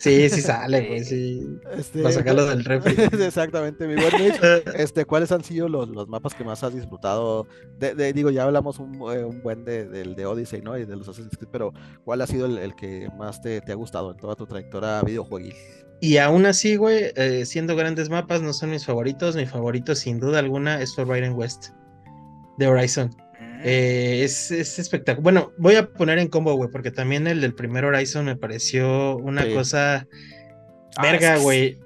Sí, 0.03 0.29
sí 0.31 0.41
sale, 0.41 0.88
güey, 0.88 1.05
sí. 1.05 1.59
Este, 1.79 2.03
Para 2.03 2.12
sacarlo 2.12 2.45
del 2.47 2.65
refri. 2.65 2.97
Exactamente, 3.25 3.87
mi 3.87 3.95
buen 3.95 4.33
Este, 4.75 5.05
¿cuáles 5.05 5.31
han 5.31 5.45
sido 5.45 5.69
los, 5.69 5.88
los, 5.88 6.09
mapas 6.09 6.35
que 6.35 6.43
más 6.43 6.65
has 6.65 6.75
disfrutado? 6.75 7.47
De, 7.79 8.12
digo, 8.12 8.31
ya 8.31 8.43
hablamos 8.43 8.81
un, 8.81 8.97
eh, 9.12 9.25
un 9.25 9.43
buen 9.43 9.65
de, 9.65 9.87
del 9.87 10.17
de 10.17 10.27
Odyssey, 10.27 10.61
¿no? 10.61 10.77
Y 10.77 10.87
de 10.87 10.97
los 10.97 11.09
Assassin's 11.09 11.37
Creed, 11.37 11.51
pero 11.53 11.73
¿cuál 12.05 12.21
ha 12.21 12.27
sido 12.27 12.47
el, 12.47 12.59
el 12.59 12.75
que 12.75 13.09
más 13.17 13.41
te, 13.41 13.61
te, 13.61 13.71
ha 13.71 13.77
gustado 13.77 14.11
en 14.11 14.17
toda 14.17 14.35
tu 14.35 14.45
trayectoria 14.45 15.03
videojueguil? 15.03 15.55
Y 16.03 16.17
aún 16.17 16.47
así, 16.47 16.75
güey, 16.75 17.12
eh, 17.15 17.47
siendo 17.47 17.77
grandes 17.77 18.11
mapas, 18.11 18.43
no 18.43 18.53
son 18.53 18.71
mis 18.71 18.85
favoritos. 18.85 19.37
Mi 19.37 19.47
favorito, 19.47 19.95
sin 19.95 20.19
duda 20.19 20.41
alguna, 20.41 20.83
es 20.83 20.97
Forbidden 20.97 21.35
West 21.35 21.69
de 22.59 22.67
Horizon. 22.67 23.11
Mm. 23.41 23.61
Eh, 23.62 24.25
es, 24.25 24.51
espectacular. 24.51 25.23
Bueno, 25.23 25.53
voy 25.59 25.77
a 25.77 25.88
poner 25.93 26.19
en 26.19 26.27
combo, 26.27 26.55
güey, 26.55 26.69
porque 26.73 26.91
también 26.91 27.29
el 27.29 27.41
del 27.41 27.55
primer 27.55 27.85
Horizon 27.85 28.25
me 28.25 28.35
pareció 28.35 29.17
una 29.19 29.49
cosa. 29.55 30.09
Ah, 30.97 31.03
verga, 31.03 31.38
güey. 31.38 31.79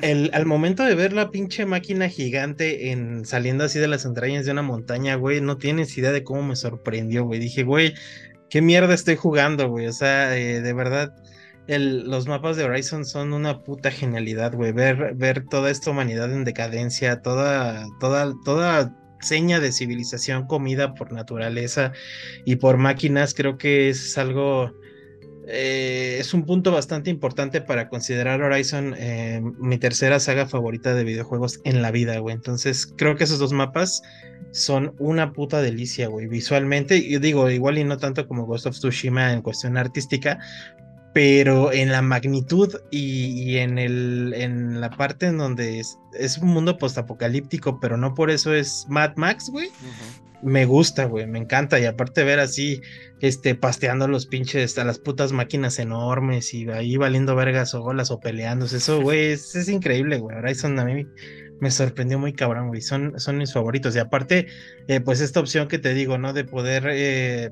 Eh, 0.00 0.30
al 0.32 0.46
momento 0.46 0.84
de 0.84 0.94
ver 0.94 1.12
la 1.12 1.32
pinche 1.32 1.66
máquina 1.66 2.08
gigante 2.08 2.92
en 2.92 3.24
saliendo 3.26 3.64
así 3.64 3.80
de 3.80 3.88
las 3.88 4.04
entrañas 4.04 4.46
de 4.46 4.52
una 4.52 4.62
montaña, 4.62 5.16
güey, 5.16 5.40
no 5.40 5.58
tienes 5.58 5.98
idea 5.98 6.12
de 6.12 6.22
cómo 6.22 6.44
me 6.44 6.54
sorprendió, 6.54 7.24
güey. 7.24 7.40
Dije, 7.40 7.64
güey, 7.64 7.94
qué 8.48 8.62
mierda 8.62 8.94
estoy 8.94 9.16
jugando, 9.16 9.68
güey. 9.68 9.88
O 9.88 9.92
sea, 9.92 10.28
de 10.28 10.72
verdad 10.72 11.12
los 11.76 12.26
mapas 12.26 12.56
de 12.56 12.64
Horizon 12.64 13.04
son 13.04 13.34
una 13.34 13.62
puta 13.62 13.90
genialidad, 13.90 14.54
güey. 14.54 14.72
Ver, 14.72 15.14
ver 15.14 15.44
toda 15.44 15.70
esta 15.70 15.90
humanidad 15.90 16.32
en 16.32 16.44
decadencia, 16.44 17.20
toda, 17.20 17.86
toda, 18.00 18.32
toda 18.44 18.96
seña 19.20 19.60
de 19.60 19.72
civilización 19.72 20.46
comida 20.46 20.94
por 20.94 21.12
naturaleza 21.12 21.92
y 22.46 22.56
por 22.56 22.78
máquinas, 22.78 23.34
creo 23.34 23.58
que 23.58 23.90
es 23.90 24.16
algo. 24.16 24.72
Eh, 25.50 26.18
es 26.20 26.34
un 26.34 26.44
punto 26.44 26.72
bastante 26.72 27.08
importante 27.08 27.62
para 27.62 27.88
considerar 27.88 28.42
Horizon 28.42 28.94
eh, 28.98 29.40
mi 29.58 29.78
tercera 29.78 30.20
saga 30.20 30.46
favorita 30.46 30.94
de 30.94 31.04
videojuegos 31.04 31.60
en 31.64 31.80
la 31.82 31.90
vida, 31.90 32.18
güey. 32.18 32.34
Entonces, 32.34 32.86
creo 32.96 33.16
que 33.16 33.24
esos 33.24 33.38
dos 33.38 33.52
mapas 33.52 34.02
son 34.52 34.94
una 34.98 35.32
puta 35.32 35.60
delicia, 35.62 36.08
güey. 36.08 36.26
Visualmente, 36.26 36.96
y 36.96 37.18
digo, 37.18 37.50
igual 37.50 37.78
y 37.78 37.84
no 37.84 37.98
tanto 37.98 38.26
como 38.26 38.46
Ghost 38.46 38.66
of 38.66 38.76
Tsushima 38.76 39.32
en 39.32 39.42
cuestión 39.42 39.76
artística, 39.76 40.38
pero 41.18 41.72
en 41.72 41.90
la 41.90 42.00
magnitud 42.00 42.76
y, 42.92 43.56
en, 43.56 43.76
el, 43.76 44.32
en 44.36 44.80
la 44.80 44.88
parte 44.90 45.26
en 45.26 45.38
donde 45.38 45.80
es, 45.80 46.38
un 46.40 46.46
mundo 46.46 46.78
postapocalíptico, 46.78 47.80
pero 47.80 47.96
no 47.96 48.14
por 48.14 48.30
eso 48.30 48.54
es 48.54 48.86
Mad 48.88 49.16
Max, 49.16 49.50
güey. 49.50 49.68
Me 50.44 50.64
gusta, 50.64 51.06
güey, 51.06 51.26
me 51.26 51.40
encanta. 51.40 51.80
Y 51.80 51.86
aparte 51.86 52.22
ver 52.22 52.38
así, 52.38 52.82
este, 53.20 53.56
pasteando 53.56 54.06
los 54.06 54.26
pinches 54.26 54.78
a 54.78 54.84
las 54.84 55.00
putas 55.00 55.32
máquinas 55.32 55.80
enormes 55.80 56.54
y 56.54 56.70
ahí 56.70 56.96
valiendo 56.96 57.34
vergas 57.34 57.74
o 57.74 57.82
golas 57.82 58.12
o 58.12 58.20
peleándose. 58.20 58.76
Eso, 58.76 59.02
güey, 59.02 59.32
es, 59.32 59.68
increíble, 59.68 60.18
güey. 60.18 60.36
Horizon 60.36 60.78
a 60.78 60.84
mí 60.84 61.04
me 61.60 61.72
sorprendió 61.72 62.20
muy 62.20 62.32
cabrón, 62.32 62.68
güey. 62.68 62.80
Son, 62.80 63.18
son 63.18 63.38
mis 63.38 63.52
favoritos. 63.52 63.96
Y 63.96 63.98
aparte, 63.98 64.46
eh, 64.86 65.00
pues 65.00 65.20
esta 65.20 65.40
opción 65.40 65.66
que 65.66 65.80
te 65.80 65.94
digo, 65.94 66.16
¿no? 66.16 66.32
De 66.32 66.44
poder 66.44 66.86
eh, 66.88 67.50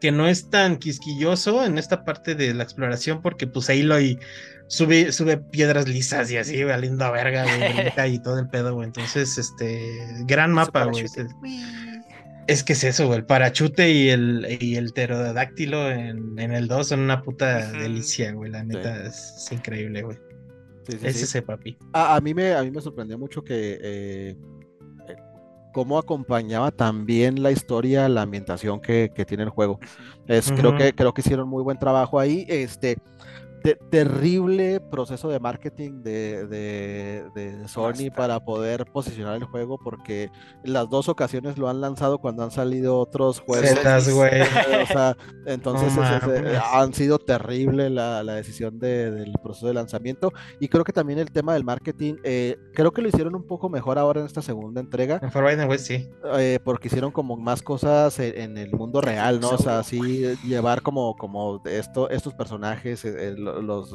que 0.00 0.12
no 0.12 0.26
es 0.26 0.50
tan 0.50 0.78
quisquilloso 0.78 1.64
en 1.64 1.78
esta 1.78 2.04
parte 2.04 2.34
de 2.34 2.54
la 2.54 2.62
exploración, 2.62 3.22
porque 3.22 3.46
pues 3.46 3.68
ahí 3.68 3.82
lo 3.82 4.00
y 4.00 4.18
sube, 4.66 5.12
sube 5.12 5.36
piedras 5.36 5.88
lisas 5.88 6.30
y 6.30 6.36
así, 6.36 6.64
valiendo 6.64 7.04
a 7.04 7.10
verga, 7.10 7.44
y 8.08 8.18
todo 8.20 8.38
el 8.38 8.48
pedo, 8.48 8.74
güey. 8.74 8.86
Entonces, 8.86 9.36
este, 9.36 10.06
gran 10.26 10.52
mapa, 10.52 10.84
güey. 10.84 11.04
Es 12.46 12.64
que 12.64 12.72
es 12.72 12.82
eso, 12.82 13.06
güey. 13.06 13.18
El 13.18 13.26
parachute 13.26 13.90
y 13.90 14.08
el, 14.08 14.58
y 14.60 14.76
el 14.76 14.92
pterodáctilo 14.92 15.90
en, 15.90 16.38
en 16.38 16.52
el 16.52 16.66
2 16.66 16.88
son 16.88 17.00
una 17.00 17.22
puta 17.22 17.70
delicia, 17.72 18.32
güey. 18.32 18.50
La 18.50 18.64
neta 18.64 19.04
es, 19.04 19.48
increíble, 19.52 20.02
güey. 20.02 20.18
es 20.88 21.22
ese 21.22 21.42
papi. 21.42 21.76
A, 21.92 22.16
a, 22.16 22.20
mí 22.20 22.34
me, 22.34 22.54
a 22.54 22.62
mí 22.64 22.70
me 22.70 22.80
sorprendió 22.80 23.18
mucho 23.18 23.44
que 23.44 23.78
eh, 23.80 24.36
cómo 25.72 25.98
acompañaba 25.98 26.70
también 26.70 27.42
la 27.42 27.50
historia, 27.50 28.08
la 28.08 28.22
ambientación 28.22 28.80
que, 28.80 29.10
que 29.14 29.24
tiene 29.24 29.44
el 29.44 29.50
juego. 29.50 29.78
Es, 30.26 30.52
creo, 30.52 30.76
que, 30.76 30.94
creo 30.94 31.12
que 31.14 31.20
hicieron 31.20 31.48
muy 31.48 31.62
buen 31.62 31.78
trabajo 31.78 32.18
ahí. 32.18 32.46
Este, 32.48 32.98
terrible 33.90 34.80
proceso 34.80 35.28
de 35.28 35.40
marketing 35.40 36.02
de, 36.02 36.46
de, 36.46 37.68
Sony 37.68 38.10
para 38.14 38.40
poder 38.40 38.86
posicionar 38.86 39.36
el 39.36 39.44
juego 39.44 39.78
porque 39.78 40.30
las 40.64 40.88
dos 40.88 41.08
ocasiones 41.08 41.58
lo 41.58 41.68
han 41.68 41.80
lanzado 41.80 42.18
cuando 42.18 42.42
han 42.42 42.50
salido 42.50 42.98
otros 42.98 43.40
juegos. 43.40 43.70
entonces 45.46 45.92
han 46.72 46.94
sido 46.94 47.18
terrible 47.18 47.90
la, 47.90 48.24
decisión 48.30 48.78
del 48.78 49.32
proceso 49.42 49.66
de 49.66 49.74
lanzamiento 49.74 50.32
y 50.60 50.68
creo 50.68 50.84
que 50.84 50.92
también 50.92 51.18
el 51.18 51.30
tema 51.30 51.54
del 51.54 51.64
marketing, 51.64 52.14
eh, 52.22 52.56
creo 52.74 52.92
que 52.92 53.02
lo 53.02 53.08
hicieron 53.08 53.34
un 53.34 53.46
poco 53.46 53.68
mejor 53.68 53.98
ahora 53.98 54.20
en 54.20 54.26
esta 54.26 54.42
segunda 54.42 54.80
entrega. 54.80 55.18
En 55.22 55.30
sí. 55.78 56.08
Eh, 56.38 56.58
porque 56.64 56.88
hicieron 56.88 57.10
como 57.10 57.36
más 57.36 57.62
cosas 57.62 58.18
en, 58.18 58.56
el 58.56 58.72
mundo 58.72 59.00
real, 59.00 59.40
¿no? 59.40 59.50
O 59.50 59.58
sea, 59.58 59.80
así 59.80 60.00
llevar 60.44 60.82
como, 60.82 61.16
como 61.16 61.62
esto, 61.64 62.10
estos 62.10 62.34
personajes, 62.34 63.04
el, 63.04 63.49
los, 63.62 63.94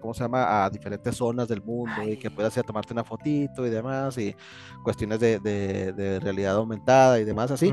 ¿cómo 0.00 0.14
se 0.14 0.20
llama? 0.20 0.64
A 0.64 0.70
diferentes 0.70 1.16
zonas 1.16 1.48
del 1.48 1.62
mundo 1.62 2.02
y 2.06 2.16
que 2.16 2.30
puedas 2.30 2.56
ir 2.56 2.60
a 2.60 2.66
tomarte 2.66 2.92
una 2.92 3.04
fotito 3.04 3.66
y 3.66 3.70
demás 3.70 4.16
y 4.18 4.34
cuestiones 4.82 5.20
de, 5.20 5.38
de, 5.40 6.20
realidad 6.20 6.56
aumentada 6.56 7.18
y 7.20 7.24
demás 7.24 7.50
así. 7.50 7.72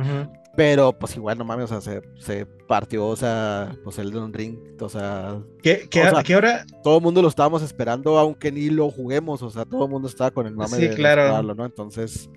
Pero 0.56 0.94
pues 0.94 1.16
igual, 1.16 1.38
no 1.38 1.46
mames, 1.46 1.72
o 1.72 1.82
sea, 1.82 2.02
se, 2.20 2.46
partió, 2.68 3.08
o 3.08 3.16
sea, 3.16 3.76
pues 3.84 3.98
el 3.98 4.12
de 4.12 4.20
un 4.20 4.34
ring, 4.34 4.58
o 4.80 4.88
sea... 4.88 5.42
¿Qué, 5.64 5.88
qué, 5.90 6.36
hora? 6.36 6.66
Todo 6.84 6.98
el 6.98 7.04
mundo 7.04 7.24
lo 7.24 7.28
estábamos 7.28 7.64
esperando, 7.64 8.20
aunque 8.20 8.52
ni 8.52 8.70
lo 8.70 8.92
juguemos, 8.92 9.42
o 9.42 9.50
sea, 9.50 9.66
todo 9.66 9.86
el 9.86 9.92
mundo 9.92 10.08
estaba 10.08 10.30
con 10.30 10.46
el 10.46 10.56
mame 10.56 10.78
sí, 10.78 10.90
claro. 10.90 11.42
¿no? 11.42 11.66
Entonces... 11.66 12.30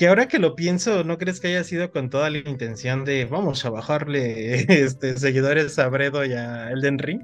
Que 0.00 0.08
ahora 0.08 0.26
que 0.26 0.38
lo 0.38 0.56
pienso, 0.56 1.04
¿no 1.04 1.18
crees 1.18 1.40
que 1.40 1.48
haya 1.48 1.62
sido 1.62 1.90
con 1.92 2.08
toda 2.08 2.30
la 2.30 2.38
intención 2.38 3.04
de 3.04 3.26
vamos 3.26 3.64
a 3.64 3.70
bajarle 3.70 4.60
este, 4.84 5.16
seguidores 5.18 5.78
a 5.78 5.88
Bredo 5.88 6.24
y 6.24 6.32
a 6.32 6.70
Elden 6.70 6.98
Ring? 6.98 7.22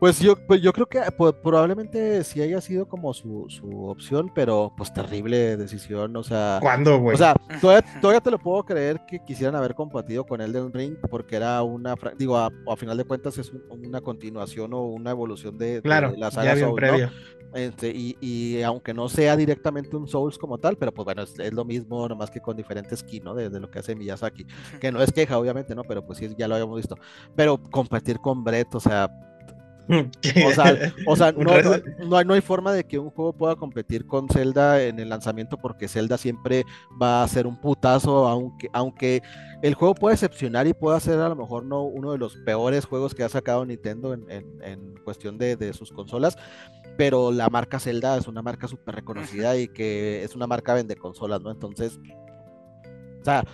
Pues 0.00 0.18
yo, 0.18 0.34
pues 0.34 0.62
yo 0.62 0.72
creo 0.72 0.86
que 0.86 0.98
pues, 1.14 1.34
probablemente 1.42 2.24
sí 2.24 2.40
haya 2.40 2.62
sido 2.62 2.88
como 2.88 3.12
su, 3.12 3.46
opción, 3.86 4.32
pero 4.34 4.72
pues 4.74 4.90
terrible 4.94 5.58
decisión, 5.58 6.16
o 6.16 6.22
sea... 6.22 6.56
¿Cuándo, 6.62 6.98
güey? 6.98 7.14
O 7.14 7.18
sea, 7.18 7.34
todavía, 8.00 8.20
te 8.22 8.30
lo 8.30 8.38
puedo 8.38 8.64
creer 8.64 9.04
que 9.06 9.22
quisieran 9.22 9.54
haber 9.56 9.74
compartido 9.74 10.24
con 10.24 10.40
Elden 10.40 10.72
Ring 10.72 10.96
porque 11.10 11.36
era 11.36 11.62
una, 11.62 11.94
digo, 12.16 12.38
a, 12.38 12.50
final 12.78 12.96
de 12.96 13.04
cuentas 13.04 13.36
es 13.36 13.52
una 13.68 14.00
continuación 14.00 14.72
o 14.72 14.84
una 14.86 15.10
evolución 15.10 15.58
de, 15.58 15.82
claro, 15.82 16.14
la 16.16 16.30
saga 16.30 16.56
Souls, 16.56 16.80
¿no? 16.80 17.10
Este, 17.52 17.92
y, 17.94 18.62
aunque 18.62 18.94
no 18.94 19.08
sea 19.08 19.36
directamente 19.36 19.96
un 19.96 20.08
Souls 20.08 20.38
como 20.38 20.56
tal, 20.56 20.78
pero 20.78 20.94
pues 20.94 21.04
bueno, 21.04 21.22
es, 21.22 21.52
lo 21.52 21.64
mismo, 21.66 22.08
nomás 22.08 22.30
que 22.30 22.40
con 22.40 22.56
diferentes 22.56 23.00
skin, 23.00 23.24
¿no? 23.24 23.34
De, 23.34 23.50
lo 23.50 23.70
que 23.70 23.80
hace 23.80 23.94
Miyazaki. 23.94 24.46
Que 24.80 24.90
no 24.90 25.02
es 25.02 25.12
queja, 25.12 25.38
obviamente, 25.38 25.74
¿no? 25.74 25.82
Pero 25.84 26.06
pues 26.06 26.18
sí, 26.18 26.32
ya 26.38 26.48
lo 26.48 26.54
habíamos 26.54 26.76
visto. 26.76 26.96
Pero 27.34 27.60
compartir 27.70 28.18
con 28.18 28.44
Brett, 28.44 28.74
o 28.74 28.80
sea, 28.80 29.10
o 31.06 31.16
sea, 31.16 31.32
no, 32.24 32.32
hay, 32.34 32.40
forma 32.40 32.72
de 32.72 32.84
que 32.84 32.98
un 32.98 33.10
juego 33.10 33.32
pueda 33.32 33.56
competir 33.56 34.06
con 34.06 34.28
Zelda 34.28 34.82
en 34.82 34.98
el 34.98 35.08
lanzamiento 35.08 35.56
porque 35.56 35.88
Zelda 35.88 36.18
siempre 36.18 36.64
va 37.00 37.22
a 37.22 37.28
ser 37.28 37.46
un 37.46 37.60
putazo, 37.60 38.28
aunque, 38.28 38.68
aunque 38.72 39.22
el 39.62 39.74
juego 39.74 39.94
puede 39.94 40.14
excepcionar 40.14 40.66
y 40.66 40.74
pueda 40.74 41.00
ser 41.00 41.18
a 41.18 41.28
lo 41.28 41.36
mejor 41.36 41.64
no 41.64 41.82
uno 41.82 42.12
de 42.12 42.18
los 42.18 42.36
peores 42.36 42.84
juegos 42.84 43.14
que 43.14 43.24
ha 43.24 43.28
sacado 43.28 43.64
Nintendo 43.64 44.14
en, 44.14 44.94
cuestión 45.04 45.38
de, 45.38 45.56
de, 45.56 45.72
sus 45.72 45.92
consolas, 45.92 46.36
pero 46.96 47.32
la 47.32 47.48
marca 47.48 47.80
Zelda 47.80 48.16
es 48.16 48.28
una 48.28 48.42
marca 48.42 48.68
súper 48.68 48.94
reconocida 48.96 49.56
y 49.56 49.68
que 49.68 50.22
es 50.22 50.34
una 50.36 50.46
marca 50.46 50.74
vende 50.74 50.96
consolas, 50.96 51.40
¿no? 51.40 51.50
Entonces, 51.50 51.98
o 53.20 53.24
sea, 53.24 53.44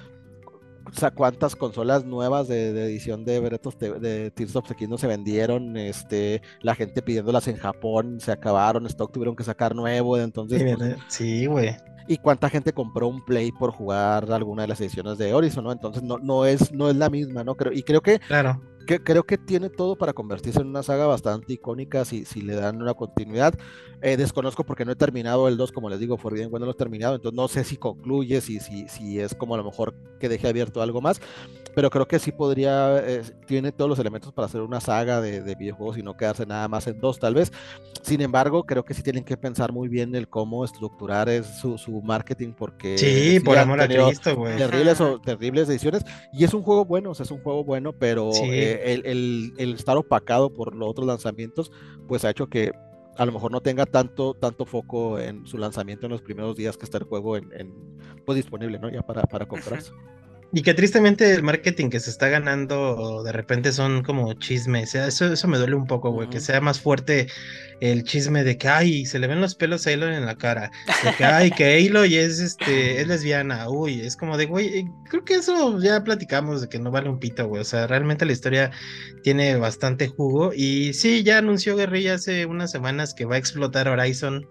o 0.90 0.98
sea, 0.98 1.10
cuántas 1.10 1.56
consolas 1.56 2.04
nuevas 2.04 2.48
de, 2.48 2.70
edición 2.84 3.24
de 3.24 3.40
Bretos 3.40 3.78
de, 3.78 4.30
Tears 4.30 4.56
of 4.56 4.68
the 4.68 4.74
Kingdom 4.74 4.98
se 4.98 5.06
vendieron, 5.06 5.76
este, 5.76 6.42
la 6.60 6.74
gente 6.74 7.02
pidiéndolas 7.02 7.48
en 7.48 7.56
Japón, 7.56 8.18
se 8.20 8.32
acabaron, 8.32 8.86
stock 8.86 9.12
tuvieron 9.12 9.36
que 9.36 9.44
sacar 9.44 9.74
nuevo, 9.74 10.18
entonces... 10.18 10.62
Sí, 11.08 11.46
pues, 11.48 11.48
güey. 11.48 11.76
y 12.08 12.18
cuánta 12.18 12.48
gente 12.48 12.72
compró 12.72 13.08
un 13.08 13.24
Play 13.24 13.52
por 13.52 13.72
jugar 13.72 14.30
alguna 14.32 14.62
de 14.62 14.68
las 14.68 14.80
ediciones 14.80 15.18
de 15.18 15.34
Horizon, 15.34 15.64
¿no? 15.64 15.72
Entonces 15.72 16.02
no, 16.02 16.18
no, 16.18 16.44
es, 16.44 16.72
no 16.72 16.88
es 16.88 16.96
la 16.96 17.10
misma, 17.10 17.44
¿no? 17.44 17.54
Creo, 17.54 17.72
y 17.72 17.82
creo 17.82 18.00
que 18.00 18.18
claro 18.20 18.60
que, 18.86 19.02
creo 19.02 19.24
que 19.24 19.36
tiene 19.36 19.68
todo 19.68 19.96
para 19.96 20.12
convertirse 20.12 20.60
en 20.60 20.68
una 20.68 20.82
saga 20.82 21.06
bastante 21.06 21.52
icónica 21.52 22.04
si, 22.04 22.24
si 22.24 22.40
le 22.40 22.54
dan 22.54 22.80
una 22.80 22.94
continuidad. 22.94 23.54
Eh, 24.02 24.16
desconozco 24.16 24.64
porque 24.64 24.84
no 24.84 24.92
he 24.92 24.96
terminado 24.96 25.48
el 25.48 25.56
2, 25.56 25.72
como 25.72 25.88
les 25.88 25.98
digo, 25.98 26.18
bien 26.30 26.50
cuando 26.50 26.66
lo 26.66 26.72
he 26.72 26.76
terminado, 26.76 27.14
entonces 27.14 27.36
no 27.36 27.48
sé 27.48 27.64
si 27.64 27.76
concluye, 27.76 28.40
si, 28.40 28.60
si, 28.60 28.88
si 28.88 29.18
es 29.20 29.34
como 29.34 29.54
a 29.54 29.58
lo 29.58 29.64
mejor 29.64 29.94
que 30.20 30.28
deje 30.28 30.48
abierto 30.48 30.82
algo 30.82 31.00
más, 31.00 31.20
pero 31.74 31.90
creo 31.90 32.06
que 32.06 32.18
sí 32.18 32.32
podría, 32.32 32.98
eh, 32.98 33.22
tiene 33.46 33.72
todos 33.72 33.88
los 33.88 33.98
elementos 33.98 34.32
para 34.32 34.46
hacer 34.46 34.60
una 34.60 34.80
saga 34.80 35.20
de, 35.20 35.42
de, 35.42 35.54
videojuegos 35.54 35.98
y 35.98 36.02
no 36.02 36.16
quedarse 36.16 36.46
nada 36.46 36.68
más 36.68 36.86
en 36.86 37.00
dos 37.00 37.18
tal 37.18 37.34
vez. 37.34 37.52
Sin 38.02 38.20
embargo, 38.20 38.64
creo 38.64 38.84
que 38.84 38.94
sí 38.94 39.02
tienen 39.02 39.24
que 39.24 39.36
pensar 39.36 39.72
muy 39.72 39.88
bien 39.88 40.14
el 40.14 40.28
cómo 40.28 40.64
estructurar 40.64 41.28
es 41.28 41.46
su, 41.46 41.76
su 41.76 42.02
marketing 42.02 42.52
porque... 42.52 42.98
Sí, 42.98 43.40
por 43.40 43.58
amor 43.58 43.80
a 43.80 43.88
Cristo, 43.88 44.36
güey. 44.36 44.56
Terribles, 44.56 45.00
o, 45.00 45.20
terribles 45.20 45.68
ediciones 45.68 46.04
y 46.32 46.44
es 46.44 46.54
un 46.54 46.62
juego 46.62 46.84
bueno, 46.84 47.10
o 47.10 47.14
sea, 47.14 47.24
es 47.24 47.30
un 47.30 47.42
juego 47.42 47.64
bueno, 47.64 47.92
pero... 47.92 48.30
Eh, 48.44 48.75
el, 48.84 49.52
estar 49.58 49.96
opacado 49.96 50.52
por 50.52 50.74
los 50.74 50.88
otros 50.88 51.06
lanzamientos, 51.06 51.72
pues 52.08 52.24
ha 52.24 52.30
hecho 52.30 52.48
que 52.48 52.72
a 53.16 53.24
lo 53.24 53.32
mejor 53.32 53.50
no 53.50 53.60
tenga 53.60 53.86
tanto, 53.86 54.34
tanto 54.34 54.66
foco 54.66 55.18
en 55.18 55.46
su 55.46 55.58
lanzamiento 55.58 56.06
en 56.06 56.12
los 56.12 56.22
primeros 56.22 56.56
días 56.56 56.76
que 56.76 56.84
está 56.84 56.98
el 56.98 57.04
juego 57.04 57.36
en, 57.36 57.74
pues 58.24 58.36
disponible, 58.36 58.78
¿no? 58.78 58.90
Ya 58.90 59.02
para, 59.02 59.22
para 59.22 59.46
comprarse. 59.46 59.92
Y 60.56 60.62
que 60.62 60.72
tristemente 60.72 61.34
el 61.34 61.42
marketing 61.42 61.90
que 61.90 62.00
se 62.00 62.08
está 62.08 62.30
ganando 62.30 63.22
de 63.22 63.30
repente 63.30 63.72
son 63.72 64.02
como 64.02 64.32
chismes. 64.32 64.94
Eso, 64.94 65.30
eso 65.30 65.48
me 65.48 65.58
duele 65.58 65.74
un 65.74 65.86
poco, 65.86 66.12
güey. 66.12 66.30
Que 66.30 66.40
sea 66.40 66.62
más 66.62 66.80
fuerte 66.80 67.26
el 67.82 68.04
chisme 68.04 68.42
de 68.42 68.56
que, 68.56 68.66
ay, 68.66 69.04
se 69.04 69.18
le 69.18 69.26
ven 69.26 69.42
los 69.42 69.54
pelos 69.54 69.86
a 69.86 69.90
Aloy 69.90 70.14
en 70.14 70.24
la 70.24 70.36
cara. 70.36 70.70
De 71.04 71.12
que, 71.12 71.26
ay, 71.26 71.50
que 71.50 71.86
Aloy 71.86 72.16
es, 72.16 72.40
este, 72.40 73.02
es 73.02 73.06
lesbiana. 73.06 73.68
Uy, 73.68 74.00
es 74.00 74.16
como 74.16 74.38
de, 74.38 74.46
güey, 74.46 74.78
eh, 74.78 74.90
creo 75.10 75.26
que 75.26 75.34
eso 75.34 75.78
ya 75.78 76.02
platicamos 76.02 76.62
de 76.62 76.70
que 76.70 76.78
no 76.78 76.90
vale 76.90 77.10
un 77.10 77.18
pito, 77.18 77.46
güey. 77.46 77.60
O 77.60 77.66
sea, 77.66 77.86
realmente 77.86 78.24
la 78.24 78.32
historia 78.32 78.70
tiene 79.22 79.56
bastante 79.56 80.08
jugo. 80.08 80.54
Y 80.54 80.94
sí, 80.94 81.22
ya 81.22 81.36
anunció 81.36 81.76
Guerrilla 81.76 82.14
hace 82.14 82.46
unas 82.46 82.70
semanas 82.70 83.12
que 83.12 83.26
va 83.26 83.34
a 83.34 83.38
explotar 83.38 83.88
Horizon 83.88 84.48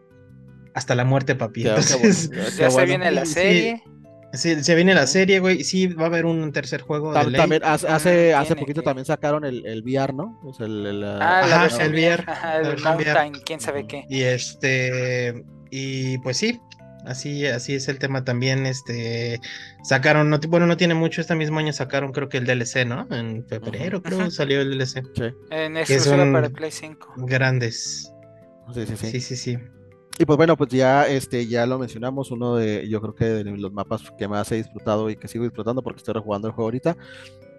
hasta 0.76 0.93
la 0.93 1.03
muerte, 1.03 1.34
papi. 1.34 1.64
ya 1.64 1.82
se 1.82 2.86
viene 2.86 3.10
la 3.12 3.26
serie. 3.26 3.82
Sí, 3.84 3.94
se 4.38 4.75
viene 4.75 4.93
la 4.93 5.07
serie, 5.07 5.39
güey. 5.39 5.63
Sí, 5.63 5.88
va 5.88 6.03
a 6.03 6.07
haber 6.07 6.25
un 6.25 6.51
tercer 6.51 6.81
juego. 6.81 7.13
de 7.13 7.38
también, 7.38 7.61
hace, 7.63 8.33
hace, 8.33 8.55
poquito 8.55 8.81
también 8.81 9.05
sacaron 9.05 9.45
el, 9.45 9.65
el 9.65 9.81
VR, 9.81 10.13
¿no? 10.13 10.39
O 10.43 10.53
sea, 10.53 10.65
el, 10.65 11.03
ah, 11.03 11.67
el 11.79 11.93
VR. 11.93 12.25
el, 12.63 12.81
Mountain, 12.81 13.33
quién 13.45 13.59
sabe 13.59 13.88
qué. 13.88 14.05
Y 14.09 14.21
este. 14.21 15.43
Y 15.71 16.17
pues 16.19 16.38
sí, 16.38 16.59
así, 17.05 17.45
así 17.45 17.75
es 17.75 17.88
el 17.88 17.99
tema 17.99 18.23
también. 18.23 18.65
Este 18.65 19.39
sacaron, 19.83 20.29
no, 20.29 20.39
bueno, 20.47 20.67
no 20.67 20.77
tiene 20.77 20.93
mucho, 20.93 21.21
este 21.21 21.36
mismo 21.36 21.59
año 21.59 21.73
sacaron, 21.73 22.11
creo 22.11 22.29
que 22.29 22.38
el 22.38 22.45
DLC, 22.45 22.86
¿no? 22.86 23.07
En 23.11 23.45
febrero, 23.47 24.01
creo, 24.01 24.29
salió 24.31 24.61
el 24.61 24.77
DLC. 24.77 25.03
Sí. 25.15 25.23
En 25.51 25.77
exclusiva 25.77 26.31
para 26.31 26.49
Play 26.49 26.71
5. 26.71 27.13
Grandes. 27.17 28.11
Sí, 28.73 28.86
sí, 28.86 28.97
sí. 28.97 29.11
Sí, 29.11 29.21
sí, 29.21 29.36
sí. 29.36 29.57
Y 30.18 30.26
pues 30.26 30.38
bueno, 30.38 30.55
pues 30.55 30.70
ya, 30.70 31.07
este, 31.07 31.45
ya 31.45 31.66
lo 31.66 31.78
mencionamos, 31.78 32.32
uno 32.32 32.55
de, 32.55 32.88
yo 32.88 33.01
creo 33.01 33.16
que 33.16 33.26
de 33.26 33.43
los 33.43 33.74
mapas 33.74 34.01
que 34.18 34.30
más 34.30 34.49
he 34.51 34.55
disfrutado 34.55 35.09
y 35.09 35.18
que 35.18 35.28
sigo 35.28 35.43
disfrutando 35.43 35.82
porque 35.82 35.97
estoy 35.97 36.13
rejugando 36.13 36.47
el 36.47 36.53
juego 36.53 36.68
ahorita, 36.68 36.95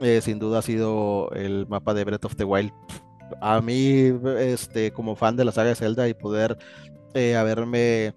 eh, 0.00 0.20
sin 0.22 0.38
duda 0.38 0.60
ha 0.60 0.62
sido 0.62 1.30
el 1.32 1.66
mapa 1.66 1.92
de 1.92 2.04
Breath 2.04 2.24
of 2.24 2.36
the 2.36 2.44
Wild. 2.44 2.72
A 3.42 3.60
mí, 3.60 4.10
este, 4.38 4.90
como 4.90 5.16
fan 5.16 5.36
de 5.36 5.44
la 5.44 5.52
saga 5.52 5.68
de 5.68 5.74
Zelda 5.74 6.08
y 6.08 6.14
poder 6.14 6.56
eh, 7.12 7.36
haberme 7.36 8.14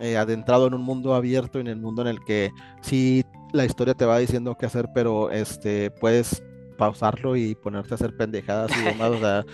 eh, 0.00 0.16
adentrado 0.16 0.66
en 0.66 0.74
un 0.74 0.82
mundo 0.82 1.14
abierto, 1.14 1.60
en 1.60 1.68
el 1.68 1.76
mundo 1.76 2.02
en 2.02 2.08
el 2.08 2.24
que 2.24 2.50
sí 2.80 3.24
la 3.52 3.64
historia 3.64 3.94
te 3.94 4.04
va 4.04 4.18
diciendo 4.18 4.56
qué 4.58 4.66
hacer, 4.66 4.88
pero 4.94 5.30
este, 5.30 5.92
puedes 5.92 6.42
pausarlo 6.76 7.36
y 7.36 7.54
ponerte 7.54 7.94
a 7.94 7.96
hacer 7.96 8.16
pendejadas 8.16 8.72
y 8.76 8.82
demás, 8.82 9.10
o 9.10 9.18
sea, 9.18 9.44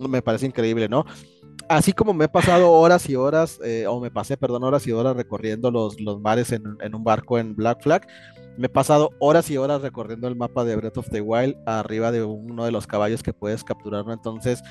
me 0.08 0.20
parece 0.20 0.46
increíble, 0.46 0.88
¿no? 0.88 1.06
Así 1.68 1.92
como 1.92 2.12
me 2.12 2.26
he 2.26 2.28
pasado 2.28 2.70
horas 2.70 3.08
y 3.08 3.16
horas, 3.16 3.58
eh, 3.64 3.86
o 3.86 4.00
me 4.00 4.10
pasé, 4.10 4.36
perdón, 4.36 4.64
horas 4.64 4.86
y 4.86 4.92
horas 4.92 5.16
recorriendo 5.16 5.70
los, 5.70 6.00
los 6.00 6.20
mares 6.20 6.52
en, 6.52 6.62
en, 6.80 6.94
un 6.94 7.04
barco 7.04 7.38
en 7.38 7.54
Black 7.54 7.82
Flag, 7.82 8.06
me 8.56 8.66
he 8.66 8.70
pasado 8.70 9.10
horas 9.18 9.50
y 9.50 9.56
horas 9.56 9.82
recorriendo 9.82 10.28
el 10.28 10.36
mapa 10.36 10.64
de 10.64 10.76
Breath 10.76 10.98
of 10.98 11.08
the 11.10 11.20
Wild 11.20 11.56
arriba 11.66 12.12
de 12.12 12.22
uno 12.22 12.64
de 12.64 12.72
los 12.72 12.86
caballos 12.86 13.22
que 13.22 13.32
puedes 13.32 13.64
capturar, 13.64 14.04
Entonces, 14.08 14.62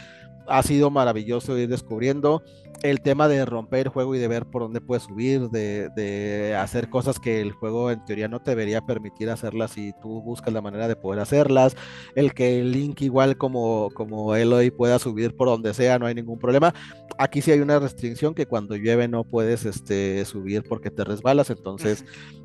ha 0.47 0.63
sido 0.63 0.89
maravilloso 0.89 1.57
ir 1.57 1.69
descubriendo 1.69 2.43
el 2.83 3.01
tema 3.01 3.27
de 3.27 3.45
romper 3.45 3.87
el 3.87 3.89
juego 3.89 4.15
y 4.15 4.19
de 4.19 4.27
ver 4.27 4.45
por 4.45 4.63
dónde 4.63 4.81
puedes 4.81 5.03
subir, 5.03 5.49
de, 5.49 6.55
hacer 6.59 6.89
cosas 6.89 7.19
que 7.19 7.41
el 7.41 7.51
juego 7.51 7.91
en 7.91 8.03
teoría 8.05 8.27
no 8.27 8.39
te 8.39 8.51
debería 8.51 8.81
permitir 8.81 9.29
hacerlas 9.29 9.77
y 9.77 9.93
tú 10.01 10.21
buscas 10.21 10.53
la 10.53 10.61
manera 10.61 10.87
de 10.87 10.95
poder 10.95 11.19
hacerlas, 11.19 11.75
el 12.15 12.33
que 12.33 12.59
el 12.59 12.71
Link 12.71 13.01
igual 13.01 13.37
como, 13.37 13.89
como 13.93 14.35
Eloy 14.35 14.71
pueda 14.71 14.99
subir 14.99 15.35
por 15.35 15.47
donde 15.47 15.73
sea, 15.73 15.99
no 15.99 16.05
hay 16.05 16.15
ningún 16.15 16.39
problema. 16.39 16.73
Aquí 17.17 17.41
sí 17.41 17.51
hay 17.51 17.59
una 17.59 17.79
restricción 17.79 18.33
que 18.33 18.47
cuando 18.47 18.75
llueve 18.75 19.07
no 19.07 19.23
puedes 19.23 19.65
este, 19.65 20.25
subir 20.25 20.63
porque 20.67 20.89
te 20.89 21.03
resbalas, 21.03 21.49
entonces 21.49 22.03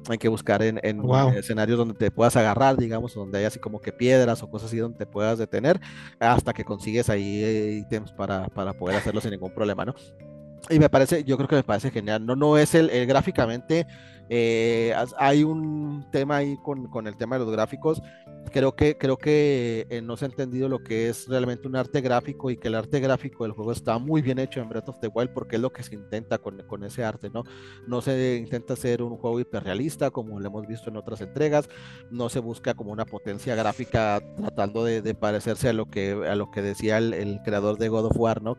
hay 0.08 0.18
que 0.18 0.28
buscar 0.28 0.62
en, 0.62 0.80
escenarios 1.36 1.78
donde 1.78 1.94
te 1.94 2.10
puedas 2.10 2.36
agarrar, 2.36 2.76
digamos, 2.76 3.14
donde 3.14 3.38
hay 3.38 3.44
así 3.44 3.58
como 3.58 3.80
que 3.80 3.92
piedras 3.92 4.42
o 4.42 4.50
cosas 4.50 4.68
así 4.68 4.78
donde 4.78 4.98
te 4.98 5.06
puedas 5.06 5.38
detener 5.38 5.80
hasta 6.20 6.52
que 6.52 6.64
consigues 6.64 7.08
ahí 7.08 7.84
para, 8.16 8.48
para 8.48 8.72
poder 8.72 8.96
hacerlo 8.96 9.20
sin 9.20 9.30
ningún 9.30 9.52
problema, 9.52 9.84
¿no? 9.84 9.94
y 10.70 10.78
me 10.78 10.88
parece, 10.88 11.24
yo 11.24 11.36
creo 11.36 11.48
que 11.48 11.56
me 11.56 11.62
parece 11.62 11.90
genial. 11.90 12.24
No, 12.24 12.34
no 12.34 12.58
es 12.58 12.74
el, 12.74 12.90
el 12.90 13.06
gráficamente, 13.06 13.86
eh, 14.28 14.94
hay 15.18 15.44
un 15.44 16.06
tema 16.10 16.36
ahí 16.36 16.56
con, 16.62 17.06
el 17.06 17.16
tema 17.16 17.38
de 17.38 17.44
los 17.44 17.52
gráficos. 17.52 18.02
Creo 18.52 18.76
que, 18.76 18.96
creo 18.96 19.16
que 19.16 19.86
eh, 19.90 20.00
no 20.00 20.16
se 20.16 20.24
ha 20.24 20.28
entendido 20.28 20.68
lo 20.68 20.78
que 20.78 21.08
es 21.08 21.26
realmente 21.26 21.66
un 21.66 21.74
arte 21.74 22.00
gráfico 22.00 22.48
y 22.48 22.56
que 22.56 22.68
el 22.68 22.76
arte 22.76 23.00
gráfico 23.00 23.42
del 23.42 23.52
juego 23.52 23.72
está 23.72 23.98
muy 23.98 24.22
bien 24.22 24.38
hecho 24.38 24.60
en 24.60 24.68
Breath 24.68 24.88
of 24.88 25.00
the 25.00 25.08
Wild 25.08 25.32
porque 25.32 25.56
es 25.56 25.62
lo 25.62 25.72
que 25.72 25.82
se 25.82 25.96
intenta 25.96 26.38
con, 26.38 26.62
con 26.68 26.84
ese 26.84 27.02
arte, 27.02 27.28
¿no? 27.28 27.42
No 27.88 28.00
se 28.00 28.36
intenta 28.36 28.74
hacer 28.74 29.02
un 29.02 29.16
juego 29.16 29.40
hiperrealista 29.40 30.10
como 30.12 30.38
lo 30.38 30.46
hemos 30.46 30.66
visto 30.66 30.90
en 30.90 30.96
otras 30.96 31.20
entregas, 31.20 31.68
no 32.10 32.28
se 32.28 32.38
busca 32.38 32.74
como 32.74 32.92
una 32.92 33.04
potencia 33.04 33.56
gráfica 33.56 34.22
tratando 34.36 34.84
de, 34.84 35.14
parecerse 35.14 35.68
a 35.68 35.72
lo 35.72 35.90
que, 35.90 36.14
decía 36.62 36.98
el, 36.98 37.40
creador 37.44 37.78
de 37.78 37.88
God 37.88 38.06
of 38.06 38.16
War, 38.16 38.42
¿no? 38.42 38.56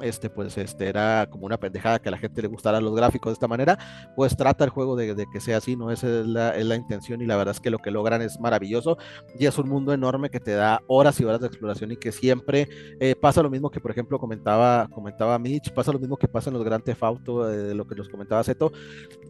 Este, 0.00 0.30
pues 0.30 0.56
este, 0.58 0.88
era 0.88 1.26
como 1.30 1.46
una 1.46 1.58
pendejada 1.58 1.98
que 1.98 2.08
a 2.08 2.12
la 2.12 2.18
gente 2.18 2.42
le 2.42 2.48
gustara 2.48 2.80
los 2.80 2.94
gráficos 2.94 3.30
de 3.30 3.34
esta 3.34 3.48
manera, 3.48 3.78
pues 4.16 4.36
trata 4.36 4.64
el 4.64 4.70
juego 4.70 4.96
de, 4.96 5.14
de 5.14 5.26
que 5.32 5.40
sea 5.40 5.58
así, 5.58 5.76
¿no? 5.76 5.90
Esa 5.90 6.20
es 6.20 6.26
la, 6.26 6.56
es 6.56 6.64
la, 6.64 6.76
intención 6.76 7.22
y 7.22 7.26
la 7.26 7.36
verdad 7.36 7.54
es 7.54 7.60
que 7.60 7.70
lo 7.70 7.78
que 7.78 7.90
logran 7.90 8.22
es 8.22 8.40
maravilloso 8.40 8.96
y 9.38 9.46
es 9.46 9.58
un 9.58 9.68
mundo 9.68 9.92
enorme 9.92 10.30
que 10.30 10.40
te 10.40 10.52
da 10.52 10.80
horas 10.88 11.20
y 11.20 11.24
horas 11.24 11.40
de 11.40 11.46
exploración 11.46 11.92
y 11.92 11.96
que 11.96 12.12
siempre 12.12 12.68
eh, 13.00 13.14
pasa 13.14 13.42
lo 13.42 13.50
mismo 13.50 13.70
que, 13.70 13.80
por 13.80 13.90
ejemplo, 13.90 14.18
comentaba, 14.18 14.88
comentaba 14.92 15.38
Mitch, 15.38 15.72
pasa 15.72 15.92
lo 15.92 15.98
mismo 15.98 16.16
que 16.16 16.28
pasa 16.28 16.50
en 16.50 16.54
los 16.54 16.64
Grand 16.64 16.82
Theft 16.82 17.02
Auto, 17.02 17.50
eh, 17.50 17.56
de 17.56 17.74
lo 17.74 17.86
que 17.86 17.94
nos 17.94 18.08
comentaba 18.08 18.42
Zeto, 18.42 18.72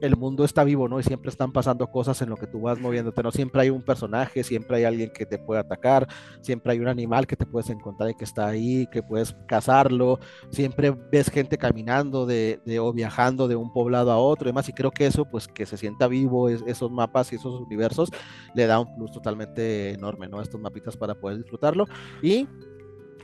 el 0.00 0.16
mundo 0.16 0.44
está 0.44 0.64
vivo, 0.64 0.88
¿no? 0.88 0.98
Y 1.00 1.02
siempre 1.02 1.30
están 1.30 1.52
pasando 1.52 1.86
cosas 1.88 2.20
en 2.22 2.30
lo 2.30 2.36
que 2.36 2.46
tú 2.46 2.60
vas 2.60 2.78
moviéndote, 2.78 3.22
¿no? 3.22 3.30
Siempre 3.30 3.62
hay 3.62 3.70
un 3.70 3.82
personaje, 3.82 4.42
siempre 4.42 4.78
hay 4.78 4.84
alguien 4.84 5.10
que 5.12 5.26
te 5.26 5.38
puede 5.38 5.60
atacar, 5.60 6.08
siempre 6.40 6.72
hay 6.72 6.80
un 6.80 6.88
animal 6.88 7.26
que 7.26 7.36
te 7.36 7.46
puedes 7.46 7.70
encontrar 7.70 8.10
y 8.10 8.14
que 8.14 8.24
está 8.24 8.46
ahí, 8.46 8.86
que 8.90 9.02
puedes 9.02 9.34
cazarlo, 9.46 10.18
siempre 10.52 10.90
ves 11.10 11.30
gente 11.30 11.58
caminando 11.58 12.26
de, 12.26 12.60
de, 12.64 12.78
o 12.78 12.92
viajando 12.92 13.48
de 13.48 13.56
un 13.56 13.72
poblado 13.72 14.12
a 14.12 14.18
otro 14.18 14.46
y 14.46 14.50
demás, 14.50 14.68
y 14.68 14.72
creo 14.72 14.90
que 14.90 15.06
eso, 15.06 15.24
pues 15.24 15.48
que 15.48 15.66
se 15.66 15.76
sienta 15.76 16.06
vivo 16.06 16.48
es, 16.48 16.62
esos 16.66 16.90
mapas 16.90 17.32
y 17.32 17.36
esos 17.36 17.60
universos, 17.60 18.10
le 18.54 18.66
da 18.66 18.78
un 18.78 18.94
plus 18.94 19.10
totalmente 19.10 19.90
enorme, 19.90 20.28
¿no? 20.28 20.40
Estos 20.40 20.60
mapitas 20.60 20.96
para 20.96 21.14
poder 21.14 21.38
disfrutarlo. 21.38 21.86
Y 22.22 22.46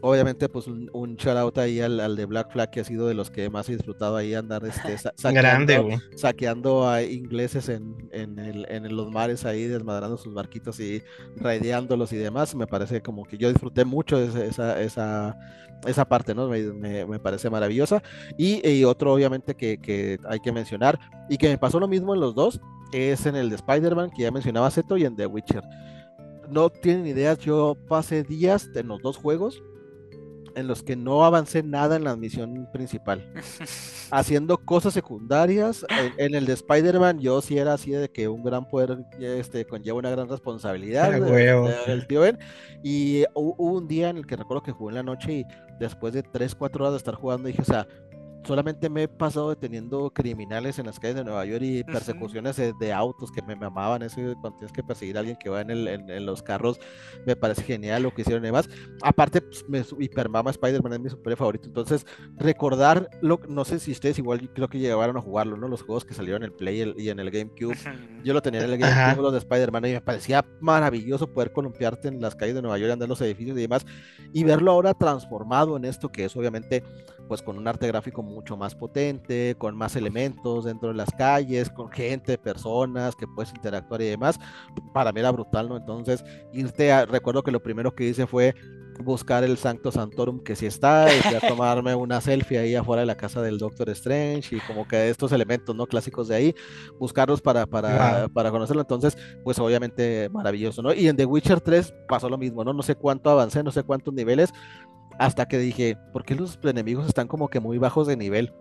obviamente 0.00 0.48
pues 0.48 0.66
un, 0.66 0.90
un 0.92 1.16
shout 1.16 1.36
out 1.36 1.58
ahí 1.58 1.80
al, 1.80 2.00
al, 2.00 2.16
de 2.16 2.26
Black 2.26 2.52
Flag 2.52 2.70
que 2.70 2.80
ha 2.80 2.84
sido 2.84 3.06
de 3.06 3.14
los 3.14 3.30
que 3.30 3.48
más 3.50 3.68
he 3.68 3.72
disfrutado 3.72 4.16
ahí 4.16 4.34
andar 4.34 4.64
este, 4.64 4.96
sa 4.98 5.12
saqueando, 5.16 5.72
Grande, 5.72 6.00
saqueando 6.16 6.88
a 6.88 7.02
ingleses 7.02 7.68
en, 7.68 8.08
en, 8.12 8.38
el, 8.38 8.66
en, 8.68 8.94
los 8.96 9.10
mares 9.10 9.44
ahí 9.44 9.64
desmadrando 9.64 10.16
sus 10.16 10.34
barquitos 10.34 10.80
y 10.80 11.02
raideándolos 11.36 12.12
y 12.12 12.16
demás. 12.16 12.54
Me 12.54 12.66
parece 12.66 13.02
como 13.02 13.24
que 13.24 13.38
yo 13.38 13.48
disfruté 13.48 13.84
mucho 13.84 14.18
esa, 14.18 14.80
esa, 14.80 15.36
esa 15.86 16.04
parte 16.04 16.34
no 16.34 16.48
me, 16.48 16.62
me, 16.72 17.06
me 17.06 17.18
parece 17.18 17.50
maravillosa. 17.50 18.02
Y, 18.36 18.66
y 18.68 18.84
otro 18.84 19.12
obviamente 19.12 19.54
que, 19.54 19.78
que, 19.78 20.18
hay 20.28 20.40
que 20.40 20.52
mencionar 20.52 20.98
y 21.28 21.36
que 21.36 21.48
me 21.48 21.58
pasó 21.58 21.80
lo 21.80 21.88
mismo 21.88 22.14
en 22.14 22.20
los 22.20 22.34
dos 22.34 22.60
es 22.92 23.26
en 23.26 23.36
el 23.36 23.50
de 23.50 23.56
Spider-Man 23.56 24.10
que 24.10 24.22
ya 24.22 24.30
mencionaba 24.30 24.70
Zeto 24.70 24.96
y 24.96 25.04
en 25.04 25.16
The 25.16 25.26
Witcher. 25.26 25.62
No 26.50 26.70
tienen 26.70 27.06
ideas, 27.06 27.38
yo 27.38 27.76
pasé 27.88 28.22
días 28.22 28.70
en 28.74 28.88
los 28.88 29.02
dos 29.02 29.18
juegos 29.18 29.62
en 30.58 30.66
los 30.66 30.82
que 30.82 30.96
no 30.96 31.24
avancé 31.24 31.62
nada 31.62 31.96
en 31.96 32.04
la 32.04 32.16
misión 32.16 32.68
principal. 32.72 33.24
Haciendo 34.10 34.58
cosas 34.58 34.92
secundarias. 34.92 35.86
En, 35.88 36.12
en 36.18 36.34
el 36.34 36.46
de 36.46 36.54
Spider-Man 36.54 37.20
yo 37.20 37.40
sí 37.40 37.58
era 37.58 37.74
así 37.74 37.92
de 37.92 38.10
que 38.10 38.28
un 38.28 38.42
gran 38.42 38.68
poder 38.68 38.98
este, 39.20 39.64
conlleva 39.64 39.98
una 39.98 40.10
gran 40.10 40.28
responsabilidad. 40.28 41.08
Ah, 41.28 41.84
del 41.86 42.06
tío 42.06 42.20
Ben. 42.20 42.38
Y 42.82 43.24
hubo 43.34 43.72
un 43.72 43.86
día 43.86 44.10
en 44.10 44.16
el 44.18 44.26
que 44.26 44.36
recuerdo 44.36 44.62
que 44.62 44.72
jugué 44.72 44.90
en 44.90 44.94
la 44.96 45.02
noche 45.02 45.32
y 45.32 45.46
después 45.78 46.12
de 46.12 46.22
3, 46.22 46.54
4 46.54 46.84
horas 46.84 46.92
de 46.92 46.98
estar 46.98 47.14
jugando 47.14 47.48
dije, 47.48 47.62
o 47.62 47.64
sea, 47.64 47.86
solamente 48.48 48.88
me 48.88 49.02
he 49.02 49.08
pasado 49.08 49.50
deteniendo 49.50 50.10
criminales 50.10 50.78
en 50.78 50.86
las 50.86 50.98
calles 50.98 51.16
de 51.16 51.24
Nueva 51.24 51.44
York 51.44 51.62
y 51.62 51.84
persecuciones 51.84 52.56
de, 52.56 52.72
de 52.80 52.92
autos 52.94 53.30
que 53.30 53.42
me 53.42 53.54
mamaban. 53.54 54.02
Eso 54.02 54.16
cuando 54.40 54.58
tienes 54.58 54.72
que 54.72 54.82
perseguir 54.82 55.16
a 55.16 55.20
alguien 55.20 55.36
que 55.36 55.50
va 55.50 55.60
en, 55.60 55.70
el, 55.70 55.86
en, 55.86 56.08
en 56.08 56.24
los 56.24 56.42
carros, 56.42 56.80
me 57.26 57.36
parece 57.36 57.62
genial 57.62 58.02
lo 58.02 58.12
que 58.12 58.22
hicieron 58.22 58.42
y 58.42 58.46
demás. 58.46 58.68
Aparte, 59.02 59.42
pues, 59.42 59.64
me 59.68 59.84
hipermama 60.02 60.50
Spider-Man, 60.50 60.94
es 60.94 61.00
mi 61.00 61.10
super 61.10 61.36
favorito. 61.36 61.68
Entonces, 61.68 62.06
recordar, 62.36 63.08
lo, 63.20 63.38
no 63.48 63.64
sé 63.66 63.78
si 63.78 63.92
ustedes 63.92 64.18
igual 64.18 64.50
creo 64.54 64.68
que 64.68 64.78
llegaron 64.78 65.18
a 65.18 65.20
jugarlo, 65.20 65.58
¿no? 65.58 65.68
Los 65.68 65.82
juegos 65.82 66.06
que 66.06 66.14
salieron 66.14 66.42
en 66.42 66.50
el 66.50 66.52
Play 66.54 66.94
y 66.96 67.10
en 67.10 67.20
el 67.20 67.30
GameCube. 67.30 67.76
Yo 68.24 68.32
lo 68.32 68.40
tenía 68.40 68.64
en 68.64 68.70
el 68.72 68.78
GameCube, 68.78 69.22
los 69.22 69.32
de 69.32 69.38
Spider-Man, 69.38 69.84
y 69.84 69.92
me 69.92 70.00
parecía 70.00 70.44
maravilloso 70.60 71.26
poder 71.26 71.52
columpiarte 71.52 72.08
en 72.08 72.20
las 72.22 72.34
calles 72.34 72.54
de 72.54 72.62
Nueva 72.62 72.78
York, 72.78 72.92
andar 72.92 73.04
en 73.06 73.10
los 73.10 73.20
edificios 73.20 73.58
y 73.58 73.60
demás, 73.60 73.84
y 74.32 74.42
verlo 74.42 74.72
ahora 74.72 74.94
transformado 74.94 75.76
en 75.76 75.84
esto 75.84 76.08
que 76.08 76.24
es 76.24 76.34
obviamente 76.34 76.82
pues 77.28 77.42
con 77.42 77.58
un 77.58 77.68
arte 77.68 77.86
gráfico 77.86 78.22
mucho 78.22 78.56
más 78.56 78.74
potente, 78.74 79.54
con 79.58 79.76
más 79.76 79.94
elementos 79.96 80.64
dentro 80.64 80.88
de 80.88 80.94
las 80.94 81.10
calles, 81.10 81.70
con 81.70 81.90
gente, 81.90 82.38
personas 82.38 83.14
que 83.14 83.26
puedes 83.26 83.52
interactuar 83.54 84.02
y 84.02 84.06
demás, 84.06 84.40
para 84.92 85.12
mí 85.12 85.20
era 85.20 85.30
brutal, 85.30 85.68
¿no? 85.68 85.76
Entonces, 85.76 86.24
irte 86.52 86.90
a, 86.90 87.06
recuerdo 87.06 87.42
que 87.42 87.52
lo 87.52 87.62
primero 87.62 87.94
que 87.94 88.04
hice 88.08 88.26
fue 88.26 88.54
buscar 89.04 89.44
el 89.44 89.56
Sancto 89.56 89.92
Santorum 89.92 90.40
que 90.40 90.56
sí 90.56 90.66
está 90.66 91.06
y 91.14 91.34
a 91.34 91.40
tomarme 91.48 91.94
una 91.94 92.20
selfie 92.20 92.58
ahí 92.58 92.74
afuera 92.74 93.00
de 93.00 93.06
la 93.06 93.16
casa 93.16 93.40
del 93.42 93.58
Doctor 93.58 93.88
Strange 93.90 94.56
y 94.56 94.60
como 94.60 94.86
que 94.86 95.08
estos 95.08 95.32
elementos 95.32 95.74
no 95.74 95.86
clásicos 95.86 96.28
de 96.28 96.34
ahí 96.34 96.54
buscarlos 96.98 97.40
para, 97.40 97.66
para, 97.66 98.22
wow. 98.22 98.32
para 98.32 98.50
conocerlo 98.50 98.82
entonces 98.82 99.16
pues 99.44 99.58
obviamente 99.58 100.28
maravilloso 100.30 100.82
no 100.82 100.92
y 100.92 101.08
en 101.08 101.16
The 101.16 101.24
Witcher 101.24 101.60
3 101.60 101.94
pasó 102.08 102.28
lo 102.28 102.38
mismo 102.38 102.64
no 102.64 102.72
no 102.72 102.82
sé 102.82 102.94
cuánto 102.94 103.30
avancé 103.30 103.62
no 103.62 103.70
sé 103.70 103.82
cuántos 103.82 104.12
niveles 104.14 104.52
hasta 105.18 105.46
que 105.46 105.58
dije, 105.58 105.96
¿por 106.12 106.24
qué 106.24 106.34
los 106.34 106.58
enemigos 106.62 107.06
están 107.06 107.28
como 107.28 107.48
que 107.48 107.60
muy 107.60 107.78
bajos 107.78 108.06
de 108.06 108.16
nivel? 108.16 108.52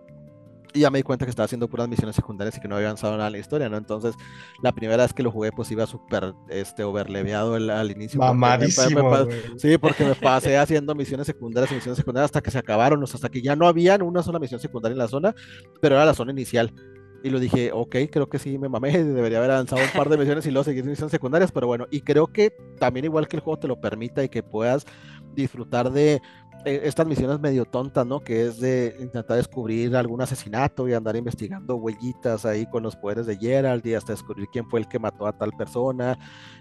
Y 0.74 0.80
ya 0.80 0.90
me 0.90 0.98
di 0.98 1.02
cuenta 1.02 1.24
que 1.24 1.30
estaba 1.30 1.46
haciendo 1.46 1.68
puras 1.68 1.88
misiones 1.88 2.14
secundarias 2.14 2.56
y 2.56 2.60
que 2.60 2.68
no 2.68 2.76
había 2.76 2.88
avanzado 2.88 3.16
nada 3.16 3.28
en 3.28 3.32
la 3.32 3.38
historia, 3.38 3.68
¿no? 3.70 3.78
Entonces, 3.78 4.14
la 4.62 4.72
primera 4.72 5.02
vez 5.02 5.14
que 5.14 5.22
lo 5.22 5.30
jugué, 5.30 5.50
pues 5.50 5.70
iba 5.70 5.86
súper 5.86 6.34
este, 6.50 6.84
overleveado 6.84 7.54
al, 7.54 7.70
al 7.70 7.90
inicio. 7.90 8.20
Mamadísimo, 8.20 9.10
me, 9.10 9.24
me, 9.24 9.58
sí, 9.58 9.78
porque 9.78 10.04
me 10.04 10.14
pasé 10.14 10.58
haciendo 10.58 10.94
misiones 10.94 11.26
secundarias 11.26 11.72
y 11.72 11.76
misiones 11.76 11.96
secundarias 11.96 12.26
hasta 12.26 12.42
que 12.42 12.50
se 12.50 12.58
acabaron, 12.58 13.02
o 13.02 13.06
sea, 13.06 13.16
hasta 13.16 13.30
que 13.30 13.40
ya 13.40 13.56
no 13.56 13.66
había 13.66 13.96
una 13.96 14.22
sola 14.22 14.38
misión 14.38 14.60
secundaria 14.60 14.92
en 14.92 14.98
la 14.98 15.08
zona, 15.08 15.34
pero 15.80 15.94
era 15.94 16.04
la 16.04 16.14
zona 16.14 16.32
inicial. 16.32 16.74
Y 17.22 17.30
lo 17.30 17.40
dije, 17.40 17.72
ok, 17.72 17.96
creo 18.12 18.28
que 18.28 18.38
sí 18.38 18.58
me 18.58 18.68
mamé, 18.68 18.92
debería 19.04 19.38
haber 19.38 19.52
avanzado 19.52 19.82
un 19.82 19.90
par 19.96 20.08
de 20.08 20.18
misiones 20.18 20.46
y 20.46 20.50
luego 20.50 20.64
seguir 20.64 20.84
misiones 20.84 21.10
secundarias, 21.10 21.50
pero 21.50 21.66
bueno, 21.66 21.86
y 21.90 22.02
creo 22.02 22.26
que 22.26 22.54
también 22.78 23.06
igual 23.06 23.26
que 23.26 23.36
el 23.36 23.42
juego 23.42 23.58
te 23.58 23.68
lo 23.68 23.80
permita 23.80 24.22
y 24.22 24.28
que 24.28 24.42
puedas 24.42 24.86
disfrutar 25.34 25.90
de 25.90 26.20
estas 26.64 27.06
misiones 27.06 27.40
medio 27.40 27.64
tontas, 27.64 28.06
¿no? 28.06 28.20
Que 28.20 28.46
es 28.46 28.60
de 28.60 28.96
intentar 29.00 29.36
descubrir 29.36 29.94
algún 29.96 30.20
asesinato 30.20 30.88
y 30.88 30.94
andar 30.94 31.16
investigando 31.16 31.76
huellitas 31.76 32.44
ahí 32.44 32.66
con 32.66 32.82
los 32.82 32.96
poderes 32.96 33.26
de 33.26 33.36
Gerald 33.36 33.86
y 33.86 33.94
hasta 33.94 34.12
descubrir 34.12 34.48
quién 34.52 34.68
fue 34.68 34.80
el 34.80 34.88
que 34.88 34.98
mató 34.98 35.26
a 35.26 35.32
tal 35.32 35.52
persona, 35.52 36.18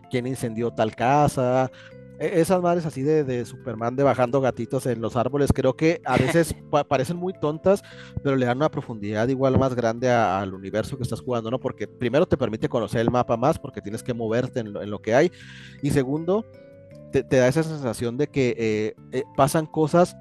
quién 0.09 0.27
incendió 0.27 0.71
tal 0.71 0.95
casa. 0.95 1.71
Esas 2.19 2.61
madres 2.63 2.85
así 2.85 3.03
de, 3.03 3.23
de 3.23 3.45
Superman 3.45 3.95
de 3.95 4.01
bajando 4.01 4.41
gatitos 4.41 4.87
en 4.87 5.01
los 5.01 5.15
árboles, 5.15 5.51
creo 5.53 5.75
que 5.75 6.01
a 6.03 6.17
veces 6.17 6.55
pa 6.71 6.83
parecen 6.83 7.17
muy 7.17 7.33
tontas, 7.33 7.83
pero 8.23 8.35
le 8.35 8.45
dan 8.45 8.57
una 8.57 8.71
profundidad 8.71 9.27
igual 9.27 9.59
más 9.59 9.75
grande 9.75 10.09
al 10.09 10.53
universo 10.53 10.97
que 10.97 11.03
estás 11.03 11.21
jugando, 11.21 11.51
¿no? 11.51 11.59
Porque 11.59 11.87
primero 11.87 12.25
te 12.27 12.37
permite 12.37 12.69
conocer 12.69 13.01
el 13.01 13.11
mapa 13.11 13.37
más, 13.37 13.59
porque 13.59 13.81
tienes 13.81 14.01
que 14.01 14.15
moverte 14.15 14.61
en 14.61 14.73
lo, 14.73 14.81
en 14.81 14.89
lo 14.89 14.99
que 14.99 15.13
hay, 15.13 15.31
y 15.83 15.91
segundo, 15.91 16.43
te, 17.11 17.23
te, 17.23 17.37
da 17.37 17.47
esa 17.47 17.63
sensación 17.63 18.17
de 18.17 18.27
que 18.27 18.55
eh, 18.57 18.95
eh, 19.11 19.23
pasan 19.35 19.65
cosas, 19.65 20.15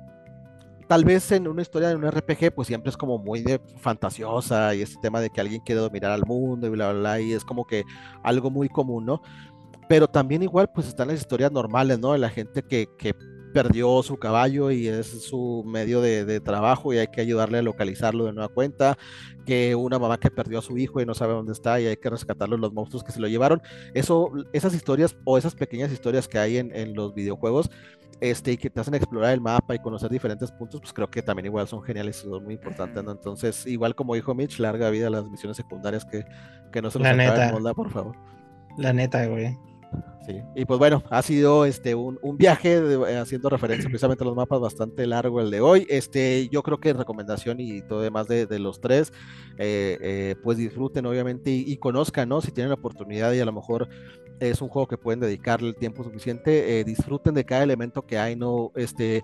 tal 0.88 1.04
vez 1.04 1.30
en 1.32 1.48
una 1.48 1.62
historia 1.62 1.88
de 1.88 1.96
un 1.96 2.10
RPG, 2.10 2.54
pues 2.54 2.68
siempre 2.68 2.90
es 2.90 2.96
como 2.96 3.18
muy 3.18 3.42
de 3.42 3.60
fantasiosa 3.78 4.74
y 4.74 4.82
este 4.82 4.96
tema 5.00 5.20
de 5.20 5.30
que 5.30 5.40
alguien 5.40 5.60
quiere 5.64 5.80
dominar 5.80 6.12
al 6.12 6.24
mundo 6.24 6.66
y 6.66 6.70
bla, 6.70 6.92
bla, 6.92 7.00
bla, 7.00 7.20
y 7.20 7.32
es 7.32 7.44
como 7.44 7.66
que 7.66 7.84
algo 8.22 8.50
muy 8.50 8.68
común, 8.68 9.06
¿no? 9.06 9.20
Pero 9.88 10.08
también 10.08 10.42
igual, 10.42 10.70
pues 10.72 10.88
están 10.88 11.08
las 11.08 11.18
historias 11.18 11.52
normales, 11.52 11.98
¿no? 11.98 12.12
De 12.12 12.18
la 12.18 12.30
gente 12.30 12.62
que, 12.62 12.88
que 12.98 13.14
perdió 13.52 14.02
su 14.02 14.18
caballo 14.18 14.70
y 14.70 14.88
es 14.88 15.06
su 15.06 15.64
medio 15.66 16.00
de, 16.00 16.24
de, 16.24 16.40
trabajo 16.40 16.92
y 16.92 16.98
hay 16.98 17.08
que 17.08 17.20
ayudarle 17.20 17.58
a 17.58 17.62
localizarlo 17.62 18.24
de 18.24 18.32
nueva 18.32 18.48
cuenta, 18.48 18.98
que 19.44 19.74
una 19.74 19.98
mamá 19.98 20.18
que 20.18 20.30
perdió 20.30 20.58
a 20.58 20.62
su 20.62 20.76
hijo 20.78 21.00
y 21.00 21.06
no 21.06 21.14
sabe 21.14 21.32
dónde 21.32 21.52
está 21.52 21.80
y 21.80 21.86
hay 21.86 21.96
que 21.96 22.10
rescatarlo 22.10 22.56
los 22.56 22.72
monstruos 22.72 23.04
que 23.04 23.12
se 23.12 23.20
lo 23.20 23.28
llevaron. 23.28 23.62
Eso, 23.94 24.30
esas 24.52 24.74
historias 24.74 25.16
o 25.24 25.38
esas 25.38 25.54
pequeñas 25.54 25.92
historias 25.92 26.28
que 26.28 26.38
hay 26.38 26.58
en, 26.58 26.74
en 26.74 26.94
los 26.94 27.14
videojuegos 27.14 27.70
este, 28.20 28.52
y 28.52 28.56
que 28.56 28.70
te 28.70 28.80
hacen 28.80 28.94
explorar 28.94 29.32
el 29.32 29.40
mapa 29.40 29.74
y 29.74 29.78
conocer 29.78 30.10
diferentes 30.10 30.50
puntos, 30.50 30.80
pues 30.80 30.92
creo 30.92 31.10
que 31.10 31.22
también 31.22 31.46
igual 31.46 31.68
son 31.68 31.82
geniales 31.82 32.18
y 32.24 32.28
son 32.28 32.44
muy 32.44 32.54
importantes, 32.54 33.02
¿no? 33.04 33.12
Entonces, 33.12 33.66
igual 33.66 33.94
como 33.94 34.14
dijo 34.14 34.34
Mitch, 34.34 34.58
larga 34.58 34.90
vida 34.90 35.08
a 35.08 35.10
las 35.10 35.28
misiones 35.28 35.56
secundarias 35.56 36.04
que, 36.04 36.24
que 36.72 36.82
no 36.82 36.90
se 36.90 36.98
nos 36.98 37.08
acaben, 37.08 37.74
por 37.74 37.90
favor. 37.90 38.16
La 38.78 38.92
neta, 38.92 39.26
güey. 39.26 39.56
Y 40.54 40.64
pues 40.64 40.78
bueno, 40.78 41.02
ha 41.10 41.22
sido 41.22 41.64
este 41.64 41.94
un, 41.94 42.18
viaje 42.36 42.76
eh, 42.76 43.18
haciendo 43.18 43.48
referencia 43.48 43.88
precisamente 43.88 44.24
a 44.24 44.26
los 44.26 44.36
mapas 44.36 44.60
bastante 44.60 45.06
largo 45.06 45.40
el 45.40 45.50
de 45.50 45.60
hoy. 45.60 45.86
Este, 45.88 46.48
yo 46.48 46.62
creo 46.62 46.78
que 46.78 46.92
recomendación 46.92 47.60
y 47.60 47.82
todo 47.82 48.00
demás 48.00 48.26
de, 48.26 48.46
los 48.58 48.80
tres, 48.80 49.12
eh, 49.58 49.98
eh, 50.00 50.36
pues 50.42 50.58
disfruten 50.58 51.06
obviamente 51.06 51.50
y, 51.50 51.76
conozcan, 51.76 52.28
¿no? 52.28 52.40
Si 52.40 52.52
tienen 52.52 52.70
la 52.70 52.74
oportunidad 52.74 53.32
y 53.32 53.40
a 53.40 53.44
lo 53.44 53.52
mejor 53.52 53.88
es 54.40 54.60
un 54.60 54.68
juego 54.68 54.86
que 54.86 54.98
pueden 54.98 55.20
dedicarle 55.20 55.68
el 55.68 55.76
tiempo 55.76 56.04
suficiente, 56.04 56.84
disfruten 56.84 57.34
de 57.34 57.44
cada 57.44 57.62
elemento 57.62 58.02
que 58.02 58.18
hay, 58.18 58.36
¿no? 58.36 58.72
Este, 58.74 59.22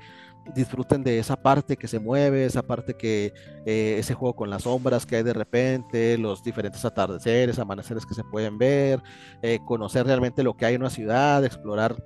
disfruten 0.55 1.05
de 1.05 1.19
esa 1.19 1.37
parte 1.37 1.77
que 1.77 1.87
se 1.87 1.99
mueve, 1.99 2.47
esa 2.47 2.63
parte 2.63 2.95
que 2.95 3.33
ese 3.65 4.15
juego 4.15 4.35
con 4.35 4.51
las 4.51 4.63
sombras 4.63 5.07
que 5.07 5.17
hay 5.17 5.23
de 5.23 5.35
repente, 5.35 6.17
los 6.19 6.43
diferentes 6.43 6.85
atardeceres, 6.85 7.59
amaneceres 7.59 8.07
que 8.07 8.15
se 8.15 8.25
pueden 8.25 8.59
ver, 8.59 9.03
conocer 9.67 10.07
realmente 10.07 10.43
lo 10.43 10.55
que 10.55 10.67
hay 10.67 10.75
en 10.75 10.83
una 10.83 10.91
ciudad, 10.93 11.45
explorar 11.45 11.97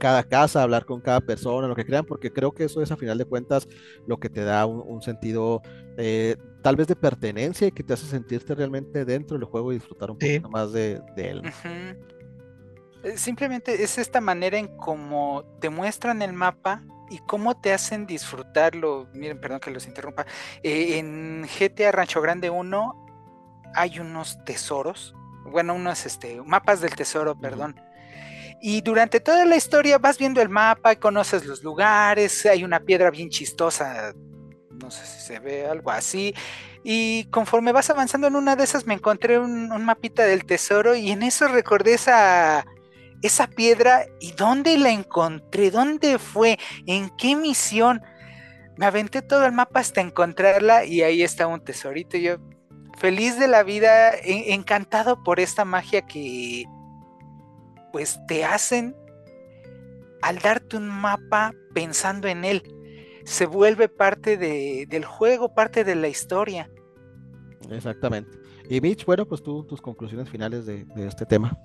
cada 0.00 0.24
casa, 0.24 0.62
hablar 0.62 0.84
con 0.84 1.00
cada 1.00 1.20
persona, 1.20 1.68
lo 1.68 1.76
que 1.76 1.84
crean, 1.84 2.04
porque 2.04 2.32
creo 2.32 2.52
que 2.52 2.64
eso 2.64 2.82
es 2.82 2.90
a 2.90 2.96
final 2.96 3.18
de 3.18 3.26
cuentas 3.26 3.68
lo 4.06 4.18
que 4.18 4.28
te 4.28 4.42
da 4.42 4.66
un, 4.66 5.02
sentido 5.02 5.62
eh, 5.96 6.36
tal 6.62 6.74
vez 6.74 6.88
de 6.88 6.96
pertenencia 6.96 7.68
y 7.68 7.72
que 7.72 7.84
te 7.84 7.92
hace 7.92 8.06
sentirte 8.06 8.54
realmente 8.54 9.04
dentro 9.04 9.38
del 9.38 9.46
juego 9.46 9.70
y 9.70 9.76
disfrutar 9.76 10.10
un 10.10 10.18
poco 10.18 10.50
más 10.50 10.72
de, 10.72 11.00
él. 11.16 11.42
Simplemente 13.16 13.82
es 13.82 13.98
esta 13.98 14.20
manera 14.20 14.58
en 14.58 14.76
cómo 14.76 15.44
te 15.60 15.70
muestran 15.70 16.22
el 16.22 16.32
mapa 16.32 16.82
y 17.10 17.18
cómo 17.18 17.60
te 17.60 17.72
hacen 17.72 18.06
disfrutarlo. 18.06 19.08
Miren, 19.14 19.40
perdón 19.40 19.60
que 19.60 19.70
los 19.70 19.86
interrumpa. 19.86 20.26
Eh, 20.62 20.98
en 20.98 21.46
GTA 21.46 21.92
Rancho 21.92 22.20
Grande 22.20 22.50
1 22.50 23.06
hay 23.74 23.98
unos 24.00 24.42
tesoros, 24.44 25.14
bueno, 25.46 25.74
unos 25.74 26.06
este, 26.06 26.40
mapas 26.42 26.80
del 26.80 26.94
tesoro, 26.94 27.38
perdón. 27.38 27.76
Y 28.60 28.82
durante 28.82 29.20
toda 29.20 29.44
la 29.46 29.56
historia 29.56 29.98
vas 29.98 30.18
viendo 30.18 30.42
el 30.42 30.48
mapa, 30.48 30.96
conoces 30.96 31.46
los 31.46 31.62
lugares, 31.62 32.44
hay 32.44 32.62
una 32.62 32.80
piedra 32.80 33.10
bien 33.10 33.30
chistosa, 33.30 34.12
no 34.70 34.90
sé 34.90 35.06
si 35.06 35.20
se 35.20 35.38
ve 35.38 35.66
algo 35.66 35.90
así. 35.90 36.34
Y 36.84 37.24
conforme 37.30 37.72
vas 37.72 37.90
avanzando 37.90 38.26
en 38.26 38.36
una 38.36 38.56
de 38.56 38.64
esas 38.64 38.86
me 38.86 38.94
encontré 38.94 39.38
un, 39.38 39.68
mapita 39.84 40.24
del 40.24 40.44
tesoro 40.44 40.94
y 40.94 41.10
en 41.10 41.22
eso 41.22 41.48
recordé 41.48 41.94
esa 41.94 42.66
esa 43.22 43.46
piedra 43.48 44.06
y 44.18 44.32
dónde 44.32 44.78
la 44.78 44.90
encontré, 44.90 45.70
dónde 45.70 46.18
fue, 46.18 46.58
en 46.86 47.10
qué 47.18 47.36
misión. 47.36 48.02
Me 48.78 48.86
aventé 48.86 49.20
todo 49.20 49.44
el 49.44 49.52
mapa 49.52 49.80
hasta 49.80 50.00
encontrarla 50.00 50.84
y 50.86 51.02
ahí 51.02 51.22
está 51.22 51.46
un 51.46 51.62
tesorito. 51.62 52.16
Yo 52.16 52.38
feliz 52.98 53.38
de 53.38 53.46
la 53.46 53.62
vida, 53.62 54.12
encantado 54.24 55.22
por 55.22 55.38
esta 55.38 55.66
magia 55.66 56.02
que 56.02 56.64
pues 57.92 58.20
te 58.26 58.44
hacen 58.44 58.96
al 60.22 60.38
darte 60.38 60.76
un 60.76 60.88
mapa 60.88 61.54
pensando 61.74 62.28
en 62.28 62.44
él. 62.44 62.62
Se 63.24 63.46
vuelve 63.46 63.88
parte 63.88 64.36
del 64.36 65.04
juego, 65.04 65.54
parte 65.54 65.84
de 65.84 65.94
la 65.94 66.08
historia. 66.08 66.70
Exactamente. 67.70 68.30
Y 68.68 68.80
Mitch, 68.80 69.04
bueno, 69.04 69.26
pues 69.26 69.42
tú, 69.42 69.64
tus 69.64 69.80
conclusiones 69.80 70.28
finales 70.28 70.66
de 70.66 70.86
este 70.96 71.26
tema. 71.26 71.58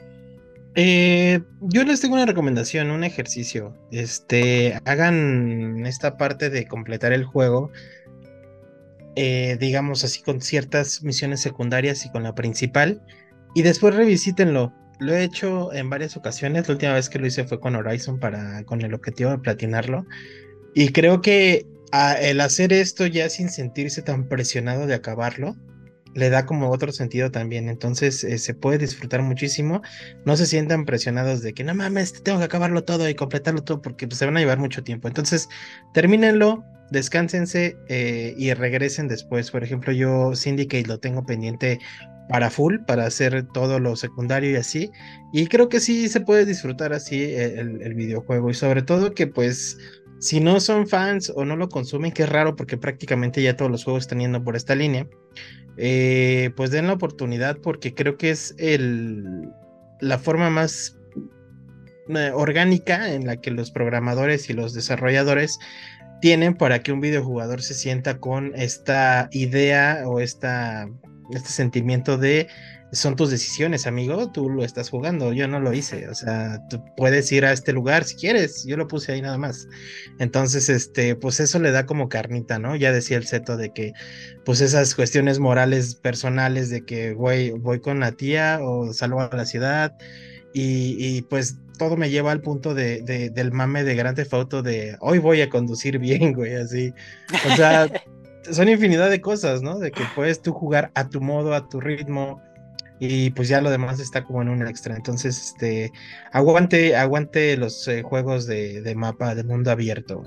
Eh, 0.78 1.42
yo 1.62 1.86
les 1.86 2.02
tengo 2.02 2.16
una 2.16 2.26
recomendación, 2.26 2.92
un 2.92 3.06
ejercicio. 3.06 3.74
Este, 3.92 4.78
hagan 4.84 5.86
esta 5.86 6.18
parte 6.18 6.50
de 6.50 6.68
completar 6.68 7.14
el 7.14 7.24
juego, 7.24 7.72
eh, 9.16 9.58
digamos 9.60 10.04
así, 10.04 10.22
con 10.22 10.42
ciertas 10.42 11.02
misiones 11.02 11.42
secundarias 11.42 12.06
y 12.06 12.12
con 12.12 12.24
la 12.24 12.36
principal, 12.36 13.02
y 13.56 13.62
después 13.62 13.96
revisítenlo. 13.96 14.74
Lo 15.00 15.14
he 15.14 15.24
hecho 15.24 15.74
en 15.74 15.90
varias 15.90 16.16
ocasiones. 16.18 16.68
La 16.68 16.74
última 16.74 16.94
vez 16.94 17.10
que 17.10 17.20
lo 17.20 17.28
hice 17.28 17.46
fue 17.46 17.60
con 17.60 17.76
Horizon 17.76 18.20
para, 18.20 18.64
con 18.64 18.82
el 18.82 18.94
objetivo 18.94 19.32
de 19.32 19.40
platinarlo. 19.40 20.06
Y 20.74 20.90
creo 20.90 21.22
que 21.22 21.66
ah, 21.92 22.16
el 22.20 22.42
hacer 22.42 22.74
esto 22.74 23.06
ya 23.06 23.30
sin 23.30 23.50
sentirse 23.50 24.02
tan 24.02 24.28
presionado 24.28 24.88
de 24.88 24.96
acabarlo, 24.96 25.56
le 26.16 26.30
da 26.30 26.46
como 26.46 26.72
otro 26.72 26.92
sentido 26.92 27.30
también. 27.30 27.70
Entonces 27.70 28.24
eh, 28.24 28.40
se 28.40 28.54
puede 28.56 28.80
disfrutar 28.80 29.22
muchísimo. 29.22 29.82
No 30.26 30.36
se 30.38 30.48
sientan 30.48 30.86
presionados 30.86 31.42
de 31.42 31.54
que 31.54 31.64
no 31.64 31.76
mames, 31.76 32.24
tengo 32.24 32.40
que 32.40 32.46
acabarlo 32.46 32.84
todo 32.84 33.08
y 33.08 33.14
completarlo 33.16 33.64
todo 33.64 33.82
porque 33.82 34.08
pues, 34.08 34.18
se 34.18 34.26
van 34.26 34.38
a 34.38 34.40
llevar 34.40 34.58
mucho 34.58 34.84
tiempo. 34.84 35.08
Entonces 35.08 35.48
termínenlo, 35.94 36.64
descánsense 36.90 37.78
eh, 37.90 38.34
y 38.38 38.54
regresen 38.54 39.08
después. 39.08 39.52
Por 39.52 39.64
ejemplo, 39.64 39.92
yo 39.92 40.36
Syndicate 40.36 40.88
lo 40.88 41.00
tengo 41.00 41.26
pendiente 41.26 41.80
para 42.30 42.50
full, 42.50 42.80
para 42.88 43.06
hacer 43.06 43.46
todo 43.54 43.80
lo 43.80 43.96
secundario 43.98 44.52
y 44.52 44.56
así. 44.56 44.90
Y 45.34 45.48
creo 45.48 45.68
que 45.70 45.82
sí 45.82 46.08
se 46.08 46.22
puede 46.22 46.46
disfrutar 46.46 46.94
así 46.94 47.24
eh, 47.24 47.60
el, 47.60 47.82
el 47.82 47.94
videojuego. 47.94 48.50
Y 48.50 48.54
sobre 48.54 48.82
todo 48.82 49.14
que 49.14 49.28
pues 49.28 49.78
si 50.20 50.40
no 50.40 50.60
son 50.60 50.88
fans 50.88 51.32
o 51.36 51.46
no 51.46 51.56
lo 51.56 51.70
consumen, 51.70 52.12
que 52.12 52.24
es 52.24 52.30
raro 52.30 52.56
porque 52.56 52.78
prácticamente 52.78 53.42
ya 53.42 53.56
todos 53.56 53.72
los 53.72 53.84
juegos 53.84 54.04
están 54.04 54.20
yendo 54.20 54.44
por 54.44 54.56
esta 54.56 54.76
línea, 54.76 55.08
eh, 55.78 56.52
pues 56.56 56.72
den 56.72 56.88
la 56.88 56.94
oportunidad 56.94 57.58
porque 57.58 57.94
creo 57.94 58.18
que 58.18 58.32
es 58.32 58.56
la 60.00 60.18
forma 60.20 60.50
más 60.50 60.98
eh, 62.10 62.32
orgánica 62.34 63.14
en 63.14 63.26
la 63.26 63.38
que 63.38 63.52
los 63.52 63.72
programadores 63.72 64.50
y 64.50 64.54
los 64.54 64.74
desarrolladores 64.74 65.60
tienen 66.22 66.56
para 66.56 66.80
que 66.80 66.92
un 66.92 67.02
videojugador 67.02 67.62
se 67.62 67.74
sienta 67.74 68.20
con 68.20 68.54
esta 68.56 69.28
idea 69.32 70.04
o 70.06 70.20
esta, 70.20 70.88
este 71.32 71.50
sentimiento 71.50 72.18
de 72.18 72.48
son 72.96 73.16
tus 73.16 73.30
decisiones, 73.30 73.88
amigo, 73.88 74.32
tú 74.32 74.50
lo 74.50 74.64
estás 74.64 74.90
jugando, 74.90 75.34
yo 75.34 75.48
no 75.48 75.60
lo 75.60 75.74
hice, 75.74 76.08
o 76.08 76.16
sea, 76.16 76.66
tú 76.70 76.84
puedes 76.96 77.32
ir 77.32 77.46
a 77.46 77.52
este 77.52 77.74
lugar 77.74 78.06
si 78.06 78.16
quieres, 78.16 78.66
yo 78.66 78.78
lo 78.78 78.88
puse 78.88 79.12
ahí 79.12 79.22
nada 79.22 79.38
más. 79.38 79.68
Entonces, 80.18 80.70
este, 80.70 81.16
pues 81.16 81.40
eso 81.40 81.60
le 81.60 81.72
da 81.72 81.86
como 81.86 82.10
carnita, 82.10 82.58
¿no? 82.58 82.76
Ya 82.76 82.92
decía 82.92 83.18
el 83.18 83.28
Seto 83.28 83.58
de 83.58 83.72
que, 83.72 83.94
pues 84.46 84.62
esas 84.62 84.96
cuestiones 84.96 85.40
morales 85.40 85.96
personales 85.96 86.70
de 86.70 86.86
que, 86.86 87.14
güey, 87.14 87.52
voy 87.52 87.82
con 87.82 88.00
la 88.00 88.14
tía 88.14 88.60
o 88.62 88.94
salgo 88.94 89.22
a 89.22 89.30
la 89.36 89.46
ciudad 89.46 89.96
y, 90.54 91.22
pues 91.24 91.58
todo 91.78 91.98
me 91.98 92.10
lleva 92.10 92.32
al 92.32 92.40
punto 92.40 92.74
de, 92.74 93.02
del 93.02 93.52
mame 93.52 93.84
de 93.84 93.96
grande 93.96 94.24
foto 94.24 94.64
de 94.64 94.96
hoy 95.02 95.20
voy 95.20 95.42
a 95.42 95.50
conducir 95.50 96.00
bien, 96.00 96.32
güey, 96.34 96.56
así. 96.56 96.94
O 97.52 97.56
sea, 97.58 97.90
son 98.50 98.70
infinidad 98.70 99.10
de 99.10 99.20
cosas, 99.20 99.62
¿no? 99.62 99.80
De 99.80 99.92
que 99.92 100.04
puedes 100.16 100.42
tú 100.42 100.54
jugar 100.54 100.92
a 100.96 101.10
tu 101.10 101.20
modo, 101.20 101.54
a 101.54 101.68
tu 101.68 101.82
ritmo, 101.82 102.42
y 103.00 103.30
pues 103.32 103.50
ya 103.50 103.62
lo 103.62 103.70
demás 103.70 104.00
está 104.00 104.24
como 104.24 104.42
en 104.42 104.50
un 104.50 104.68
extra. 104.68 104.96
Entonces, 104.96 105.38
este, 105.38 105.92
aguante, 106.32 106.96
aguante 106.96 107.58
los 107.58 107.88
eh, 107.88 108.04
juegos 108.04 108.46
de, 108.48 108.94
mapa 108.96 109.36
de 109.36 109.44
mundo 109.44 109.72
abierto. 109.72 110.24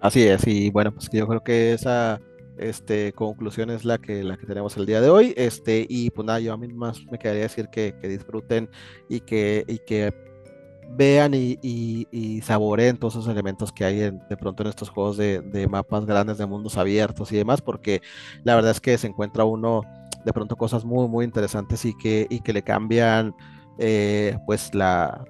Así 0.00 0.22
es, 0.22 0.46
y 0.46 0.70
bueno, 0.70 0.94
pues 0.94 1.08
yo 1.12 1.26
creo 1.26 1.42
que 1.42 1.72
esa 1.72 2.20
este, 2.56 3.12
conclusión 3.12 3.70
es 3.70 3.84
la 3.84 3.98
que, 3.98 4.22
la 4.22 4.36
que 4.36 4.46
tenemos 4.46 4.76
el 4.76 4.86
día 4.86 5.00
de 5.00 5.10
hoy. 5.10 5.34
Este, 5.36 5.84
y 5.88 6.10
pues 6.10 6.24
nada, 6.24 6.38
yo 6.38 6.52
a 6.52 6.56
mí 6.56 6.68
más 6.68 7.04
me 7.10 7.18
quedaría 7.18 7.42
decir 7.42 7.68
que, 7.68 7.92
disfruten 8.02 8.70
y 9.08 9.20
que, 9.20 9.64
y 9.66 9.78
que 9.80 10.14
vean 10.90 11.34
y, 11.34 11.58
y, 11.60 12.40
saboreen 12.42 12.96
todos 12.96 13.14
esos 13.14 13.28
elementos 13.28 13.72
que 13.72 13.84
hay 13.84 13.96
de 13.98 14.36
pronto 14.38 14.62
en 14.62 14.68
estos 14.68 14.88
juegos 14.88 15.16
de, 15.16 15.40
de, 15.40 15.66
mapas 15.66 16.06
grandes, 16.06 16.38
de 16.38 16.46
mundos 16.46 16.78
abiertos 16.78 17.30
y 17.32 17.36
demás, 17.36 17.60
porque 17.60 18.00
la 18.44 18.54
verdad 18.54 18.70
es 18.70 18.80
que 18.80 18.96
se 18.96 19.08
encuentra 19.08 19.44
uno 19.44 19.82
de 20.24 20.32
pronto 20.32 20.56
cosas 20.56 20.84
muy, 20.84 21.08
muy 21.08 21.24
interesantes 21.24 21.84
y 21.84 21.96
que, 21.96 22.26
y 22.30 22.40
que 22.40 22.52
le 22.52 22.62
cambian, 22.62 23.34
eh, 23.78 24.36
pues 24.46 24.74
la... 24.74 25.24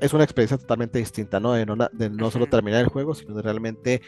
Es 0.00 0.12
una 0.12 0.24
experiencia 0.24 0.58
totalmente 0.58 0.98
distinta, 0.98 1.40
¿no? 1.40 1.52
De 1.52 1.64
no, 1.64 1.76
de 1.92 2.10
no 2.10 2.30
solo 2.30 2.46
terminar 2.46 2.80
el 2.80 2.88
juego, 2.88 3.14
sino 3.14 3.34
de 3.34 3.42
realmente 3.42 4.02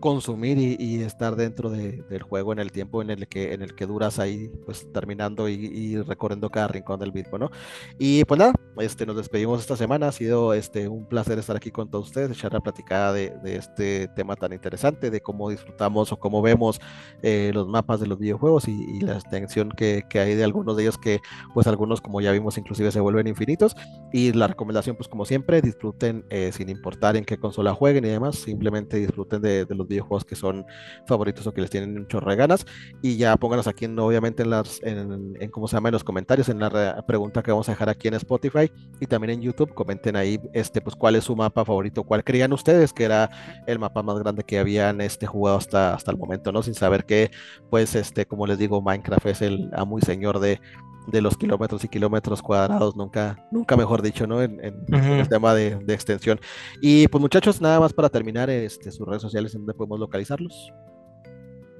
consumir 0.00 0.58
y, 0.58 1.02
estar 1.02 1.36
dentro 1.36 1.70
del 1.70 2.22
juego 2.22 2.52
en 2.52 2.58
el 2.58 2.72
tiempo 2.72 3.02
en 3.02 3.10
el 3.10 3.28
que 3.28 3.54
en 3.54 3.62
el 3.62 3.74
que 3.74 3.86
duras 3.86 4.18
ahí 4.18 4.50
pues 4.64 4.90
terminando 4.92 5.48
y, 5.48 5.96
recorriendo 6.02 6.50
cada 6.50 6.68
rincón 6.68 7.00
del 7.00 7.12
mismo 7.12 7.38
no 7.38 7.50
y 7.98 8.24
pues 8.24 8.38
nada 8.38 8.52
este 8.80 9.06
nos 9.06 9.16
despedimos 9.16 9.60
esta 9.60 9.76
semana. 9.76 10.08
Ha 10.08 10.12
sido 10.12 10.54
este 10.54 10.88
un 10.88 11.06
placer 11.06 11.38
estar 11.38 11.56
aquí 11.56 11.70
con 11.70 11.90
todos 11.90 12.06
ustedes 12.06 12.30
echar 12.30 12.52
la 12.52 12.60
platicada 12.60 13.12
de, 13.12 13.32
este 13.44 14.08
tema 14.08 14.36
tan 14.36 14.52
interesante 14.52 15.10
de 15.10 15.20
cómo 15.20 15.50
disfrutamos 15.50 16.12
o 16.12 16.18
cómo 16.18 16.40
vemos 16.42 16.80
eh, 17.22 17.50
los 17.52 17.66
mapas 17.68 18.00
de 18.00 18.06
los 18.06 18.18
videojuegos 18.18 18.68
y, 18.68 19.00
la 19.00 19.14
extensión 19.14 19.70
que, 19.70 20.04
que, 20.08 20.20
hay 20.20 20.34
de 20.34 20.44
algunos 20.44 20.76
de 20.76 20.82
ellos 20.82 20.98
que 20.98 21.20
pues 21.54 21.66
algunos 21.66 22.00
como 22.00 22.20
ya 22.20 22.32
vimos 22.32 22.58
inclusive 22.58 22.90
se 22.92 23.00
vuelven 23.00 23.26
infinitos. 23.26 23.76
Y 24.12 24.32
la 24.32 24.46
recomendación 24.46 24.96
pues 24.96 25.08
como 25.08 25.24
siempre 25.24 25.62
disfruten 25.62 26.24
eh, 26.30 26.50
sin 26.52 26.68
importar 26.68 27.16
en 27.16 27.24
qué 27.24 27.38
consola 27.38 27.74
jueguen 27.74 28.04
y 28.04 28.08
demás 28.08 28.36
simplemente 28.36 28.96
disfruten 28.98 29.42
de, 29.42 29.64
de 29.64 29.74
los 29.74 29.88
videojuegos 29.90 30.24
que 30.24 30.34
son 30.34 30.64
favoritos 31.06 31.46
o 31.46 31.52
que 31.52 31.60
les 31.60 31.70
tienen 31.70 31.98
un 31.98 32.06
chorro 32.06 32.30
de 32.30 32.36
ganas. 32.36 32.64
Y 33.02 33.16
ya 33.16 33.36
pónganos 33.36 33.66
aquí, 33.66 33.84
en, 33.84 33.98
obviamente, 33.98 34.42
en 34.42 34.50
las, 34.50 34.82
en, 34.82 35.36
en, 35.38 35.50
cómo 35.50 35.68
se 35.68 35.76
llama, 35.76 35.90
en 35.90 35.94
los 35.94 36.04
comentarios, 36.04 36.48
en 36.48 36.58
la 36.60 37.04
pregunta 37.06 37.42
que 37.42 37.50
vamos 37.50 37.68
a 37.68 37.72
dejar 37.72 37.90
aquí 37.90 38.08
en 38.08 38.14
Spotify 38.14 38.72
y 38.98 39.06
también 39.06 39.34
en 39.34 39.42
YouTube. 39.42 39.74
Comenten 39.74 40.16
ahí, 40.16 40.40
este, 40.54 40.80
pues, 40.80 40.96
cuál 40.96 41.16
es 41.16 41.24
su 41.24 41.36
mapa 41.36 41.64
favorito, 41.64 42.04
cuál 42.04 42.24
creían 42.24 42.52
ustedes 42.52 42.92
que 42.92 43.04
era 43.04 43.28
el 43.66 43.78
mapa 43.78 44.02
más 44.02 44.18
grande 44.18 44.44
que 44.44 44.58
habían 44.58 45.00
este, 45.00 45.26
jugado 45.26 45.58
hasta, 45.58 45.94
hasta 45.94 46.10
el 46.10 46.16
momento, 46.16 46.52
¿no? 46.52 46.62
Sin 46.62 46.74
saber 46.74 47.04
que, 47.04 47.30
pues, 47.68 47.94
este, 47.94 48.26
como 48.26 48.46
les 48.46 48.58
digo, 48.58 48.80
Minecraft 48.80 49.26
es 49.26 49.42
el 49.42 49.70
amo 49.74 49.98
y 49.98 50.02
señor 50.02 50.38
de, 50.38 50.60
de 51.06 51.20
los 51.20 51.36
kilómetros 51.36 51.84
y 51.84 51.88
kilómetros 51.88 52.42
cuadrados, 52.42 52.96
nunca, 52.96 53.46
nunca 53.50 53.76
mejor 53.76 54.02
dicho, 54.02 54.26
¿no? 54.26 54.42
En, 54.42 54.60
el 54.60 55.28
tema 55.28 55.54
de, 55.54 55.78
extensión. 55.88 56.40
Y 56.80 57.08
pues 57.08 57.20
muchachos, 57.20 57.60
nada 57.60 57.80
más 57.80 57.92
para 57.92 58.08
terminar, 58.08 58.50
este, 58.50 58.90
sus 58.90 59.06
redes 59.06 59.22
sociales 59.22 59.54
en 59.54 59.62
donde 59.62 59.74
podemos 59.80 60.00
localizarlos. 60.00 60.72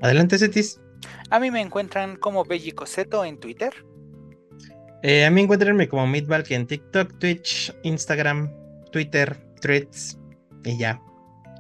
Adelante, 0.01 0.39
Cetis. 0.39 0.81
A 1.31 1.39
mí 1.39 1.51
me 1.51 1.61
encuentran 1.61 2.17
como 2.17 2.45
Bellicoseto 2.45 3.25
en 3.25 3.39
Twitter. 3.39 3.73
Eh, 5.03 5.25
a 5.25 5.31
mí 5.31 5.43
encuentrenme 5.43 5.89
como 5.89 6.07
Midvalk 6.07 6.51
en 6.51 6.67
TikTok, 6.67 7.19
Twitch, 7.19 7.75
Instagram, 7.83 8.51
Twitter, 8.91 9.39
Threads 9.61 10.19
y 10.65 10.79
ya. 10.79 11.01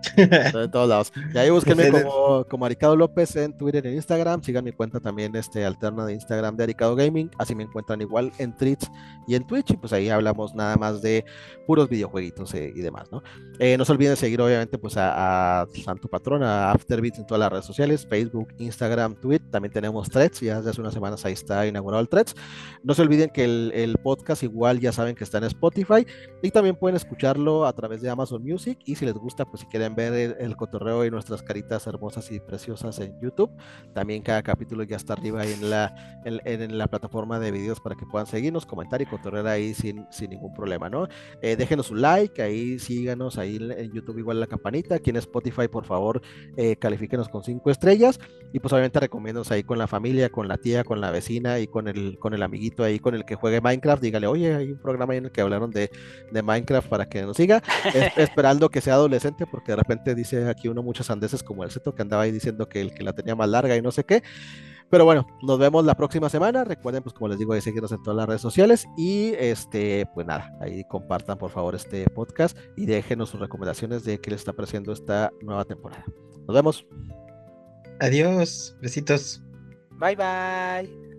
de 0.16 0.68
todos 0.68 0.88
lados. 0.88 1.12
Y 1.34 1.38
ahí 1.38 1.50
búsquenme 1.50 1.90
como, 1.90 2.44
como 2.44 2.64
Aricado 2.64 2.96
López 2.96 3.36
en 3.36 3.56
Twitter 3.56 3.86
e 3.86 3.94
Instagram. 3.94 4.42
Sigan 4.42 4.64
mi 4.64 4.72
cuenta 4.72 5.00
también 5.00 5.34
este, 5.36 5.64
alterna 5.64 6.06
de 6.06 6.14
Instagram 6.14 6.56
de 6.56 6.64
Aricado 6.64 6.96
Gaming. 6.96 7.30
Así 7.38 7.54
me 7.54 7.64
encuentran 7.64 8.00
igual 8.00 8.32
en 8.38 8.56
Twitch 8.56 8.90
y 9.26 9.34
en 9.34 9.46
Twitch. 9.46 9.70
Y 9.70 9.76
pues 9.76 9.92
ahí 9.92 10.08
hablamos 10.08 10.54
nada 10.54 10.76
más 10.76 11.02
de 11.02 11.24
puros 11.66 11.88
videojueguitos 11.88 12.54
eh, 12.54 12.72
y 12.74 12.80
demás, 12.80 13.10
¿no? 13.12 13.22
Eh, 13.58 13.76
no 13.76 13.84
se 13.84 13.92
olviden 13.92 14.16
seguir, 14.16 14.40
obviamente, 14.40 14.78
pues 14.78 14.94
a, 14.96 15.66
Santo 15.84 16.08
Patrón, 16.08 16.42
a 16.42 16.72
Afterbeats 16.72 17.18
en 17.18 17.26
todas 17.26 17.40
las 17.40 17.52
redes 17.52 17.66
sociales: 17.66 18.06
Facebook, 18.08 18.48
Instagram, 18.58 19.14
Twitter. 19.16 19.50
También 19.50 19.72
tenemos 19.72 20.08
Threads. 20.08 20.40
Ya 20.40 20.56
desde 20.56 20.70
hace 20.70 20.80
unas 20.80 20.94
semanas 20.94 21.24
ahí 21.24 21.34
está 21.34 21.66
inaugurado 21.66 22.00
el 22.00 22.08
Threads. 22.08 22.34
No 22.82 22.94
se 22.94 23.02
olviden 23.02 23.30
que 23.30 23.44
el, 23.44 23.72
el 23.74 23.98
podcast 23.98 24.42
igual 24.42 24.80
ya 24.80 24.92
saben 24.92 25.14
que 25.14 25.24
está 25.24 25.38
en 25.38 25.44
Spotify. 25.44 26.06
Y 26.42 26.50
también 26.50 26.76
pueden 26.76 26.96
escucharlo 26.96 27.66
a 27.66 27.72
través 27.72 28.00
de 28.00 28.10
Amazon 28.10 28.42
Music. 28.42 28.78
Y 28.84 28.94
si 28.94 29.04
les 29.04 29.14
gusta, 29.14 29.44
pues 29.44 29.60
si 29.60 29.66
quieren 29.66 29.89
ver 29.94 30.36
el, 30.38 30.56
cotorreo 30.56 31.04
y 31.04 31.10
nuestras 31.10 31.42
caritas 31.42 31.86
hermosas 31.86 32.30
y 32.30 32.40
preciosas 32.40 32.98
en 32.98 33.18
YouTube. 33.20 33.50
También 33.94 34.22
cada 34.22 34.42
capítulo 34.42 34.82
ya 34.82 34.96
está 34.96 35.14
arriba 35.14 35.42
ahí 35.42 35.52
en 35.52 35.70
la, 35.70 36.22
en, 36.24 36.78
la 36.78 36.86
plataforma 36.86 37.38
de 37.38 37.50
videos 37.50 37.80
para 37.80 37.96
que 37.96 38.06
puedan 38.06 38.26
seguirnos, 38.26 38.66
comentar 38.66 39.00
y 39.02 39.06
cotorrear 39.06 39.46
ahí 39.46 39.74
sin, 39.74 40.06
sin 40.10 40.30
ningún 40.30 40.52
problema, 40.54 40.88
¿no? 40.88 41.08
Eh, 41.42 41.56
déjenos 41.56 41.90
un 41.90 42.02
like, 42.02 42.42
ahí 42.42 42.78
síganos, 42.78 43.38
ahí 43.38 43.56
en 43.56 43.92
YouTube 43.92 44.18
igual 44.18 44.40
la 44.40 44.46
campanita, 44.46 44.96
aquí 44.96 45.10
en 45.10 45.16
Spotify 45.16 45.68
por 45.68 45.84
favor 45.84 46.20
eh, 46.56 46.76
califíquenos 46.76 47.28
con 47.28 47.42
cinco 47.42 47.70
estrellas 47.70 48.18
y 48.52 48.60
pues 48.60 48.72
obviamente 48.72 49.00
recomiendo 49.00 49.42
ahí 49.50 49.62
con 49.62 49.78
la 49.78 49.86
familia, 49.86 50.28
con 50.28 50.48
la 50.48 50.58
tía, 50.58 50.84
con 50.84 51.00
la 51.00 51.10
vecina 51.10 51.58
y 51.58 51.66
con 51.66 51.88
el, 51.88 52.18
con 52.18 52.34
el 52.34 52.42
amiguito 52.42 52.84
ahí 52.84 52.98
con 52.98 53.14
el 53.14 53.24
que 53.24 53.34
juegue 53.34 53.60
Minecraft, 53.60 54.02
dígale, 54.02 54.26
oye, 54.26 54.54
hay 54.54 54.72
un 54.72 54.78
programa 54.78 55.12
ahí 55.12 55.18
en 55.18 55.26
el 55.26 55.32
que 55.32 55.40
hablaron 55.40 55.70
de, 55.70 55.90
de 56.30 56.42
Minecraft 56.42 56.88
para 56.88 57.08
que 57.08 57.22
nos 57.22 57.36
siga, 57.36 57.62
esperando 58.16 58.68
que 58.68 58.80
sea 58.80 58.94
adolescente 58.94 59.46
porque 59.46 59.72
de 59.72 59.76
repente 59.80 60.14
dice 60.14 60.48
aquí 60.48 60.68
uno 60.68 60.82
muchos 60.82 61.10
andeses 61.10 61.42
como 61.42 61.64
el 61.64 61.70
Zeto 61.70 61.94
que 61.94 62.02
andaba 62.02 62.22
ahí 62.22 62.32
diciendo 62.32 62.68
que 62.68 62.80
el 62.80 62.94
que 62.94 63.02
la 63.02 63.12
tenía 63.12 63.34
más 63.34 63.48
larga 63.48 63.76
y 63.76 63.82
no 63.82 63.90
sé 63.90 64.04
qué. 64.04 64.22
Pero 64.90 65.04
bueno, 65.04 65.24
nos 65.42 65.58
vemos 65.58 65.84
la 65.84 65.94
próxima 65.94 66.28
semana. 66.28 66.64
Recuerden, 66.64 67.02
pues 67.04 67.14
como 67.14 67.28
les 67.28 67.38
digo, 67.38 67.54
de 67.54 67.60
seguirnos 67.60 67.92
en 67.92 68.02
todas 68.02 68.16
las 68.16 68.26
redes 68.26 68.42
sociales. 68.42 68.86
Y 68.96 69.34
este, 69.38 70.04
pues 70.14 70.26
nada, 70.26 70.52
ahí 70.60 70.82
compartan 70.84 71.38
por 71.38 71.50
favor 71.50 71.76
este 71.76 72.10
podcast 72.10 72.58
y 72.76 72.86
déjenos 72.86 73.30
sus 73.30 73.40
recomendaciones 73.40 74.04
de 74.04 74.18
qué 74.18 74.32
les 74.32 74.40
está 74.40 74.52
pareciendo 74.52 74.92
esta 74.92 75.30
nueva 75.42 75.64
temporada. 75.64 76.04
Nos 76.46 76.54
vemos. 76.54 76.86
Adiós, 78.00 78.76
besitos. 78.80 79.40
Bye 80.00 80.16
bye. 80.16 81.09